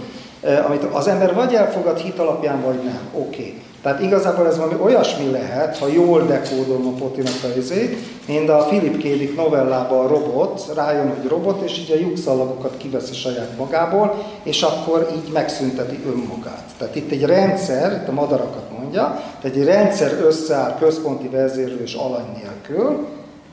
[0.68, 3.00] amit az ember vagy elfogad hit alapján, vagy nem.
[3.14, 3.26] Oké.
[3.28, 3.54] Okay.
[3.88, 7.98] Tehát igazából ez valami olyasmi lehet, ha jól dekódolom a Potinak a izét,
[8.28, 9.02] mint a Philip K.
[9.02, 14.62] Dick novellában a robot, rájön, hogy robot, és így a lyukszalagokat kiveszi saját magából, és
[14.62, 16.64] akkor így megszünteti önmagát.
[16.78, 21.94] Tehát itt egy rendszer, itt a madarakat mondja, tehát egy rendszer összeáll központi vezérlő és
[21.94, 23.08] alany nélkül,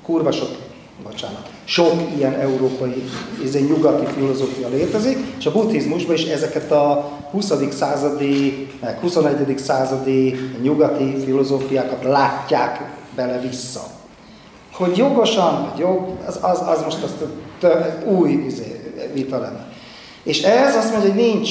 [0.04, 0.50] kurva sok,
[1.02, 3.04] bocsánat, sok ilyen európai,
[3.44, 7.52] ez egy nyugati filozófia létezik, és a buddhizmusban is ezeket a 20.
[7.72, 9.58] századi, meg 21.
[9.58, 12.80] századi nyugati filozófiákat látják
[13.14, 13.80] bele vissza.
[14.72, 17.26] Hogy jogosan, vagy jog, az, az, az most azt a
[17.58, 19.66] tö- új izé, vita lenne.
[20.22, 21.50] És ez azt mondja, hogy nincs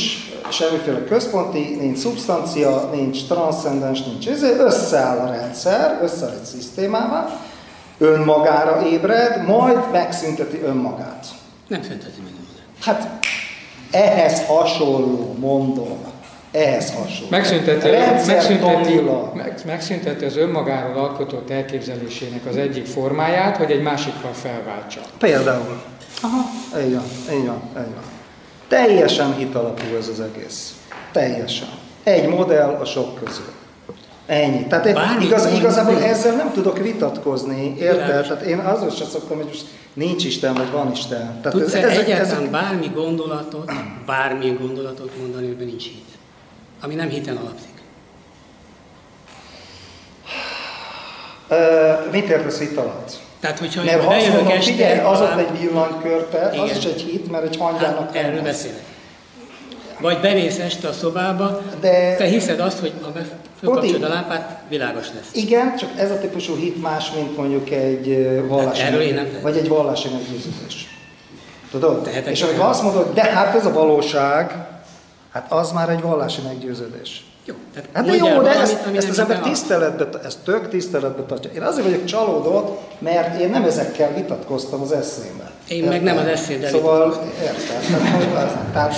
[0.49, 7.39] semmiféle központi, nincs szubstancia, nincs transzcendens, nincs izé, összeáll a rendszer, összeáll egy szisztémává,
[7.97, 11.27] önmagára ébred, majd megszünteti önmagát.
[11.67, 12.67] Nem szünteti meg önmagát.
[12.81, 13.19] Hát
[13.93, 15.97] ehhez hasonló, mondom.
[16.51, 17.27] Ehhez hasonló.
[17.29, 17.89] Megszünteti,
[18.27, 18.99] megszünteti,
[19.33, 24.99] meg, megszünteti az önmagáról alkotott elképzelésének az egyik formáját, hogy egy másikkal felváltsa.
[25.17, 25.81] Például.
[26.21, 26.41] Aha,
[26.85, 27.03] így van,
[27.37, 28.03] így van, így van.
[28.67, 30.75] Teljesen hitalapú ez az egész.
[31.11, 31.67] Teljesen.
[32.03, 33.53] Egy modell a sok közül.
[34.25, 34.65] Ennyi.
[34.67, 38.05] Tehát Bármit igaz, igazából ezzel nem tudok vitatkozni, érted?
[38.05, 38.27] Világos.
[38.27, 41.39] Tehát én azon sem szoktam, hogy most nincs Isten, vagy van Isten.
[41.41, 43.71] Tehát Tudsz ez- ezek- egyáltalán ezek- bármi gondolatot,
[44.05, 46.05] bármilyen gondolatot mondani, amiben nincs hit.
[46.81, 47.71] Ami nem hiten alapszik.
[51.47, 53.11] Ö, mit értesz hit alatt?
[53.39, 56.77] Tehát, hogyha Mert én ha azt mondom, este, figyelj, az ott egy villanykörte, az Igen.
[56.77, 58.83] is egy hit, mert egy hangyának Hát, erről beszélek.
[59.99, 63.25] Vagy bemész este a szobába, De- te hiszed azt, hogy be-
[63.63, 65.29] fölkapcsolod a lámpát, világos lesz.
[65.31, 69.57] Igen, csak ez a típusú hit más, mint mondjuk egy vallási, Hát erről nem vagy
[69.57, 70.97] egy vallási meggyőződés.
[71.71, 72.03] Tudod?
[72.03, 74.67] Tehetek És amikor azt mondod, de hát ez a valóság,
[75.31, 77.25] hát az már egy vallási meggyőződés.
[77.45, 81.23] Jó, tehát Hát de jó, de ezt, ami ezt az ember tiszteletbe, ezt tök tiszteletbe
[81.23, 81.51] tartja.
[81.51, 85.49] Én azért vagyok csalódott, mert én nem ezekkel vitatkoztam az eszémben.
[85.67, 87.99] Én meg nem az eszéddel Szóval, érted.
[88.73, 88.95] Tehát,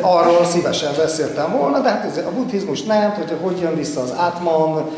[0.00, 4.14] arról szívesen beszéltem volna, de hát ez, a buddhizmus nem, hogy hogy jön vissza az
[4.16, 4.90] átman,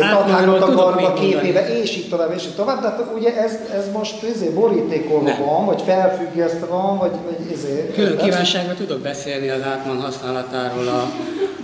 [0.00, 1.28] átmanról a garba még mondani.
[1.28, 5.28] képébe, és így tovább, és így tovább, de hát ugye ez, ez most izé, borítékolva
[5.28, 5.44] Nem.
[5.44, 8.24] van, vagy felfüggesztve van, vagy, vagy izé, Külön érted?
[8.24, 11.10] kívánságban tudok beszélni az átman használatáról a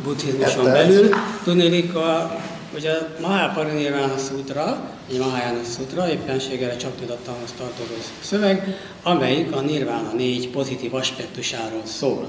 [0.04, 1.08] buddhizmuson belül.
[1.44, 2.30] Tudnélik, a,
[2.72, 10.12] hogy a Mahaparinirvana Sutra, egy Mahayana Sutra, éppenséggel csak tudattalhoz tartozó szöveg, amelyik a nirvána
[10.12, 12.28] négy pozitív aspektusáról szól.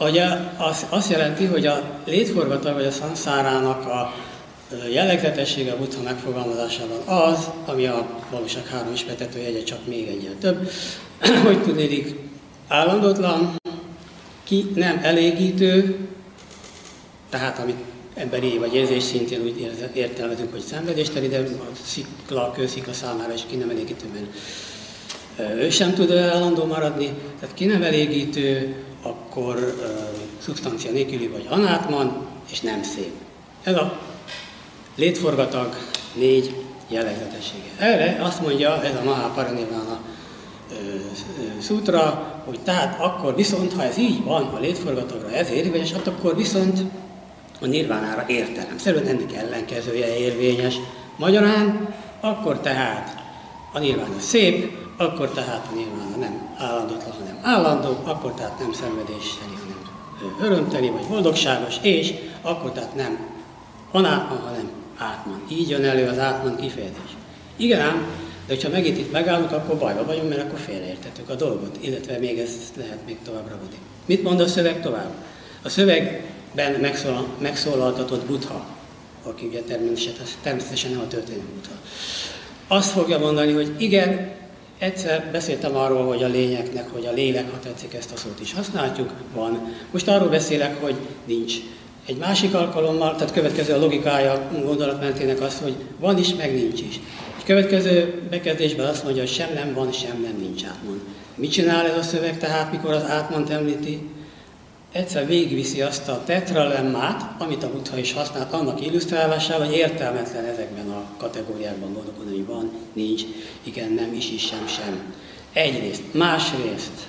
[0.00, 0.26] Ugye
[0.56, 4.14] az, azt jelenti, hogy a létforgata vagy a szanszárának a
[4.92, 10.70] jellegzetessége a buddha megfogalmazásában az, ami a valóság három ismertető jegye, csak még egyel több,
[11.44, 12.14] hogy tudnélik
[12.68, 13.56] állandótlan,
[14.44, 15.98] ki nem elégítő,
[17.30, 22.92] tehát amit emberi vagy érzés szintén úgy értelmezünk, hogy szenvedésteli, de a szikla, a kőszikla
[22.92, 24.26] számára is ki nem elégítő, mert
[25.36, 29.86] ö, ő sem tud állandó maradni, tehát ki nem elégítő, akkor ö,
[30.38, 33.12] szubstancia nélküli vagy anátman, és nem szép.
[33.62, 34.00] Ez a
[34.96, 35.76] létforgatag
[36.14, 36.54] négy
[36.88, 37.68] jellegzetessége.
[37.78, 39.98] Erre azt mondja ez a Mahaparinirvana
[40.70, 45.92] ö, ö, szutra, hogy tehát akkor viszont, ha ez így van, a létforgatagra ez érvényes,
[45.92, 46.80] hát akkor viszont
[47.64, 48.78] a nirvánára értelem.
[48.78, 50.74] Szerint ennek ellenkezője érvényes.
[51.16, 53.22] Magyarán Akkor tehát
[53.72, 59.52] a nyilvános szép, akkor tehát a nyilvános nem állandótlan, hanem állandó, akkor tehát nem szenvedésteli,
[59.60, 63.18] hanem örömteli vagy boldogságos, és akkor tehát nem
[63.90, 65.42] anátman, hanem átman.
[65.48, 67.16] Így jön elő az átman kifejezés.
[67.56, 68.06] Igen ám,
[68.46, 72.38] de ha megint itt megállunk, akkor bajba vagyunk, mert akkor félreértettük a dolgot, illetve még
[72.38, 73.78] ezt lehet még tovább ragadni.
[74.06, 75.10] Mit mond a szöveg tovább?
[75.62, 75.68] A
[76.54, 78.66] szövegben megszólal, megszólaltatott Buddha,
[79.22, 81.74] aki ugye természetesen, természetesen nem a történelmi Buddha,
[82.68, 84.30] azt fogja mondani, hogy igen,
[84.78, 88.54] egyszer beszéltem arról, hogy a lényeknek, hogy a lélek, ha tetszik ezt a szót is
[88.54, 89.72] használjuk, van.
[89.90, 90.94] Most arról beszélek, hogy
[91.24, 91.54] nincs.
[92.06, 97.00] Egy másik alkalommal, tehát következő a logikája gondolatmentének az, hogy van is, meg nincs is.
[97.38, 101.00] Egy következő bekezdésben azt mondja, hogy sem nem van, sem nem nincs átmond.
[101.34, 104.08] Mit csinál ez a szöveg tehát, mikor az átmont említi?
[104.94, 110.90] Egyszer végigviszi azt a tetralemmát, amit a Buddha is használt annak illusztrálására, hogy értelmetlen ezekben
[110.90, 113.22] a kategóriákban gondolkodni, hogy van, nincs,
[113.62, 115.14] igen, nem, is, is, sem, sem.
[115.52, 116.02] Egyrészt.
[116.12, 117.08] Másrészt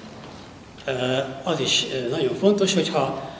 [1.43, 3.31] az is nagyon fontos, hogyha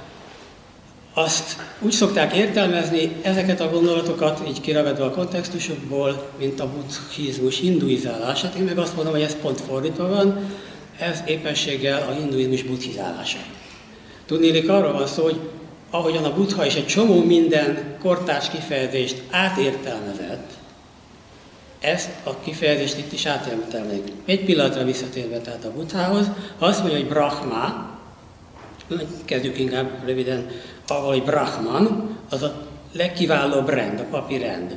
[1.14, 8.56] azt úgy szokták értelmezni ezeket a gondolatokat, így kiragadva a kontextusokból, mint a buddhizmus hinduizálását.
[8.56, 10.52] Én meg azt mondom, hogy ez pont fordítva van,
[11.00, 13.40] ez éppenséggel a hinduizmus buddhizálása.
[14.26, 15.39] Tudnélik arról van szó, hogy
[15.89, 20.52] ahogyan a buddha is egy csomó minden kortárs kifejezést átértelmezett,
[21.80, 24.11] ezt a kifejezést itt is átértelmezik.
[24.26, 27.89] Egy pillanatra visszatérve tehát a buddhához, azt mondja, hogy brahma,
[29.26, 30.49] kezdjük inkább röviden,
[30.88, 34.76] ahol hogy brahman, az a legkiválóbb rend, a papi rend.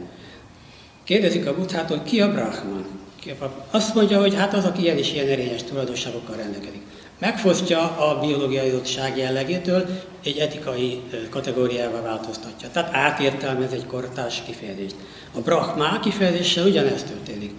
[1.05, 2.87] Kérdezik a buddhától, ki a brahman?
[3.21, 3.61] Ki a papi?
[3.71, 6.88] Azt mondja, hogy hát az, aki ilyen és ilyen erényes tulajdonságokkal rendelkezik
[7.19, 9.87] megfosztja a biológiai adottság jellegétől,
[10.25, 12.69] egy etikai kategóriával változtatja.
[12.73, 14.95] Tehát átértelmez egy kortárs kifejezést.
[15.35, 17.53] A Brahma kifejezéssel ugyanezt történik.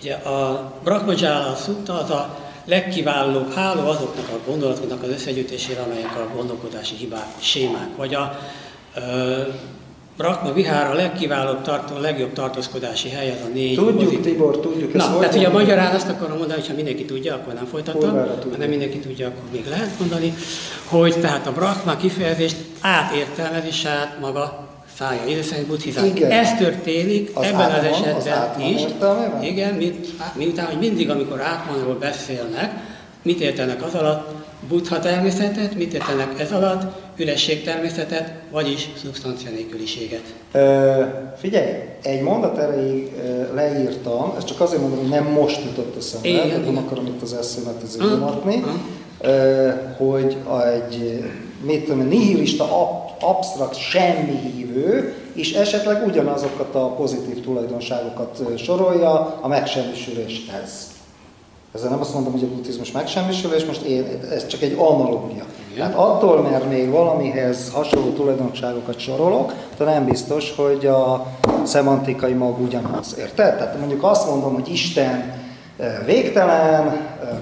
[0.00, 6.30] Ugye a Brahmajala szutta az a legkiválóbb háló azoknak a gondolatoknak az összegyűjtésére, amelyek a
[6.34, 8.38] gondolkodási hibák, sémák, vagy a
[10.16, 14.20] Brahma Vihár a legkiválóbb, tartó, a legjobb tartózkodási hely, az a négy Tudjuk, pozitív.
[14.20, 14.92] Tibor, tudjuk.
[14.92, 18.10] Na, tehát ugye a magyarán azt akarom mondani, hogy ha mindenki tudja, akkor nem folytatom,
[18.50, 20.34] ha nem mindenki tudja, akkor még lehet mondani,
[20.84, 24.68] hogy tehát a Brahma kifejezést átértelmezi saját maga
[24.98, 26.04] szája, szerint buddhizál.
[26.30, 28.82] Ez történik az ebben az esetben az is.
[29.40, 32.72] Igen, mit, miután, hogy mindig, amikor átmanról beszélnek,
[33.22, 34.44] mit értenek az alatt?
[34.68, 36.82] Buddha természetet, mit értenek ez alatt?
[37.16, 40.34] Üresség természetet, vagyis szubstancia nélküliséget.
[40.52, 41.02] Ö,
[41.36, 41.72] figyelj,
[42.02, 43.12] egy mondat erejéig
[43.54, 47.32] leírtam, ezt csak azért mondom, hogy nem most jutott eszembe, tehát nem akarom itt az
[47.32, 48.62] eszémet az nyomatni,
[49.96, 50.36] hogy
[50.74, 51.24] egy,
[51.60, 59.48] mit tudom, nihilista, ab, absztrakt, semmi hívő, és esetleg ugyanazokat a pozitív tulajdonságokat sorolja a
[59.48, 60.94] megsemmisüléshez.
[61.76, 65.44] Ezzel nem azt mondom, hogy a buddhizmus megsemmisülés, most én, ez csak egy analógia.
[65.76, 71.26] Tehát attól, mert még valamihez hasonló tulajdonságokat sorolok, de nem biztos, hogy a
[71.62, 73.14] szemantikai mag ugyanaz.
[73.18, 73.56] Érted?
[73.56, 75.32] Tehát mondjuk azt mondom, hogy Isten
[76.06, 76.96] végtelen,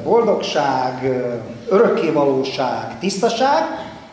[0.05, 1.23] boldogság,
[1.69, 3.63] örökkévalóság, tisztaság,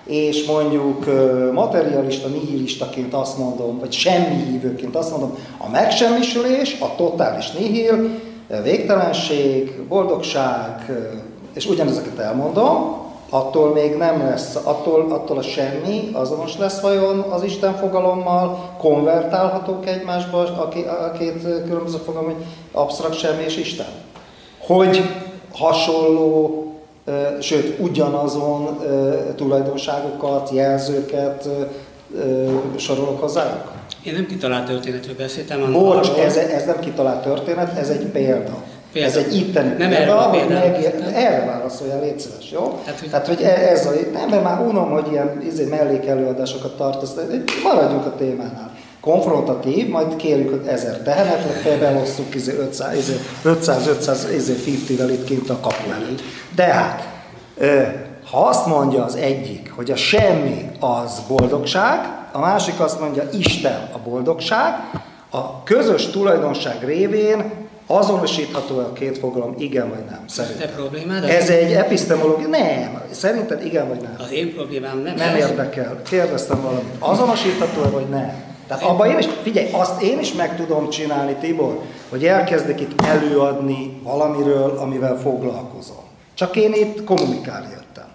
[0.05, 1.05] és mondjuk
[1.53, 8.29] materialista, nihilistaként azt mondom, vagy semmi hívőként azt mondom, a megsemmisülés, a totális nihil,
[8.63, 10.91] végtelenség, boldogság,
[11.53, 12.99] és ugyanezeket elmondom,
[13.29, 19.87] attól még nem lesz, attól, attól a semmi azonos lesz vajon az Isten fogalommal, konvertálhatók
[19.87, 20.69] egymásba a,
[21.05, 23.85] a két különböző fogalom, hogy absztrakt semmi és Isten.
[24.59, 25.01] Hogy
[25.53, 26.65] hasonló,
[27.39, 28.79] sőt ugyanazon
[29.35, 31.49] tulajdonságokat, jelzőket
[32.77, 33.80] sorolok hozzájuk?
[34.03, 35.71] Én nem kitalált történetről beszéltem.
[35.71, 38.63] Bocs, ez, ez nem kitalált történet, ez egy példa.
[38.91, 39.07] példa.
[39.07, 40.83] Ez egy itteni nem példa, hogy meg,
[41.13, 42.79] erre válaszoljál, légy szíves, jó?
[42.83, 46.77] Tehát, hogy, Tehát, hogy e- ez a, nem, mert már unom, hogy ilyen izé, mellékelőadásokat
[46.77, 47.13] tartasz,
[47.63, 48.71] maradjunk a témánál.
[49.01, 52.33] Konfrontatív, majd kérjük, hogy ezer tehenet, legfeljebb elosszuk
[53.45, 56.21] 500-500 izé, 50-vel itt kint a kapu előtt.
[56.55, 57.07] De hát,
[58.31, 63.89] ha azt mondja az egyik, hogy a semmi az boldogság, a másik azt mondja, Isten
[63.91, 64.73] a boldogság,
[65.29, 67.51] a közös tulajdonság révén
[67.87, 70.67] azonosítható a két fogalom, igen vagy nem, szerintem.
[70.67, 71.23] Te problémád?
[71.23, 74.15] Ez egy epistemológia, nem, szerinted igen vagy nem?
[74.19, 76.95] Az én problémám nem Nem érdekel, kérdeztem valamit.
[76.99, 78.49] Azonosítható vagy nem?
[78.67, 81.79] Tehát abban én is, figyelj, azt én is meg tudom csinálni, Tibor,
[82.09, 86.03] hogy elkezdek itt előadni valamiről, amivel foglalkozom.
[86.33, 88.07] Csak én itt kommunikálni jöttem.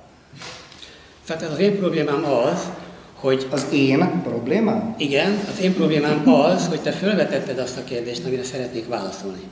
[1.26, 2.68] Tehát az én problémám az,
[3.16, 4.94] hogy Az én problémám?
[4.98, 9.42] igen, az én problémám az, hogy te felvetetted azt a kérdést, amire szeretnék válaszolni.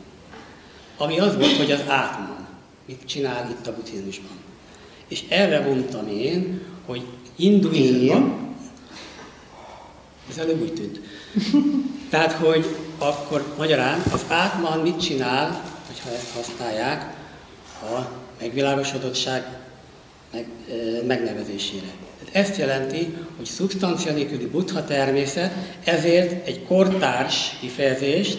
[0.97, 2.47] Ami az volt, hogy az átman
[2.86, 4.36] mit csinál itt a buddhizmusban.
[5.09, 7.03] És erre mondtam én, hogy
[7.36, 8.43] hinduizmusban...
[10.31, 11.01] Ez előbb úgy tűnt.
[12.11, 17.16] Tehát, hogy akkor magyarán az átman mit csinál, hogyha ezt használják
[17.82, 18.01] a
[18.41, 19.59] megvilágosodottság
[20.32, 21.86] meg, ö, megnevezésére.
[22.25, 25.53] Tehát ezt jelenti, hogy szubstancia nélküli buddha természet,
[25.85, 28.39] ezért egy kortárs kifejezést,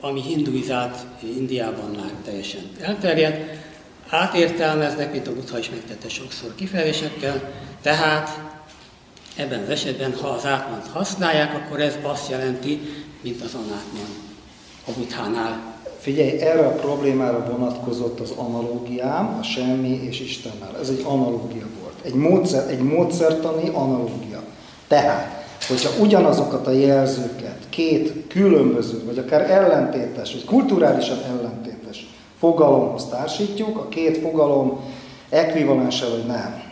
[0.00, 0.96] ami hinduizált
[1.38, 3.64] Indiában már teljesen elterjedt,
[4.08, 7.52] átértelmeznek, mint a buddha is megtette sokszor kifejezésekkel,
[7.82, 8.40] tehát
[9.36, 12.80] ebben az esetben, ha az átmant használják, akkor ez azt jelenti,
[13.20, 14.08] mint az anátman
[14.86, 15.74] a buddhánál.
[16.00, 20.78] Figyelj, erre a problémára vonatkozott az analógiám, a semmi és Istennel.
[20.80, 21.85] Ez egy analógia volt.
[22.06, 24.42] Egy, módszer, egy módszertani analógia.
[24.88, 32.06] Tehát, hogyha ugyanazokat a jelzőket két különböző, vagy akár ellentétes, vagy kulturálisan ellentétes
[32.38, 34.80] fogalomhoz társítjuk, a két fogalom
[35.28, 36.62] ekvivalense vagy nem.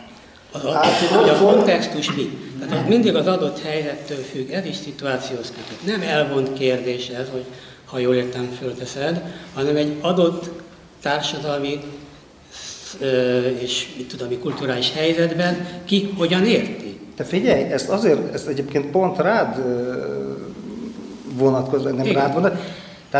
[0.51, 2.37] Az függ, hogy a kontextus mi.
[2.59, 5.97] Tehát az mindig az adott helyzettől függ, ez is szituációhoz kötött.
[5.97, 7.45] Nem elvont kérdés ez, hogy
[7.85, 9.21] ha jól értem, fölteszed,
[9.53, 10.49] hanem egy adott
[11.01, 11.79] társadalmi
[13.59, 16.99] és mit tudom, mi kulturális helyzetben ki hogyan érti.
[17.15, 19.63] Te figyelj, ezt azért, ezt egyébként pont rád
[21.37, 22.13] vonatkozó, nem Igen.
[22.13, 22.63] rád vonatkozó,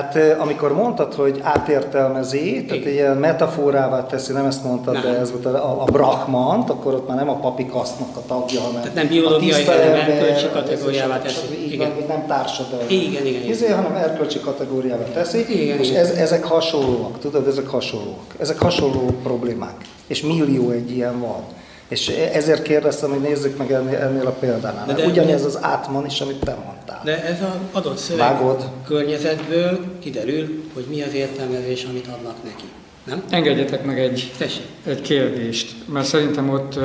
[0.02, 2.94] tehát amikor mondtad, hogy átértelmezi, tehát Igen.
[2.94, 5.04] ilyen metaforává teszi, nem ezt mondtad, Nem.
[5.04, 8.62] de ez volt a, a Brahmant, akkor ott már nem a papi kasztnak a tagja,
[8.62, 11.74] hanem Tehát nem biológiai, hanem erkölcsi kategóriává teszi.
[11.74, 11.94] Igen.
[11.98, 12.94] van, nem társadalmi.
[12.94, 13.50] Igen, igen, igen.
[13.50, 16.02] Izé, hanem erkölcsi kategóriává teszi, Igen, és igen.
[16.02, 18.36] ez, ezek hasonlóak, tudod, ezek hasonlóak.
[18.40, 19.76] Ezek hasonló problémák,
[20.08, 21.44] és millió egy ilyen van.
[21.88, 24.86] És ezért kérdeztem, hogy nézzük meg ennél, ennél a példánál.
[24.86, 27.02] De- De, Ugyanez az átman is, amit te mondtál.
[27.04, 28.70] De ez az adott szöveg Vágod?
[28.88, 32.64] környezetből kiderül, hogy mi az értelmezés, amit adnak neki.
[33.04, 33.24] Nem?
[33.30, 34.66] Engedjetek meg egy, Tessék.
[34.86, 36.78] egy kérdést, mert szerintem ott,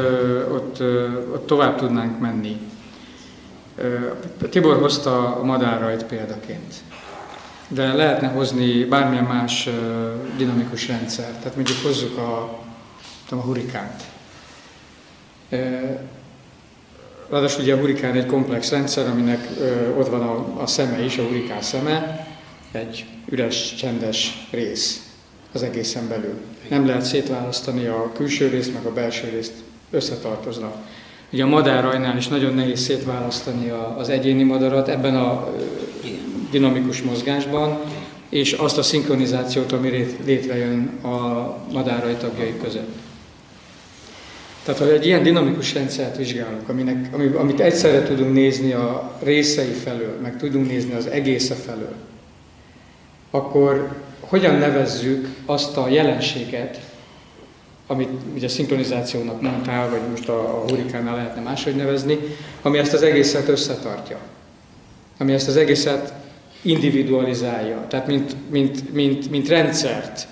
[0.52, 0.80] ott,
[1.34, 2.56] ott tovább tudnánk menni.
[4.50, 6.74] Tibor hozta a madárrajt példaként,
[7.68, 9.68] de lehetne hozni bármilyen más
[10.36, 12.58] dinamikus rendszert, tehát mondjuk hozzuk a,
[13.28, 14.02] tudom, a hurikánt.
[17.30, 19.48] Ráadásul ugye a hurikán egy komplex rendszer, aminek
[19.98, 20.20] ott van
[20.56, 22.26] a, szeme is, a hurikán szeme,
[22.72, 25.10] egy üres, csendes rész
[25.52, 26.34] az egészen belül.
[26.68, 29.52] Nem lehet szétválasztani a külső részt, meg a belső részt,
[29.90, 30.74] összetartoznak.
[31.32, 35.54] Ugye a madárrajnál is nagyon nehéz szétválasztani az egyéni madarat ebben a
[36.50, 37.80] dinamikus mozgásban,
[38.28, 42.88] és azt a szinkronizációt, ami létrejön a madárraj tagjai között.
[44.64, 49.72] Tehát, ha egy ilyen dinamikus rendszert vizsgálunk, aminek, ami, amit egyszerre tudunk nézni a részei
[49.72, 51.94] felől, meg tudunk nézni az egésze felől,
[53.30, 56.80] akkor hogyan nevezzük azt a jelenséget,
[57.86, 62.18] amit ugye szinkronizációnak mondtál, vagy most a, a hurikánál lehetne máshogy nevezni,
[62.62, 64.18] ami ezt az egészet összetartja.
[65.18, 66.12] Ami ezt az egészet
[66.62, 70.28] individualizálja, tehát mint, mint, mint, mint rendszert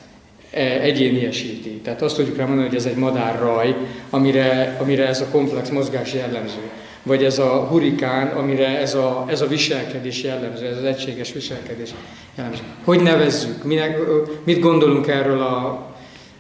[0.50, 1.70] egyéniesíti.
[1.70, 3.74] Tehát azt tudjuk rá mondani, hogy ez egy madárraj,
[4.10, 6.60] amire, amire ez a komplex mozgás jellemző.
[7.02, 11.90] Vagy ez a hurikán, amire ez a, ez a viselkedés jellemző, ez az egységes viselkedés
[12.36, 12.62] jellemző.
[12.84, 13.64] Hogy nevezzük?
[13.64, 13.98] Minek,
[14.44, 15.86] mit gondolunk erről a,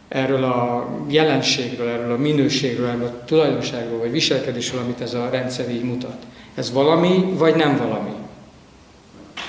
[0.08, 5.70] erről a jelenségről, erről a minőségről, erről a tulajdonságról, vagy viselkedésről, amit ez a rendszer
[5.70, 6.16] így mutat?
[6.54, 8.10] Ez valami, vagy nem valami?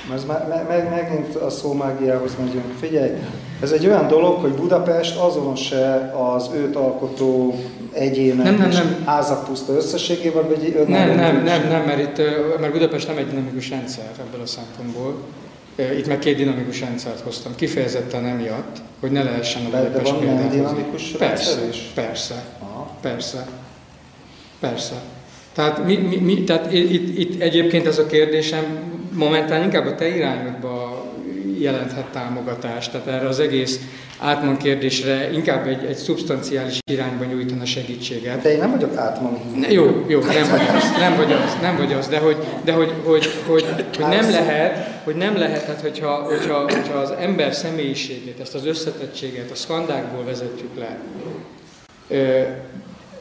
[0.09, 0.19] Meg,
[0.49, 2.73] meg, meg, megint a szómágiához megyünk.
[2.79, 3.11] Figyelj,
[3.61, 7.55] ez egy olyan dolog, hogy Budapest azonos-e az őt alkotó
[7.91, 9.03] egyének Nem, nem, nem.
[9.05, 12.25] házak puszta összességében, vagy egy Nem, nem, nem, nem, mert itt,
[12.59, 15.15] mert Budapest nem egy dinamikus rendszer ebből a szempontból.
[15.97, 20.11] Itt meg két dinamikus rendszert hoztam, kifejezetten emiatt, hogy ne lehessen a De- de Budapest
[20.11, 21.91] van nem dinamikus Persze, is?
[21.93, 22.89] persze, Aha.
[23.01, 23.47] persze,
[24.59, 24.93] persze.
[25.53, 30.15] Tehát, mi, mi, mi, tehát itt, itt egyébként ez a kérdésem momentán inkább a te
[30.15, 31.05] irányodba
[31.59, 33.79] jelenthet támogatást, tehát erre az egész
[34.19, 38.41] átman kérdésre inkább egy, egy szubstanciális irányba nyújtana segítséget.
[38.41, 41.77] De én nem vagyok átmani Ne, jó, jó, nem vagy az, nem vagy az, nem
[41.77, 43.65] vagy az, de hogy, de hogy, hogy, hogy,
[43.97, 48.65] hogy nem lehet, hogy nem lehet, tehát hogyha, hogyha, hogyha az ember személyiségét, ezt az
[48.65, 50.97] összetettséget a szkandákból vezetjük le,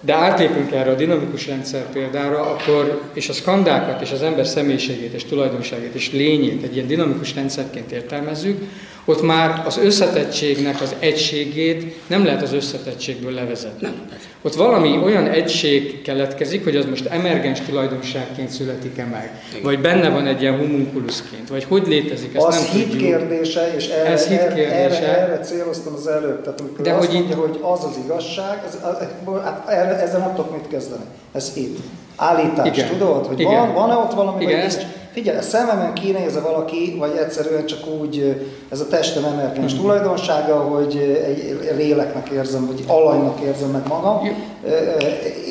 [0.00, 5.12] de átlépünk erre a dinamikus rendszer példára, akkor, és a szkandákat, és az ember személyiségét,
[5.12, 8.62] és tulajdonságét, és lényét egy ilyen dinamikus rendszerként értelmezzük,
[9.08, 13.78] ott már az összetettségnek az egységét nem lehet az összetettségből levezetni.
[13.86, 14.08] Nem.
[14.42, 19.62] Ott valami olyan egység keletkezik, hogy az most emergens tulajdonságként születik-e meg, Igen.
[19.62, 23.08] vagy benne van egy ilyen homunculuszként, vagy hogy létezik, ezt Az nem hit tudjuk.
[23.08, 24.72] kérdése, és erre, Ez hit kérdése.
[24.72, 26.42] erre, erre céloztam az előbb.
[26.42, 30.00] Tehát amikor De azt hogy mondja, itt- hogy az az igazság, az, az, hát erre,
[30.02, 31.04] ezzel nem tudok mit kezdeni.
[31.32, 31.78] Ez hit.
[32.20, 32.88] Állítás, Igen.
[32.88, 33.26] tudod?
[33.26, 33.54] Hogy Igen.
[33.56, 34.86] van, van-e ott valami, Igen, vagy?
[35.12, 39.82] Figyelj, a szememen kinézze valaki, vagy egyszerűen csak úgy, ez a testem emergens Mhm.
[39.82, 40.96] tulajdonsága, hogy
[41.26, 44.20] egy léleknek érzem, vagy alanynak érzem meg magam,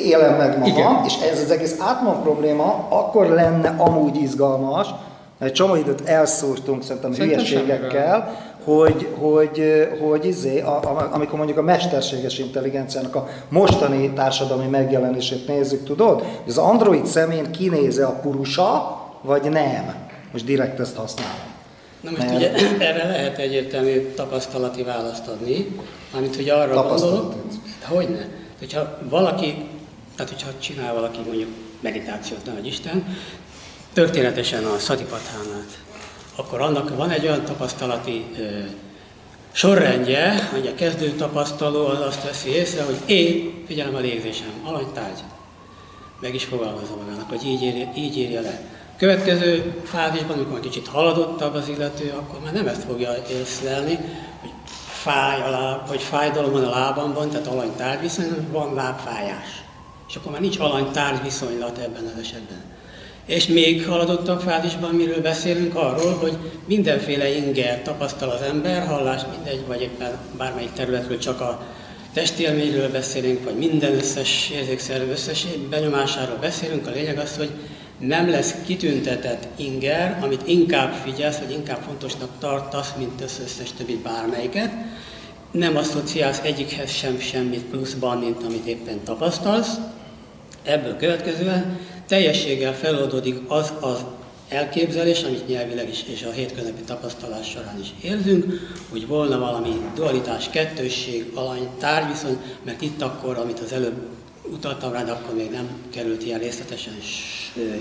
[0.04, 1.00] élem meg magam, Igen.
[1.06, 4.88] és ez az egész átman probléma akkor lenne amúgy izgalmas,
[5.38, 8.36] mert egy csomó időt elszúrtunk szerintem Szerintem hülyeségekkel,
[8.74, 15.46] hogy, hogy, hogy izé, a, a, amikor mondjuk a mesterséges intelligenciának a mostani társadalmi megjelenését
[15.46, 19.94] nézzük, tudod, hogy az android szemén kinéze a purusa, vagy nem.
[20.32, 21.56] Most direkt ezt használom.
[22.00, 22.52] Na most Mert- ugye
[22.88, 25.66] erre lehet egyértelmű tapasztalati választ adni,
[26.16, 27.34] amit hogy arra gondolok,
[27.82, 28.28] hogyne.
[28.58, 29.68] Hogyha valaki,
[30.16, 31.48] tehát hogyha csinál valaki mondjuk
[31.80, 33.16] meditációt, nehogy Isten,
[33.92, 35.78] történetesen a szatipathánát,
[36.38, 38.24] akkor annak van egy olyan tapasztalati
[39.52, 45.18] sorrendje, hogy a kezdő tapasztaló az azt veszi észre, hogy én figyelem a légzésem, alanytárgy.
[46.20, 48.60] Meg is fogalmazza magának, hogy így írja, így írja le.
[48.96, 53.98] Következő fázisban, amikor kicsit haladottabb az illető, akkor már nem ezt fogja észlelni,
[54.40, 54.50] hogy
[54.86, 59.62] fáj a láb, hogy fájdalom van a lábamban, tehát alany viszony, van lábfájás.
[60.08, 62.62] És akkor már nincs alany viszonylat ebben az esetben.
[63.28, 65.74] És még haladottabb fázisban miről beszélünk?
[65.74, 66.36] Arról, hogy
[66.66, 71.62] mindenféle inger tapasztal az ember, hallás mindegy, vagy éppen bármelyik területről csak a
[72.12, 76.86] testélményről beszélünk, vagy minden összes érzékszerv összes benyomásáról beszélünk.
[76.86, 77.50] A lényeg az, hogy
[77.98, 84.00] nem lesz kitüntetett inger, amit inkább figyelsz, vagy inkább fontosnak tartasz, mint az összes többi
[84.02, 84.70] bármelyiket.
[85.50, 89.76] Nem asszociálsz egyikhez sem semmit pluszban, mint amit éppen tapasztalsz,
[90.68, 91.78] Ebből következően
[92.08, 94.04] teljességgel feloldódik az az
[94.48, 100.50] elképzelés, amit nyelvileg is és a hétköznapi tapasztalás során is érzünk, hogy volna valami dualitás,
[100.50, 103.96] kettősség, alany, tárgyviszony, mert itt akkor, amit az előbb
[104.52, 106.94] utaltam rá, de akkor még nem került ilyen részletesen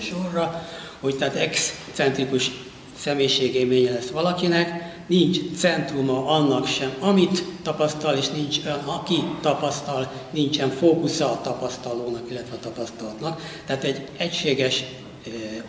[0.01, 0.67] sorra,
[0.99, 2.51] hogy tehát excentrikus
[2.99, 11.31] személyiségélménye lesz valakinek, nincs centruma annak sem, amit tapasztal, és nincs aki tapasztal, nincsen fókusza
[11.31, 13.41] a tapasztalónak, illetve a tapasztalatnak.
[13.65, 14.83] Tehát egy egységes,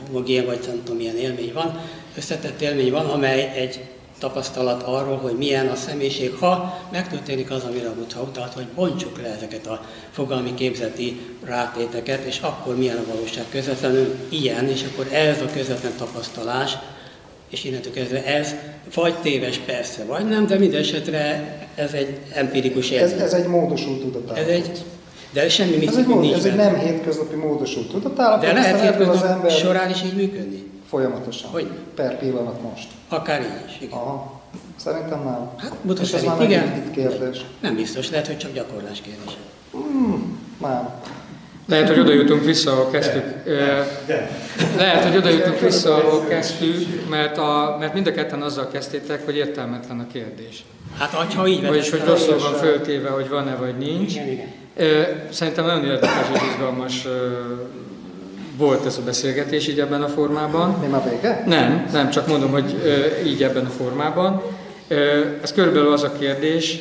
[0.07, 1.81] homogén, vagy nem tudom, milyen élmény van,
[2.17, 3.81] összetett élmény van, amely egy
[4.19, 9.23] tapasztalat arról, hogy milyen a személyiség, ha megtörténik az, amire a Buddha utalt, hogy bontsuk
[9.23, 15.09] le ezeket a fogalmi képzeti rátéteket, és akkor milyen a valóság közvetlenül ilyen, és akkor
[15.13, 16.77] ez a közvetlen tapasztalás,
[17.49, 18.55] és innentől kezdve ez
[18.95, 23.25] vagy téves persze, vagy nem, de minden esetre ez egy empirikus Ez, élmény.
[23.25, 24.39] ez egy módosult tudatállapot.
[24.39, 24.85] ez egy,
[25.33, 26.71] de semmi ez egy, mód, nincs ez egy benne.
[26.71, 30.63] nem hétköznapi módosult tudatállapot, De lehet ebből az hétköznap ember során is így működni.
[30.89, 31.51] folyamatosan.
[31.51, 31.67] Hogy?
[31.95, 32.89] Per pillanat most.
[33.09, 33.99] Akár így is, igen.
[33.99, 34.41] Aha.
[34.77, 35.51] Szerintem nem.
[35.57, 36.91] Hát, Buddha És ez szerint már igen.
[36.93, 37.41] kérdés.
[37.61, 39.37] Nem biztos, lehet, hogy csak gyakorlás kérdése.
[40.61, 40.91] Nem.
[41.69, 43.25] Lehet, hogy oda jutunk vissza, ahol kezdtük.
[44.77, 49.25] Lehet, hogy oda jutunk vissza, ahol kezdtük, mert, a, mert mind a ketten azzal kezdtétek,
[49.25, 50.65] hogy értelmetlen a kérdés.
[50.99, 54.13] Hát, ha így Vagyis, hogy rosszul van föltéve, hogy van-e vagy nincs.
[54.13, 54.47] Igen, igen.
[55.31, 57.07] Szerintem nagyon érdekes és izgalmas
[58.57, 60.79] volt ez a beszélgetés így ebben a formában.
[60.81, 61.43] Mi már vége?
[61.47, 62.75] Nem, nem, csak mondom, hogy
[63.27, 64.43] így ebben a formában.
[65.43, 66.79] Ez körülbelül az a kérdés,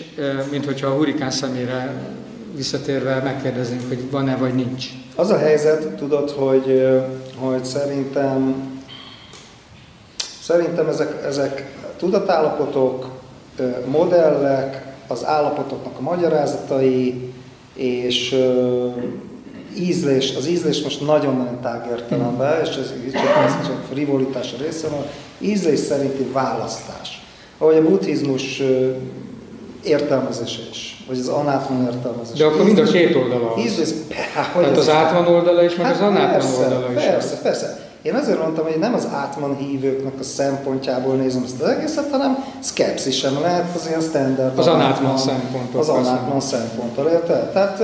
[0.51, 1.93] mint hogyha a hurikán szemére
[2.57, 4.85] visszatérve megkérdeznénk, hogy van-e vagy nincs.
[5.15, 6.87] Az a helyzet, tudod, hogy,
[7.39, 8.55] hogy szerintem
[10.41, 13.09] szerintem ezek, ezek tudatállapotok,
[13.85, 17.31] modellek, az állapotoknak a magyarázatai,
[17.73, 18.35] és
[19.77, 22.93] ízlés, az ízlés most nagyon-nagyon tág értelemben, és ez,
[23.45, 25.05] ez csak frivolitás a részemről,
[25.39, 27.21] ízlés szerinti választás.
[27.57, 28.61] Ahogy a buddhizmus
[29.87, 32.37] értelmezése is, vagy az anátman értelmezése.
[32.37, 33.61] De akkor mind a két oldala az.
[33.63, 33.89] Ízlés,
[34.35, 37.03] hát, hogy ez- az átvan oldala is, meg az anátman persze, oldala is.
[37.03, 37.41] Persze, az.
[37.41, 37.79] persze.
[38.01, 42.45] Én azért mondtam, hogy nem az átman hívőknek a szempontjából nézem ezt az egészet, hanem
[42.59, 44.57] szkepszisem lehet az ilyen standard.
[44.59, 47.51] Az anátman szempontok, Az anátman szemponttal, érted?
[47.51, 47.81] Tehát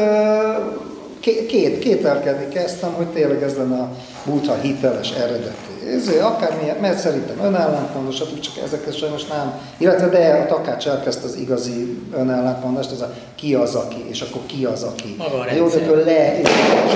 [1.19, 3.89] két, kételkedni kezdtem, hogy tényleg ez lenne a
[4.25, 5.72] Buddha hiteles eredeti.
[5.91, 9.59] Ez akármilyen, mert szerintem önellentmondos, csak ezeket sajnos nem.
[9.77, 14.41] Illetve de a takács elkezdte az igazi önellentmondást, ez a ki az aki, és akkor
[14.45, 15.15] ki az aki.
[15.17, 15.83] Maga a Jó, rendszer.
[15.83, 16.47] akkor le, és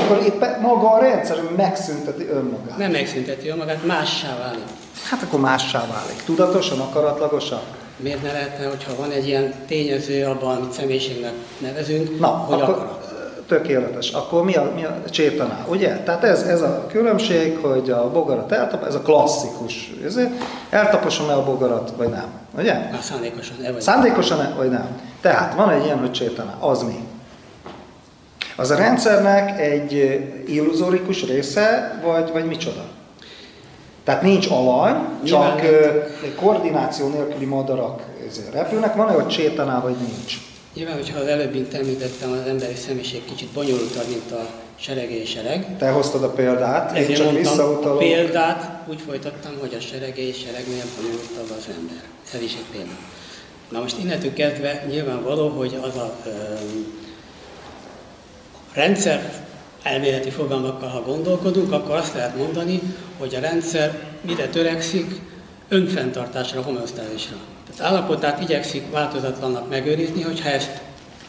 [0.04, 2.78] akkor éppen maga a rendszer megszünteti önmagát.
[2.78, 4.64] Nem megszünteti önmagát, mássá válik.
[5.10, 6.24] Hát akkor mássá válik.
[6.26, 7.60] Tudatosan, akaratlagosan?
[7.98, 12.74] Miért ne lehetne, hogyha van egy ilyen tényező abban, amit személyiségnek nevezünk, Na, hogy akkor
[12.74, 13.07] akarat?
[13.48, 14.12] Tökéletes.
[14.12, 15.98] Akkor mi a, mi a csétaná, ugye?
[15.98, 19.92] Tehát ez, ez a különbség, hogy a bogarat eltap, ez a klasszikus.
[20.06, 20.30] ezért
[20.70, 22.26] Eltaposom-e a bogarat, vagy nem?
[22.58, 22.74] Ugye?
[22.74, 23.82] Már szándékosan, e vagy.
[23.82, 25.02] Szándékosan-e, vagy nem?
[25.22, 26.56] Tehát van egy ilyen, hogy csétaná.
[26.60, 27.00] Az mi?
[28.56, 29.94] Az a rendszernek egy
[30.48, 32.84] illuzórikus része, vagy, vagy micsoda?
[34.04, 35.88] Tehát nincs alany, csak ö,
[36.36, 38.02] koordináció nélküli madarak
[38.52, 38.96] repülnek.
[38.96, 40.38] Van-e, hogy csétaná, vagy nincs?
[40.78, 45.78] Nyilván, hogyha az előbb, mint említettem, az emberi személyiség kicsit bonyolultabb, mint a seregé sereg.
[45.78, 48.00] Te hoztad a példát, én Ezért csak mondtam, a visszautalok.
[48.00, 52.04] példát úgy folytattam, hogy a seregé seregnél bonyolultabb az ember.
[52.34, 52.92] Ez is egy példa.
[53.70, 56.30] Na most innentől kezdve nyilvánvaló, hogy az a ö,
[58.74, 59.46] rendszer
[59.84, 62.82] elméleti fogalmakkal, ha gondolkodunk, akkor azt lehet mondani,
[63.18, 65.22] hogy a rendszer mire törekszik,
[65.68, 67.36] önfenntartásra, homeosztázisra.
[67.78, 70.82] Tehát állapotát igyekszik változatlannak megőrizni, hogyha ezt,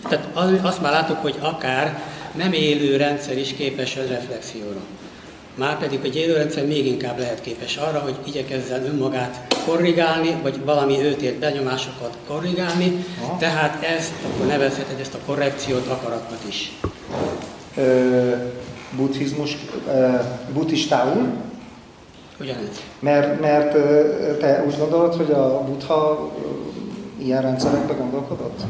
[0.09, 2.03] tehát az- azt már látok, hogy akár
[2.35, 4.79] nem élő rendszer is képes a reflexióra.
[5.55, 10.99] Márpedig egy élő rendszer még inkább lehet képes arra, hogy igyekezzen önmagát korrigálni, vagy valami
[11.03, 13.37] őt ért benyomásokat korrigálni, Aha.
[13.39, 16.73] tehát ezt, akkor nevezheted ezt a korrekciót akaratnak is.
[17.77, 18.33] Ö,
[18.97, 19.57] buddhizmus,
[19.89, 20.15] ö,
[20.53, 21.27] buddhistául,
[22.41, 22.83] Ugyanez.
[23.01, 23.73] mert, mert
[24.39, 26.31] te úgy gondolod, hogy a buddha
[27.19, 28.61] ilyen rendszerekben gondolkodott?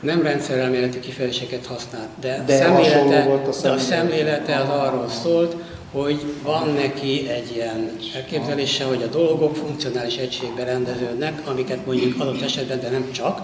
[0.00, 3.82] Nem rendszerelméleti kifejezéseket használt, de, De szemlélete, volt a de a szemlélete.
[3.82, 5.56] szemlélete az arról szólt,
[5.92, 12.42] hogy van neki egy ilyen elképzelése, hogy a dolgok funkcionális egységbe rendeződnek, amiket mondjuk adott
[12.42, 13.40] esetben, de nem csak,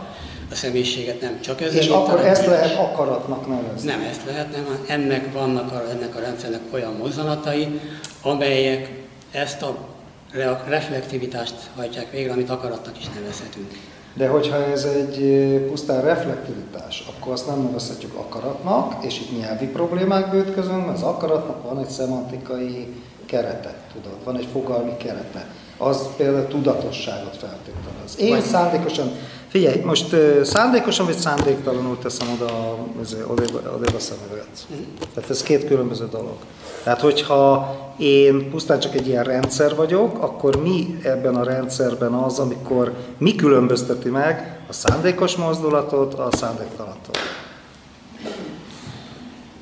[0.50, 3.90] a személyiséget nem csak ezzel És akkor ezt lehet akaratnak nevezni.
[3.90, 7.80] Nem ezt lehet, nem, ennek vannak a, ennek a rendszernek olyan mozzanatai,
[8.22, 8.99] amelyek
[9.30, 9.76] ezt a
[10.32, 13.70] re- reflektivitást hajtják végre, amit akaratnak is nevezhetünk.
[14.14, 15.18] De hogyha ez egy
[15.68, 21.62] pusztán reflektivitás, akkor azt nem nevezhetjük akaratnak, és itt nyelvi problémákba ütközünk, mert az akaratnak
[21.62, 22.86] van egy szemantikai
[23.26, 25.46] kerete, tudod, van egy fogalmi kerete.
[25.78, 28.18] Az például tudatosságot feltételez.
[28.18, 29.10] Én Vagy- szándékosan,
[29.50, 32.76] figyelj, most szándékosan vagy szándéktalanul teszem oda,
[33.26, 34.66] odébb, odébb a szemüveget.
[35.14, 36.36] Tehát ez két különböző dolog.
[36.82, 42.38] Tehát, hogyha én pusztán csak egy ilyen rendszer vagyok, akkor mi ebben a rendszerben az,
[42.38, 47.14] amikor mi különbözteti meg a szándékos mozdulatot a szándéktalantól?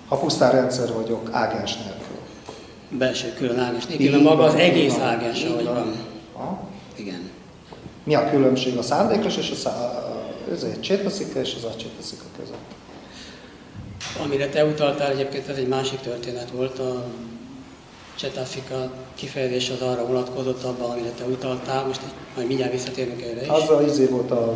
[0.08, 2.16] Ha pusztán rendszer vagyok, ágens nélkül.
[2.98, 5.94] Belső különállás Így nélkül, maga az egész ágens, ahogy van.
[8.08, 12.68] Mi a különbség a szándékos és a, szá- csétaszika és az acsétaszika között?
[14.24, 17.04] Amire te utaltál, egyébként ez egy másik történet volt, a
[18.14, 22.00] Csetafika kifejezés az arra vonatkozott abban, amire te utaltál, most
[22.34, 23.48] majd mindjárt visszatérünk erre is.
[23.48, 24.54] Az a izé volt a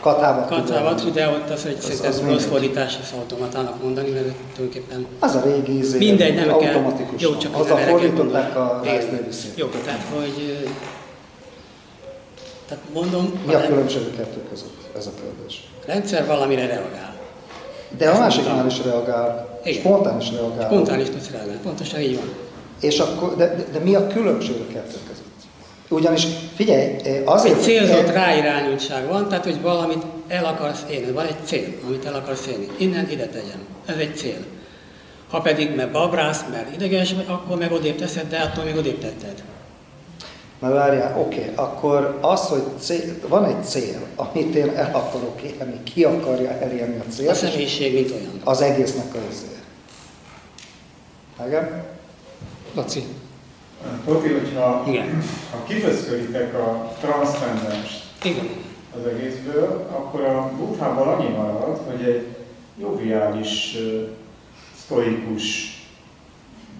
[0.00, 0.48] katávat.
[0.48, 2.42] Katávat, de ott az, hogy az szerintem rossz mindegy.
[2.42, 6.92] fordítás ezt automatának mondani, mert tulajdonképpen Az a régi izé, mindegy, nem kell.
[7.16, 8.82] Jó, csak erre kell fordították a.
[9.54, 10.68] Jó, tehát hogy...
[12.68, 14.76] Tehát mondom, Mi a a különbség a kettő között?
[14.96, 15.68] Ez a kérdés.
[15.86, 17.16] rendszer valamire reagál.
[17.98, 18.78] De a Ezt másiknál mondtam.
[18.78, 19.80] is reagál, Igen.
[19.80, 20.66] spontán is reagál.
[20.66, 22.28] Spontán is tudsz reagálni, pontosan így van.
[22.80, 25.26] És akkor, de, de, de mi a különbség a kettő között?
[25.88, 27.54] Ugyanis, figyelj, eh, azért...
[27.56, 32.14] Egy célzott ráirányultság van, tehát hogy valamit el akarsz élni, van egy cél, amit el
[32.14, 32.66] akarsz élni.
[32.76, 33.66] Innen ide tegyem.
[33.86, 34.36] Ez egy cél.
[35.30, 39.42] Ha pedig mert babrász, mert ideges akkor meg odébb teszed, de attól még odébb tetted.
[40.58, 45.82] Na várjál, oké, akkor az, hogy cél, van egy cél, amit én el akarok élni,
[45.82, 48.40] ki akarja elérni a A célt, és személyiség mint olyan.
[48.44, 49.46] az egésznek a izé.
[51.46, 51.84] Igen?
[52.74, 53.02] Laci,
[54.04, 55.22] Poti, hogyha Igen.
[55.50, 58.48] ha kifeszkölitek a transzcendenst Igen.
[59.00, 62.26] az egészből, akkor a buddhában annyi marad, hogy egy
[62.80, 63.76] joviális,
[64.84, 65.44] sztoikus,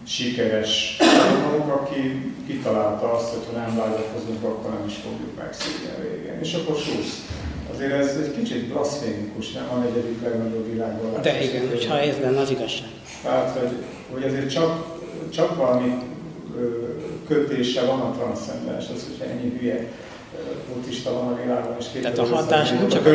[0.08, 0.96] sikeres
[1.42, 6.38] dolog, aki kitalálta azt, hogy ha nem vágyakozunk, akkor nem is fogjuk megszívni a végén.
[6.40, 7.26] És akkor súsz.
[7.74, 11.22] Azért ez egy kicsit blaszfémikus, nem a negyedik legnagyobb világban.
[11.22, 12.88] De igen, hogyha ez lenne az igazság.
[13.22, 13.72] Tehát, hogy,
[14.12, 14.98] hogy azért csak,
[15.30, 15.92] csak valami
[17.28, 19.88] kötése van a transzcendens, az, hogyha ennyi hülye
[20.72, 23.10] buddhista van a világon, és két Tehát a hatás nem csak a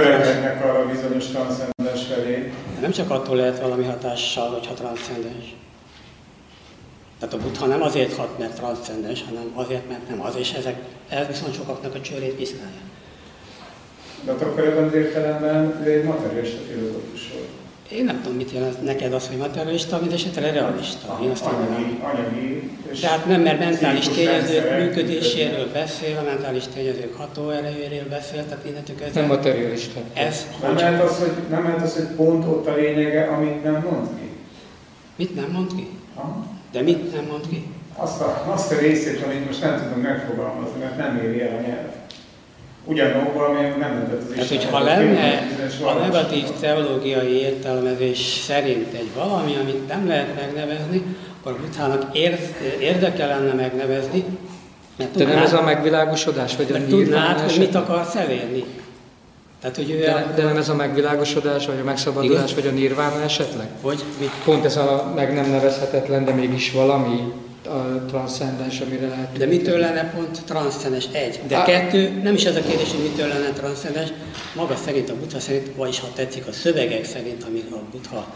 [0.67, 2.51] arra bizonyos transzcendens felé.
[2.81, 5.55] Nem csak attól lehet valami hatással, hogyha transzcendens.
[7.23, 10.75] Tehát a buddha nem azért hat, mert transzcendens, hanem azért, mert nem az, és ezek,
[11.09, 12.83] ez viszont sokaknak a csőrét piszkálja.
[14.25, 17.47] De akkor ebben az értelemben ő egy materialista filozófus volt.
[17.91, 21.19] Én nem tudom, mit jelent neked az, hogy materialista, mint esetre realista.
[21.23, 27.15] Én azt anyagi, anyagi és Tehát nem, mert mentális tényezők működéséről beszél, a mentális tényezők
[27.15, 29.99] hatóerejéről beszél, tehát innentől Nem kezdve materialista.
[30.13, 33.85] ez, Nem lehet, az, hogy, nem lehet az, hogy pont ott a lényege, amit nem
[33.91, 34.29] mond ki?
[35.15, 35.87] mit nem mond ki?
[36.15, 36.61] Aha.
[36.73, 37.67] De mit nem mond ki?
[37.95, 41.67] Azt a, azt a részét, amit most nem tudom megfogalmazni, mert nem éri el a
[41.67, 41.91] nyelv.
[42.85, 44.57] Ugyanúgy valami nem lehetett az Tehát, Isten.
[44.57, 45.47] hogyha lenne
[45.85, 51.03] a negatív teológiai értelmezés szerint egy valami, amit nem lehet megnevezni,
[51.39, 52.39] akkor utána ér,
[52.79, 54.23] érdeke lenne megnevezni,
[54.97, 58.63] mert De nem tudnád, ez a megvilágosodás, vagy a tudnád hogy mit akarsz elérni.
[59.63, 62.63] Tehát, hogy De, de nem ez a megvilágosodás, vagy a megszabadulás, Igen.
[62.63, 63.67] vagy a nirvána esetleg?
[63.81, 67.33] hogy mit Pont ez a meg nem nevezhetetlen, de mégis valami
[67.65, 69.37] a transzcendens, amire lehet...
[69.37, 71.05] De mitől lenne pont transzcendens?
[71.11, 71.39] Egy.
[71.47, 74.09] De Á- kettő, nem is ez a kérdés, hogy mitől lenne transzcendens,
[74.55, 78.33] maga szerint a Buddha szerint, vagyis ha tetszik a szövegek szerint, amik a Buddha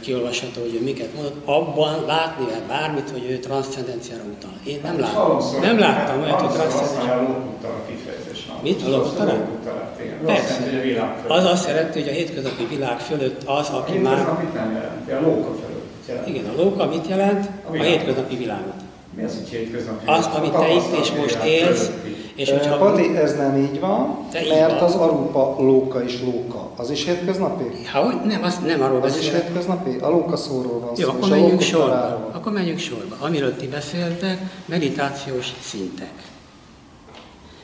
[0.00, 4.50] kiolvasható, hogy ő miket mondott, abban látni lehet bármit, hogy ő transzcendenciára utal.
[4.66, 5.14] Én nem láttam.
[5.22, 7.20] Hallomszor- Nem láttam olyat, hogy hallomszor transzcendenciára.
[7.22, 8.48] használja a kifejezés.
[8.62, 8.82] Mit?
[8.86, 9.26] A lókutal?
[9.26, 9.92] Lókutalát.
[10.26, 11.24] Azt Persze.
[11.28, 11.32] a.
[11.32, 14.14] Az azt jelenti, hogy a hétköznapi világ fölött az, A aki már...
[14.16, 16.28] hétköznapit nem jelenti, a lóka fölött.
[16.28, 17.48] Igen, a lóka mit jelent?
[17.70, 18.74] A A hétköznapi világot.
[19.16, 20.04] Mi az, hogy hétköznapi?
[20.06, 20.38] Azt, világ?
[20.40, 21.90] amit A te itt és most élsz.
[22.34, 22.76] És Eh, hogyha...
[22.76, 24.88] Pati, ez nem így van, De így mert van.
[24.88, 26.70] az arupa lóka is lóka.
[26.76, 27.64] Az is hétköznapi?
[27.92, 29.42] Ha, hogy nem, azt nem arról Az is beszélek.
[29.42, 29.96] hétköznapi?
[30.00, 32.30] A lóka szóról van Jó, szó, akkor menjünk sorba.
[32.32, 33.16] Akkor menjünk sorba.
[33.18, 36.12] Amiről ti beszéltek, meditációs szintek.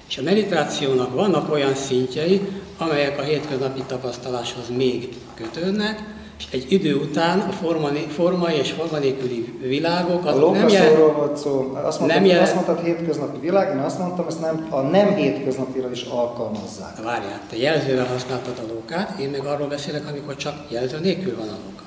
[0.08, 2.40] És a meditációnak vannak olyan szintjei,
[2.78, 6.02] amelyek a hétköznapi tapasztaláshoz még kötődnek,
[6.40, 10.72] és egy idő után a forma, formai és forma nélküli világok A azok nem lóka
[10.72, 10.96] jel...
[10.96, 11.72] volt szó.
[11.84, 14.80] Azt mondtad, nem nem jel- azt mondtad hétköznapi világ, én azt mondtam, ezt nem, a
[14.80, 16.96] nem hétköznapira is alkalmazzák.
[16.96, 21.36] Na várjál, te jelzővel használtad a lókát, én meg arról beszélek, amikor csak jelző nélkül
[21.36, 21.82] van a lóka.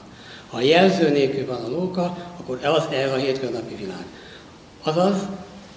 [0.49, 4.05] Ha jelző nélkül van a lóka, akkor az, ez a hétköznapi világ.
[4.83, 5.15] Azaz,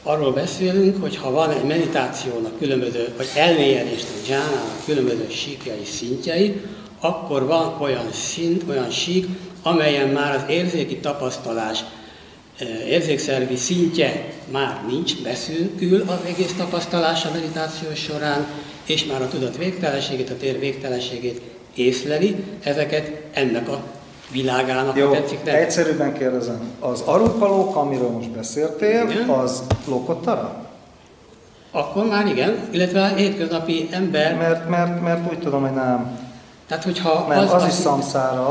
[0.02, 6.60] arról beszélünk, hogy ha van egy meditációnak különböző, vagy elmélyedésnek, dzsánának különböző síkjai, szintjei,
[7.06, 9.26] akkor van olyan szint, olyan sík,
[9.62, 11.84] amelyen már az érzéki tapasztalás
[12.88, 18.46] érzékszervi szintje már nincs, beszűkül az egész tapasztalás a meditáció során,
[18.84, 21.40] és már a tudat végtelenségét, a tér végtelenségét
[21.74, 23.80] észleli, ezeket ennek a
[24.32, 25.64] világának, Jó, tetszik nevezni.
[25.64, 26.60] egyszerűbben kérdezem.
[26.80, 29.28] Az arupalók, amiről most beszéltél, Igen.
[29.28, 30.64] az lókottara?
[31.70, 36.25] Akkor már igen, illetve a hétköznapi ember, Mert, mert, mert úgy tudom, hogy nem.
[36.66, 38.50] Tehát hogyha Nem, az, az aki- is szamszára.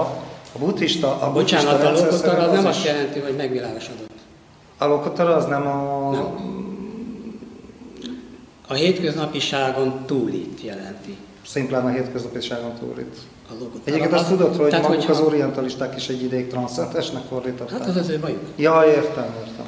[0.55, 4.09] A buddhista, a buddhista Bocsánat, a rendszer lókottara szerint az nem azt jelenti, hogy megvilágosodott.
[4.77, 6.09] A lókottara az nem a...
[6.11, 6.53] Nem.
[8.67, 11.17] A hétköznapiságon túlit jelenti.
[11.45, 13.15] Szimplán a hétköznapiságon túl itt.
[13.49, 13.81] A lókottara.
[13.85, 17.79] Egyébként azt tudod, hogy Tehát, maguk hogyha- az orientalisták is egy ideig transzcendensnek fordították?
[17.79, 18.39] Hát az az ő bajuk.
[18.55, 19.65] Ja, értem, értem.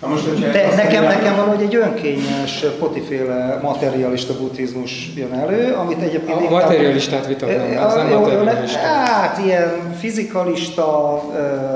[0.00, 6.00] Na most, De nekem, mondják- nekem valahogy egy önkényes, potiféle materialista buddhizmus jön elő, amit
[6.02, 6.46] egyébként...
[6.46, 8.78] A materialistát vitatnám, ez nem Jó, materialista.
[8.78, 11.20] Hát ilyen fizikalista,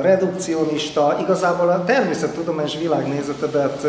[0.03, 3.87] redukcionista, igazából a természettudományos világnézetedet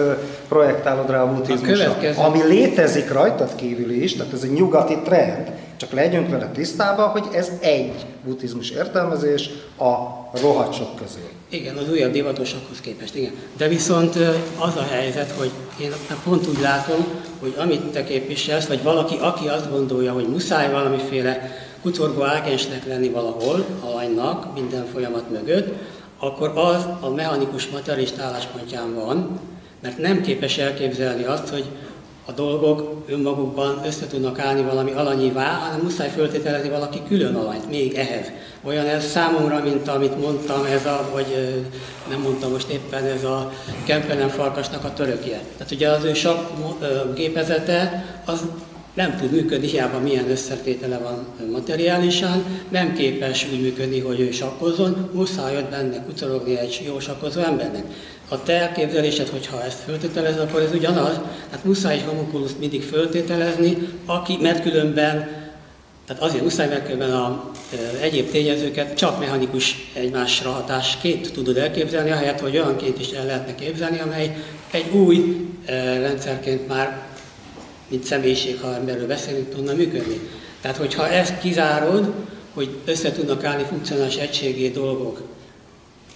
[0.47, 1.73] projektálod rá a buddhizmusra.
[1.73, 7.07] következő- Ami létezik rajtad kívül is, tehát ez egy nyugati trend, csak legyünk vele tisztában,
[7.09, 7.93] hogy ez egy
[8.25, 9.49] buddhizmus értelmezés
[9.79, 9.93] a
[10.41, 11.29] rohadt sok közül.
[11.53, 13.33] Igen, az újabb divatosakhoz képest, igen.
[13.57, 14.15] De viszont
[14.57, 15.51] az a helyzet, hogy
[15.81, 15.91] én
[16.23, 17.05] pont úgy látom,
[17.39, 21.51] hogy amit te képviselsz, vagy valaki, aki azt gondolja, hogy muszáj valamiféle
[21.81, 25.73] kucorgó ágensnek lenni valahol, alanynak, minden folyamat mögött,
[26.19, 29.39] akkor az a mechanikus materialista álláspontján van,
[29.81, 31.65] mert nem képes elképzelni azt, hogy
[32.25, 37.93] a dolgok önmagukban össze tudnak állni valami alanyivá, hanem muszáj föltételezni valaki külön alanyt még
[37.93, 38.31] ehhez.
[38.63, 41.61] Olyan ez számomra, mint amit mondtam, ez a, vagy
[42.09, 43.51] nem mondtam most éppen, ez a
[43.85, 45.41] kempelen farkasnak a törökje.
[45.57, 46.11] Tehát ugye az ő
[46.79, 48.41] ö, gépezete, az
[48.93, 55.09] nem tud működni, hiába milyen összetétele van materiálisan, nem képes úgy működni, hogy ő sakkozzon,
[55.13, 57.83] muszáj ott benne kucorogni egy jó sakkozó embernek.
[58.33, 61.19] A te elképzelésed, hogyha ezt föltételez, akkor ez ugyanaz,
[61.51, 65.29] hát muszáj egy homunkuluszt mindig föltételezni, aki, mert különben,
[66.07, 72.11] tehát azért muszáj, mert különben a e, egyéb tényezőket csak mechanikus egymásra hatásként tudod elképzelni,
[72.11, 74.37] ahelyett, hogy olyanként is el lehetne képzelni, amely
[74.71, 77.01] egy új e, rendszerként már
[77.87, 80.19] mint személyiség, ha emberről beszélünk, tudna működni.
[80.61, 82.13] Tehát, hogyha ezt kizárod,
[82.53, 85.21] hogy össze tudnak állni funkcionális egységé dolgok,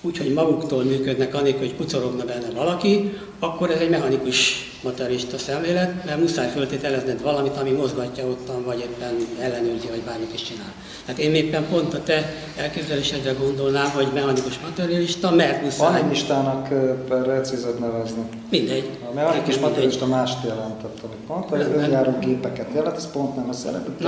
[0.08, 6.06] úgy, hogy maguktól működnek, anélkül, hogy pucorogna benne valaki, akkor ez egy mechanikus materialista szemlélet,
[6.06, 10.74] mert muszáj föltételezned valamit, ami mozgatja ottan, vagy éppen ellenőrzi, vagy bármit is csinál.
[11.08, 16.00] Hát én éppen pont a te elképzelésedre gondolnám, hogy mechanikus materialista, mert muszáj.
[16.00, 16.68] Animistának
[17.08, 18.22] precízebb nevezni.
[18.50, 18.90] Mindegy.
[19.10, 23.54] A mechanikus materialista mást jelentett, amit mondta, hogy önjáró gépeket jelent, ez pont nem a
[23.54, 24.02] szerepet.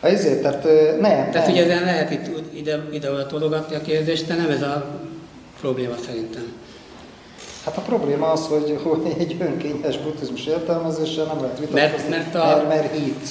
[0.00, 0.64] Ezért, tehát
[1.00, 1.30] nem.
[1.30, 5.00] Tehát ugye ezen lehet itt ide, ide tologatni a kérdést, de nem ez a
[5.60, 6.52] probléma szerintem.
[7.64, 12.34] Hát a probléma az, hogy, hogy egy önkényes buddhizmus értelmezéssel nem lehet vitatkozni, mert, mert,
[12.34, 13.28] a, mert, mert hit.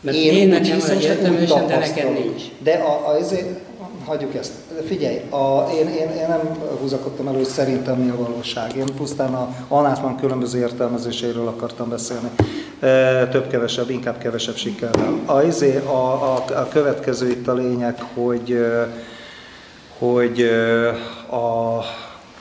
[0.00, 2.42] Mert én, én nekem van egy értelmezésem, de neked nincs.
[2.58, 3.58] De a, a, ezért,
[4.06, 4.52] hagyjuk ezt.
[4.86, 6.40] Figyelj, a, én, én, én nem
[6.80, 8.76] húzakodtam elő, hogy szerintem mi a valóság.
[8.76, 12.30] Én pusztán a Anátman különböző értelmezéséről akartam beszélni.
[12.80, 15.20] E, több-kevesebb, inkább kevesebb sikerrel.
[15.24, 18.66] A, izé, a, a, a következő itt a lényeg, hogy,
[19.98, 20.40] hogy
[21.30, 21.80] a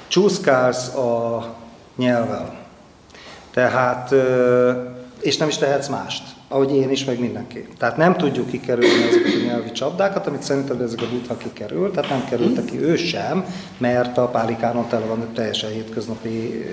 [0.08, 1.46] csúszkálsz a
[1.98, 2.60] nyelvvel.
[3.54, 4.14] Tehát,
[5.20, 7.68] és nem is tehetsz mást ahogy én is, meg mindenki.
[7.78, 12.10] Tehát nem tudjuk kikerülni ezeket a nyelvi csapdákat, amit szerintem ezek a buddha kikerül, tehát
[12.10, 13.46] nem került ki ő sem,
[13.78, 16.66] mert a pálikánon tele van teljesen hétköznapi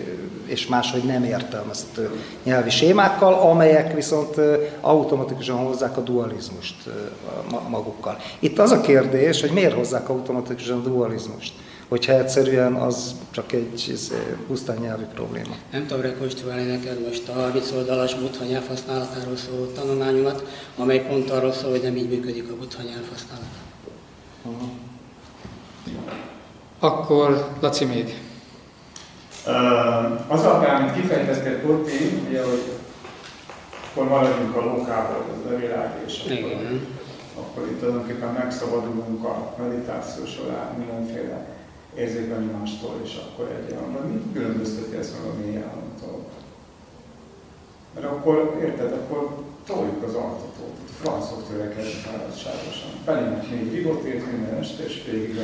[0.44, 2.10] és máshogy nem értelmezhető
[2.44, 4.40] nyelvi sémákkal, amelyek viszont
[4.80, 6.74] automatikusan hozzák a dualizmust
[7.68, 8.16] magukkal.
[8.38, 11.52] Itt az a kérdés, hogy miért hozzák automatikusan a dualizmust
[11.88, 14.12] hogyha egyszerűen az csak egy ez,
[14.46, 15.54] pusztán nyelvi probléma.
[15.72, 20.46] Nem tudom rekonstruálni neked most a 30 oldalas buddha nyelvhasználatáról szóló tanulmányomat,
[20.76, 23.44] amely pont arról szól, hogy nem így működik a buddha nyelvhasználat.
[24.42, 24.68] Uh-huh.
[26.78, 28.14] Akkor Laci még.
[29.46, 32.72] Uh, az alapján, amit kifejtezted Kotti, ugye, hogy
[33.90, 36.86] akkor maradjunk a lokából, az a világ, és akkor, Igen.
[37.34, 41.46] akkor itt tulajdonképpen megszabadulunk a meditáció során mindenféle
[41.98, 46.26] érzékbenyomástól, és akkor egy államban mit különbözteti ezt meg a mély államtól?
[47.94, 52.90] Mert akkor, érted, akkor toljuk az altatót, itt francok törekedni fáradtságosan.
[53.04, 55.42] Belének még vigotét minden este, és végig a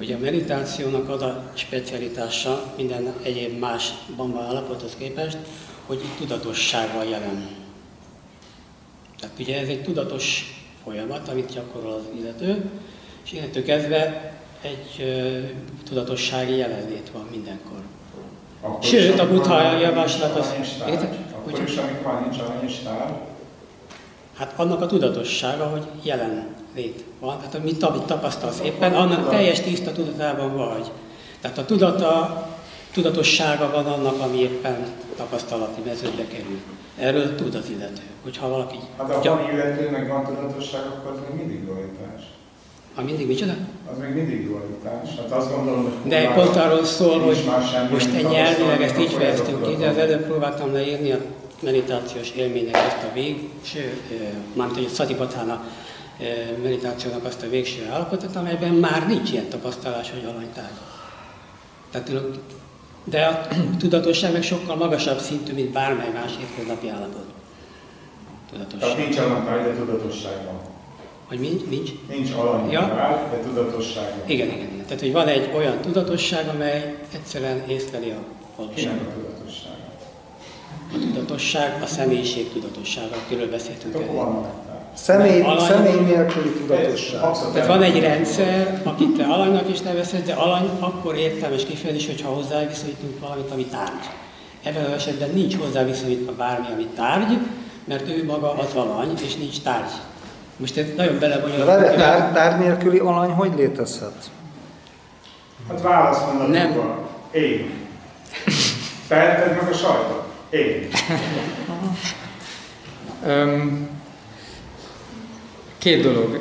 [0.00, 5.38] Ugye a meditációnak az a specialitása minden egyéb más bamba állapothoz képest,
[5.86, 7.48] hogy itt tudatosság van jelen.
[9.20, 12.70] Tehát ugye ez egy tudatos folyamat, amit gyakorol az illető,
[13.24, 14.33] és innentől kezdve
[14.64, 15.38] egy ö,
[15.88, 17.78] tudatossági jelenlét van mindenkor.
[18.60, 20.54] Akkor Sőt, a buddha javaslat az...
[21.34, 23.20] Akkor is, amikor nincs aranyistár?
[24.36, 27.38] Hát annak a tudatossága, hogy jelen lét van.
[27.38, 30.90] Tehát amit, amit tapasztalsz éppen, annak teljes tiszta tudatában vagy.
[31.40, 32.42] Tehát a tudata,
[32.92, 34.86] tudatossága van annak, ami éppen
[35.16, 36.60] tapasztalati mezőbe kerül.
[36.98, 38.02] Erről tud az illető.
[38.22, 38.78] Hogyha valaki...
[38.96, 42.22] Hát ha van illető, meg van tudatosság, akkor az még mindig dualitás.
[42.94, 43.52] Ha mindig micsoda?
[43.92, 45.08] Az még mindig dualitás.
[45.16, 47.44] Hát azt gondolom, hogy de pont arról szól, hogy
[47.90, 51.18] most egy nyelvileg ezt így fejeztünk ki, de az előbb próbáltam leírni a
[51.60, 54.00] meditációs élménynek ezt a végső,
[54.52, 55.64] mármint hogy a Szatipatána
[56.62, 60.78] meditációnak azt a végső állapotot, amelyben már nincs ilyen tapasztalás, hogy alanytárgy.
[61.90, 62.12] Tehát,
[63.04, 63.46] de a
[63.78, 67.24] tudatosság meg sokkal magasabb szintű, mint bármely más hétköznapi állapot.
[68.50, 68.80] Tudatosság.
[68.80, 70.73] Tehát nincs alanytárgy, de tudatosság van.
[71.38, 71.62] Hogy nincs?
[71.68, 72.80] Nincs, nincs alany, ja.
[73.30, 74.12] de tudatosság.
[74.26, 74.84] Igen, igen, igen.
[74.84, 78.18] Tehát, hogy van egy olyan tudatosság, amely egyszerűen észleli a
[78.56, 79.00] valóságot.
[79.00, 79.72] a tudatosság?
[80.92, 83.96] A tudatosság, a személyiség tudatossága, akiről beszéltünk.
[84.94, 87.20] Személy, alany, személy nélküli tudatosság.
[87.52, 92.28] Tehát van egy rendszer, akit te alanynak is nevezhetsz, de alany akkor értelmes kifejezés, hogyha
[92.28, 94.08] hozzáviszonyítunk valamit, ami tárgy.
[94.62, 97.38] Ebben az esetben nincs hozzáviszonyítva bármi, ami tárgy,
[97.84, 99.92] mert ő maga az alany, és nincs tárgy.
[100.56, 101.66] Most ez nagyon belebonyolult.
[101.66, 104.30] De tár, tár nélküli alany hogy létezhet?
[105.68, 106.74] Hát válaszmondatok Nem.
[106.74, 106.98] van.
[107.30, 107.70] Én.
[109.08, 110.24] Teheted meg a sajtot?
[110.50, 110.88] Én.
[115.78, 116.40] Két dolog.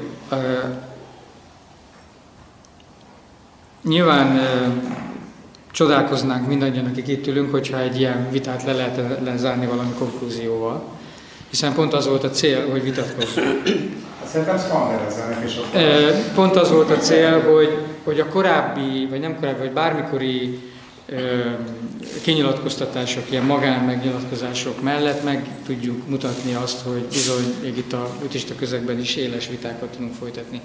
[3.83, 4.39] Nyilván
[5.71, 10.83] csodálkoznánk mindannyian, akik itt ülünk, hogyha egy ilyen vitát le lehet lezárni valami konklúzióval.
[11.53, 13.67] Hiszen pont az volt a cél, hogy vitatkozzunk.
[14.19, 15.53] Hát szerintem szkannerezzenek is
[16.35, 20.59] Pont az volt a cél, hogy, hogy a korábbi, vagy nem korábbi, vagy bármikori
[22.21, 28.55] kinyilatkoztatások, ilyen magán megnyilatkozások mellett meg tudjuk mutatni azt, hogy bizony még itt a buddhista
[28.55, 30.61] közegben is éles vitákat tudunk folytatni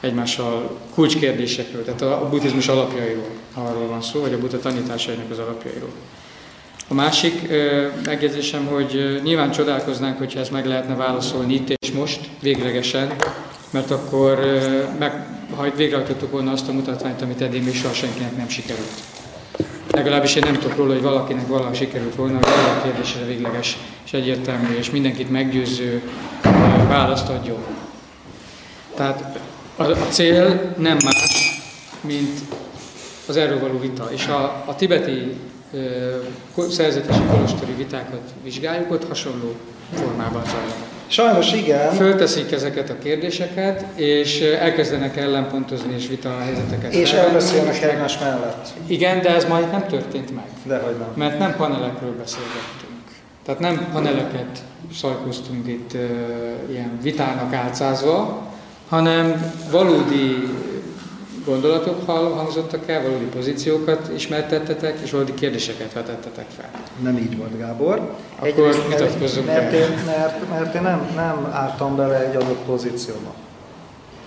[0.00, 5.92] egymással kulcskérdésekről, tehát a buddhizmus alapjairól, arról van szó, vagy a buddha tanításainak az alapjairól.
[6.92, 7.48] A másik
[8.04, 13.12] megjegyzésem, hogy nyilván csodálkoznánk, hogyha ezt meg lehetne válaszolni itt és most, véglegesen,
[13.70, 14.38] mert akkor
[14.98, 19.00] meg, ha végrehajtottuk volna azt a mutatványt, amit eddig még soha senkinek nem sikerült.
[19.90, 24.12] Legalábbis én nem tudok róla, hogy valakinek valaha sikerült volna, hogy a kérdésre végleges és
[24.12, 26.02] egyértelmű és mindenkit meggyőző
[26.88, 27.64] választ adjon.
[28.94, 29.38] Tehát
[29.76, 31.60] a, a cél nem más,
[32.00, 32.40] mint
[33.26, 34.08] az erről való vita.
[34.12, 35.36] És a, a tibeti
[35.72, 39.54] ö, szerzetesi kolostori vitákat vizsgáljuk, ott hasonló
[39.94, 40.90] formában zajlanak.
[41.06, 41.92] Sajnos igen.
[41.92, 46.92] Fölteszik ezeket a kérdéseket, és elkezdenek ellenpontozni és vita helyzeteket.
[46.92, 48.68] És felvenni, elbeszélnek egymás mellett.
[48.86, 50.44] Igen, de ez majd nem történt meg.
[50.64, 51.08] Dehogy nem.
[51.14, 52.92] Mert nem panelekről beszélgettünk.
[53.44, 54.58] Tehát nem paneleket
[54.94, 56.00] szajkoztunk itt uh,
[56.70, 58.42] ilyen vitának álcázva,
[58.88, 60.48] hanem valódi
[61.44, 66.70] gondolatok hangzottak el, valódi pozíciókat ismertettetek, és valódi kérdéseket vetettetek fel.
[67.02, 67.98] Nem így volt, Gábor.
[68.36, 72.62] Akkor Egyrészt, mert, vitatkozzunk mert, én, mert, mert én nem, nem álltam bele egy adott
[72.66, 73.34] pozícióba.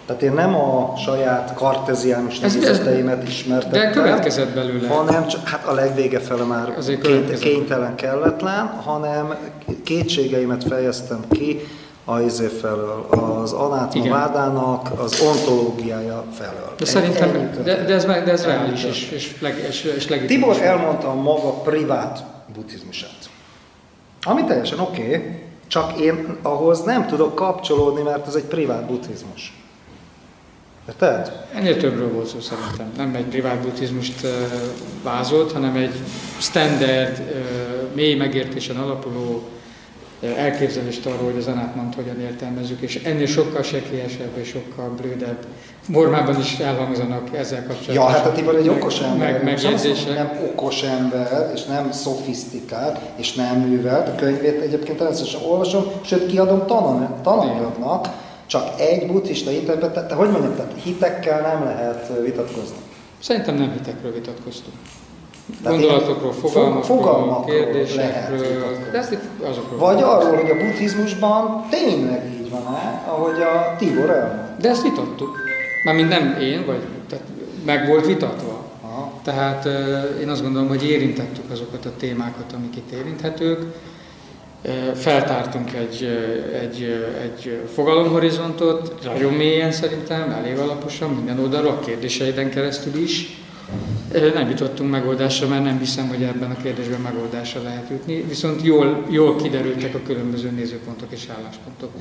[0.05, 3.81] Tehát én nem a saját karteziánus Ez- ez- nézeteimet ismertettem.
[3.81, 4.87] de következett belőle.
[4.87, 9.35] Hanem csak, hát a legvége fele már ként, kénytelen, kelletlen, hanem
[9.83, 11.59] kétségeimet fejeztem ki
[12.05, 16.73] a izé felől, az anátma vádának az ontológiája felől.
[16.77, 20.39] De szerintem, de, de, ez, meg- de ez reális és, és, leg, és, és legitim.
[20.39, 22.23] Tibor elmondta a maga privát
[22.55, 23.29] buddhizmusát.
[24.23, 29.53] Ami teljesen oké, okay, csak én ahhoz nem tudok kapcsolódni, mert ez egy privát buddhizmus.
[30.87, 31.45] Érted?
[31.53, 32.91] Ennél többről volt szó szerintem.
[32.97, 34.29] Nem egy privát buddhizmust uh,
[35.03, 35.93] vázolt, hanem egy
[36.37, 39.43] standard, uh, mély megértésen alapuló
[40.21, 45.37] elképzelést arról, hogy az anátmant hogyan értelmezzük, és ennél sokkal sekélyesebb és sokkal blődebb
[45.91, 47.95] formában is elhangzanak ezzel kapcsolatban.
[47.95, 49.43] Ja, hát a Tibor egy okos ember.
[49.43, 54.07] Meg, Most nem okos ember, és nem szofisztikált, és nem művelt.
[54.07, 58.09] A könyvét egyébként természetesen olvasom, sőt kiadom tanan- tananyagnak,
[58.45, 62.75] csak egy buddhista interpretáció, hogy mondjam, tehát hitekkel nem lehet vitatkozni.
[63.19, 64.75] Szerintem nem hitekről vitatkoztunk.
[65.63, 68.83] Gondolatokról, fogalmakról, fogalmakról lehet kérdésekről, vitatkozni.
[68.91, 69.79] de ezt azokról.
[69.79, 74.55] Vagy arról, hogy a buddhizmusban tényleg így van-e, ahogy a Tibor elmondta.
[74.61, 75.37] De ezt vitattuk.
[75.83, 77.25] Mármint nem én, vagy tehát
[77.65, 78.63] meg volt vitatva.
[78.81, 79.11] Aha.
[79.23, 79.67] Tehát
[80.21, 83.61] én azt gondolom, hogy érintettük azokat a témákat, amik itt érinthetők.
[84.95, 86.03] Feltártunk egy,
[86.61, 93.44] egy, egy fogalomhorizontot, nagyon mélyen szerintem, elég alaposan, minden oldalról, a kérdéseiden keresztül is.
[94.33, 99.05] Nem jutottunk megoldásra, mert nem hiszem, hogy ebben a kérdésben megoldásra lehet jutni, viszont jól,
[99.09, 101.91] jól kiderültek a különböző nézőpontok és álláspontok,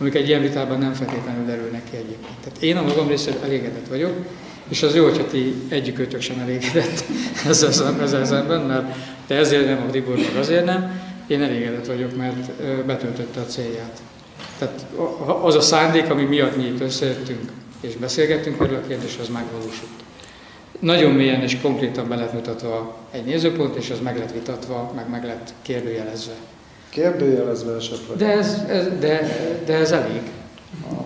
[0.00, 2.36] amik egy ilyen vitában nem feltétlenül derülnek ki egyébként.
[2.44, 4.12] Tehát én a magam részéről elégedett vagyok,
[4.68, 7.04] és az jó, hogyha ti egyikőtök sem elégedett
[7.48, 11.00] ezzel, szem- ezzel szemben, mert te ezért nem, a Tibor meg azért nem.
[11.26, 12.50] Én elégedett vagyok, mert
[12.86, 14.00] betöltötte a célját.
[14.58, 14.86] Tehát
[15.42, 19.95] az a szándék, ami miatt mi itt összejöttünk és beszélgettünk erről a kérdésről, az megvalósult.
[20.80, 25.08] Nagyon mélyen és konkrétan be lett mutatva egy nézőpont, és az meg lett vitatva, meg
[25.10, 26.32] meg lett kérdőjelezve.
[26.88, 28.16] Kérdőjelezve esetleg.
[28.16, 30.22] De ez, ez, de, de ez elég.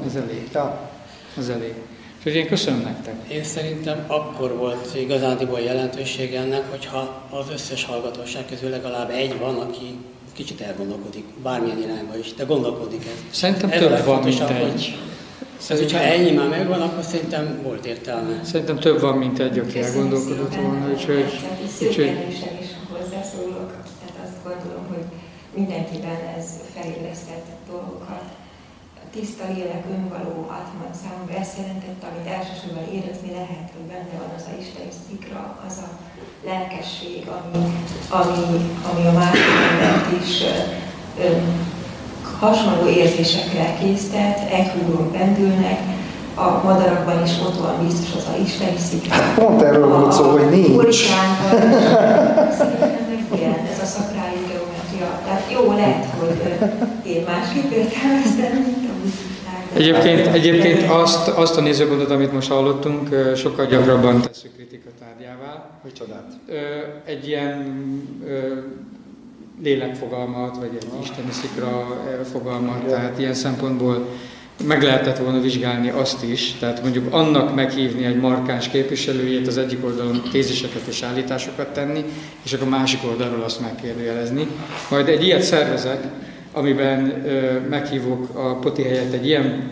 [0.06, 0.48] Ez elég.
[0.52, 0.90] Ja.
[1.38, 1.74] Ez elég.
[2.18, 3.14] Úgyhogy én köszönöm nektek.
[3.28, 9.58] Én szerintem akkor volt igazándiból jelentősége ennek, hogyha az összes hallgatóság közül legalább egy van,
[9.58, 9.98] aki
[10.32, 13.24] kicsit elgondolkodik, bármilyen irányba is, de gondolkodik ez.
[13.30, 14.98] Szerintem Ez több van, mint egy.
[15.68, 18.40] Hogy- Tehát, hogyha ennyi már megvan, akkor szerintem volt értelme.
[18.44, 21.24] Szerintem több van, mint egy, aki elgondolkodott volna, úgyhogy,
[21.82, 22.26] úgyhogy
[22.60, 23.70] is hozzászólok,
[24.00, 25.04] tehát azt gondolom, hogy
[25.54, 26.46] mindenkiben ez
[26.76, 28.24] felélesztett dolgokat.
[29.02, 34.30] A tiszta lélek, önvaló atman számomra ezt jelentett, amit elsősorban érezni lehet, hogy benne van
[34.38, 35.88] az a isteni szikra, az a
[36.50, 37.62] lelkesség, ami,
[38.20, 38.38] ami,
[38.90, 40.54] ami a másik embert is ö,
[41.24, 41.28] ö,
[42.40, 45.78] hasonló érzésekre késztet, egy húron pendülnek,
[46.34, 49.14] a madarakban is ott van biztos az a isteni szikra.
[49.14, 50.94] Hát pont erről volt szó, hogy nincs.
[52.58, 55.20] Szerintem megjelent ez a szakrális geometria.
[55.24, 56.36] Tehát jó lehet, hogy
[57.12, 58.90] én másképp értelmeztem, mint a.
[59.74, 65.68] Egyébként, egyébként azt, azt a nézőpontot, amit most hallottunk, sokkal gyakrabban tesszük kritika tárgyává.
[65.84, 66.26] Micsodát?
[66.48, 66.54] Ö,
[67.04, 67.76] Egy ilyen
[69.62, 71.86] lélekfogalmat, vagy egy isteni szikra
[72.20, 74.06] ö, fogalmat, tehát ilyen szempontból
[74.66, 79.84] meg lehetett volna vizsgálni azt is, tehát mondjuk annak meghívni egy markáns képviselőjét, az egyik
[79.84, 82.04] oldalon téziseket és állításokat tenni,
[82.42, 84.46] és akkor a másik oldalról azt megkérdőjelezni.
[84.90, 86.04] Majd egy ilyet szervezek,
[86.52, 89.70] amiben ö, meghívok a poti helyett egy ilyen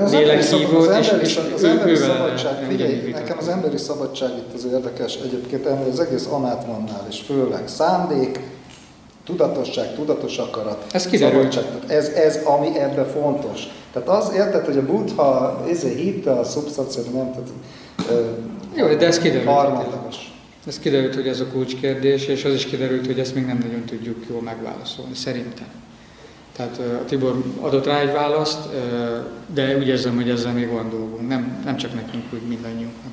[0.00, 5.18] ö, lélekhívót, és, és az emberi szabadság, figyelj, nekem az emberi szabadság itt az érdekes,
[5.24, 8.40] egyébként ennél az egész anátmannál, és főleg szándék,
[9.24, 10.84] Tudatosság, tudatos akarat.
[10.92, 11.06] Ez.
[11.06, 13.62] Tehát Ez, ez, ami ebben fontos.
[13.92, 17.48] Tehát az érted, hogy a buddha ezért hitte a szubstanció, nem, tehát
[18.10, 18.30] ö,
[18.74, 19.48] Jó, de ez kiderült.
[19.48, 20.16] harmadlagos.
[20.66, 23.84] Ez kiderült, hogy ez a kulcskérdés, és az is kiderült, hogy ezt még nem nagyon
[23.84, 25.66] tudjuk jól megválaszolni, szerintem.
[26.56, 28.58] Tehát a Tibor adott rá egy választ,
[29.54, 33.12] de úgy érzem, hogy ezzel még van dolgunk, nem, nem csak nekünk, úgy mindannyiunknak.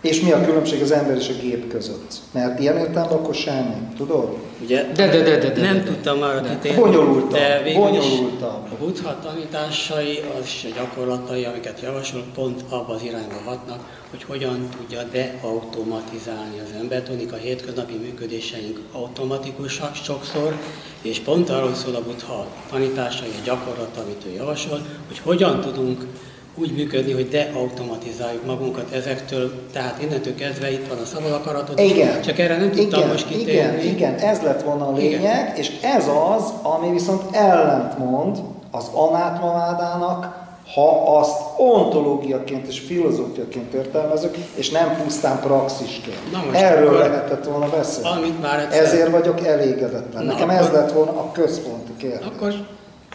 [0.00, 2.14] És mi a különbség az ember és a gép között?
[2.32, 4.36] Mert ilyen értelemben akkor semmi, tudod?
[4.62, 5.86] Ugye De, de, de, de, de, nem de, de.
[5.86, 8.64] tudtam arra kitérni, Bonyolultabb, de végül bonyolultabb.
[8.72, 14.22] a buddha tanításai, az is a gyakorlatai, amiket javasol, pont abba az irányba hatnak, hogy
[14.22, 17.04] hogyan tudja deautomatizálni az embert.
[17.04, 20.54] Tudnik, a hétköznapi működéseink automatikusak sokszor,
[21.02, 26.06] és pont arról szól a buddha tanításai, a gyakorlat, amit ő javasol, hogy hogyan tudunk
[26.54, 32.20] úgy működni, hogy deautomatizáljuk magunkat ezektől, tehát innentől kezdve itt van a szabad akaratod, Igen.
[32.22, 33.82] csak erre nem tudtam igen, most kitérni.
[33.82, 35.54] Igen, igen, ez lett volna a lényeg, Igen.
[35.56, 36.04] és ez
[36.36, 38.38] az, ami viszont ellentmond
[38.70, 40.38] az anátmavádának,
[40.74, 46.32] ha azt ontológiaként és filozófiaként értelmezünk, és nem pusztán praxisként.
[46.32, 48.08] Na most Erről akkor- lehetett volna beszélni.
[48.08, 50.24] Amit már egyszer- Ezért vagyok elégedetlen.
[50.24, 52.26] Na, Nekem akkor- ez lett volna a központi kérdés.
[52.26, 52.54] Akkor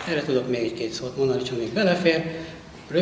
[0.10, 2.24] erre tudok még egy-két szót mondani, csak még belefér.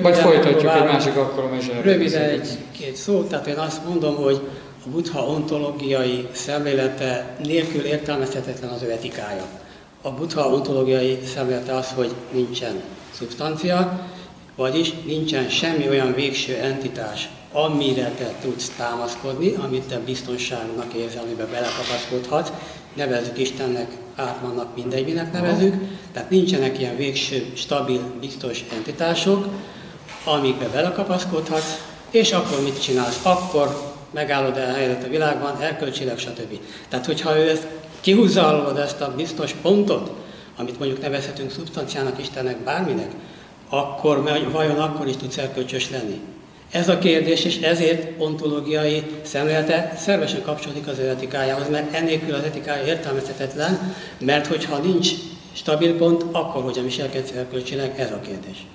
[0.02, 4.42] Majd folytatjuk egy másik alkalom, és erről Röviden egy-két szót, tehát én azt mondom, hogy
[4.86, 9.46] a buddha ontológiai szemlélete nélkül értelmezhetetlen az ő etikája.
[10.02, 12.82] A buddha ontológiai szemlélete az, hogy nincsen
[13.12, 14.08] szubstancia,
[14.56, 21.48] vagyis nincsen semmi olyan végső entitás, amire te tudsz támaszkodni, amit te biztonságnak érzel, amiben
[21.52, 22.52] belekapaszkodhatsz.
[22.94, 25.76] Nevezzük Istennek, átmannak, mindegy, minek nevezük.
[26.12, 29.48] Tehát nincsenek ilyen végső, stabil, biztos entitások,
[30.26, 31.82] amikbe belekapaszkodhatsz,
[32.12, 33.20] és akkor mit csinálsz?
[33.24, 36.60] Akkor megállod el a helyet a világban, erkölcsileg, stb.
[36.90, 37.68] Tehát, hogyha ő ezt
[38.02, 40.12] kihúzza alól ezt a biztos pontot,
[40.58, 43.12] amit mondjuk nevezhetünk szubstanciának, Istennek, bárminek,
[43.70, 46.22] akkor vajon akkor is tudsz erkölcsös lenni?
[46.74, 52.44] Ez a kérdés, és ezért ontológiai szemlélete szervesen kapcsolódik az ő etikájához, mert ennélkül az
[52.44, 55.12] etikája értelmezhetetlen, mert hogyha nincs
[55.52, 58.66] stabil pont, akkor hogyan viselkedsz erkölcsileg, ez a kérdés.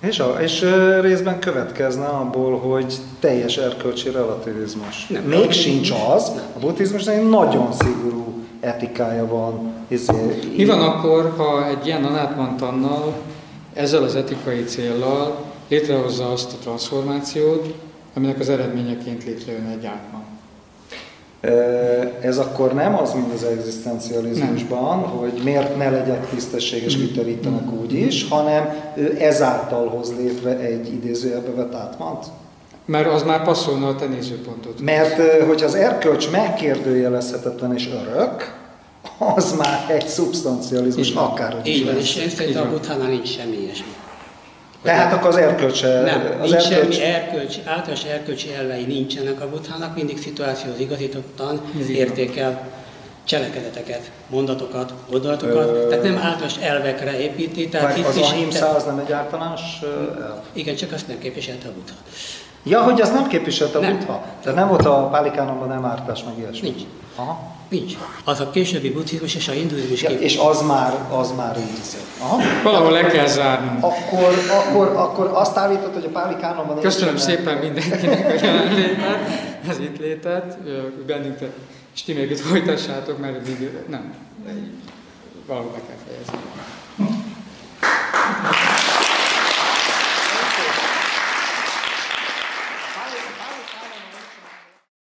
[0.00, 0.66] És, a, és
[1.00, 5.06] részben következne abból, hogy teljes erkölcsi relativizmus.
[5.06, 5.22] Nem.
[5.22, 9.72] Még sincs az, a buddhizmusnak egy nagyon szigorú etikája van.
[9.88, 13.14] Izé, Mi van akkor, ha egy ilyen anátmantannal,
[13.74, 17.74] ezzel az etikai céllal létrehozza azt a transformációt,
[18.14, 20.22] aminek az eredményeként létrejön egy átman?
[21.40, 21.50] Ö,
[22.20, 28.28] Ez akkor nem az, mint az egzisztencializmusban, hogy miért ne legyek tisztességes, viterítenek úgy is,
[28.28, 32.26] hanem ő ezáltal hoz létre egy idézőjelbe vett átmant.
[32.84, 34.80] Mert az már passzolna a te nézőpontot.
[34.80, 38.56] Mert ö, hogyha az erkölcs megkérdőjelezhetetlen és örök,
[39.18, 43.56] az már egy szubstancializmus, akárhogy is Így van, és én szerintem a buddhánál nincs semmi
[43.56, 43.92] ilyesmi.
[44.82, 46.00] Tehát akkor az erkölcse...
[46.02, 51.60] Nem, az nincs erkölcs, semmi erkölcsi, általános erkölcsi elvei nincsenek a buddhának, mindig szituációhoz igazítottan
[51.80, 52.60] Ez értékel
[53.24, 58.30] cselekedeteket, mondatokat, gondolatokat, Ö- tehát nem általános elvekre építi, tehát itt az is...
[58.30, 59.60] ahimsa az nem egy általános
[60.20, 60.38] elv?
[60.52, 61.94] Igen, csak azt nem képviselte a buddha.
[62.62, 64.24] Ja, hogy azt nem képviselte a buddha?
[64.42, 66.68] Tehát nem volt a pálikánomban nem ártás, meg ilyesmi?
[66.68, 66.82] Nincs.
[67.16, 67.56] Aha.
[67.68, 67.92] Nincs.
[68.24, 71.96] Az a későbbi buddhizmus és a hinduizmus Ja, és az már, az már izé.
[72.20, 72.40] Aha.
[72.62, 73.84] Valahol le kell zárnunk.
[73.84, 79.20] Akkor, akkor, akkor azt állított, hogy a pálikánomban Köszönöm nincsenek- szépen mindenkinek a jelenlétet,
[79.68, 80.58] az itt létet,
[81.06, 81.52] bennünket,
[81.94, 84.14] és ti még itt folytassátok, mert eddig nem,
[85.46, 87.27] valahol be kell fejezni.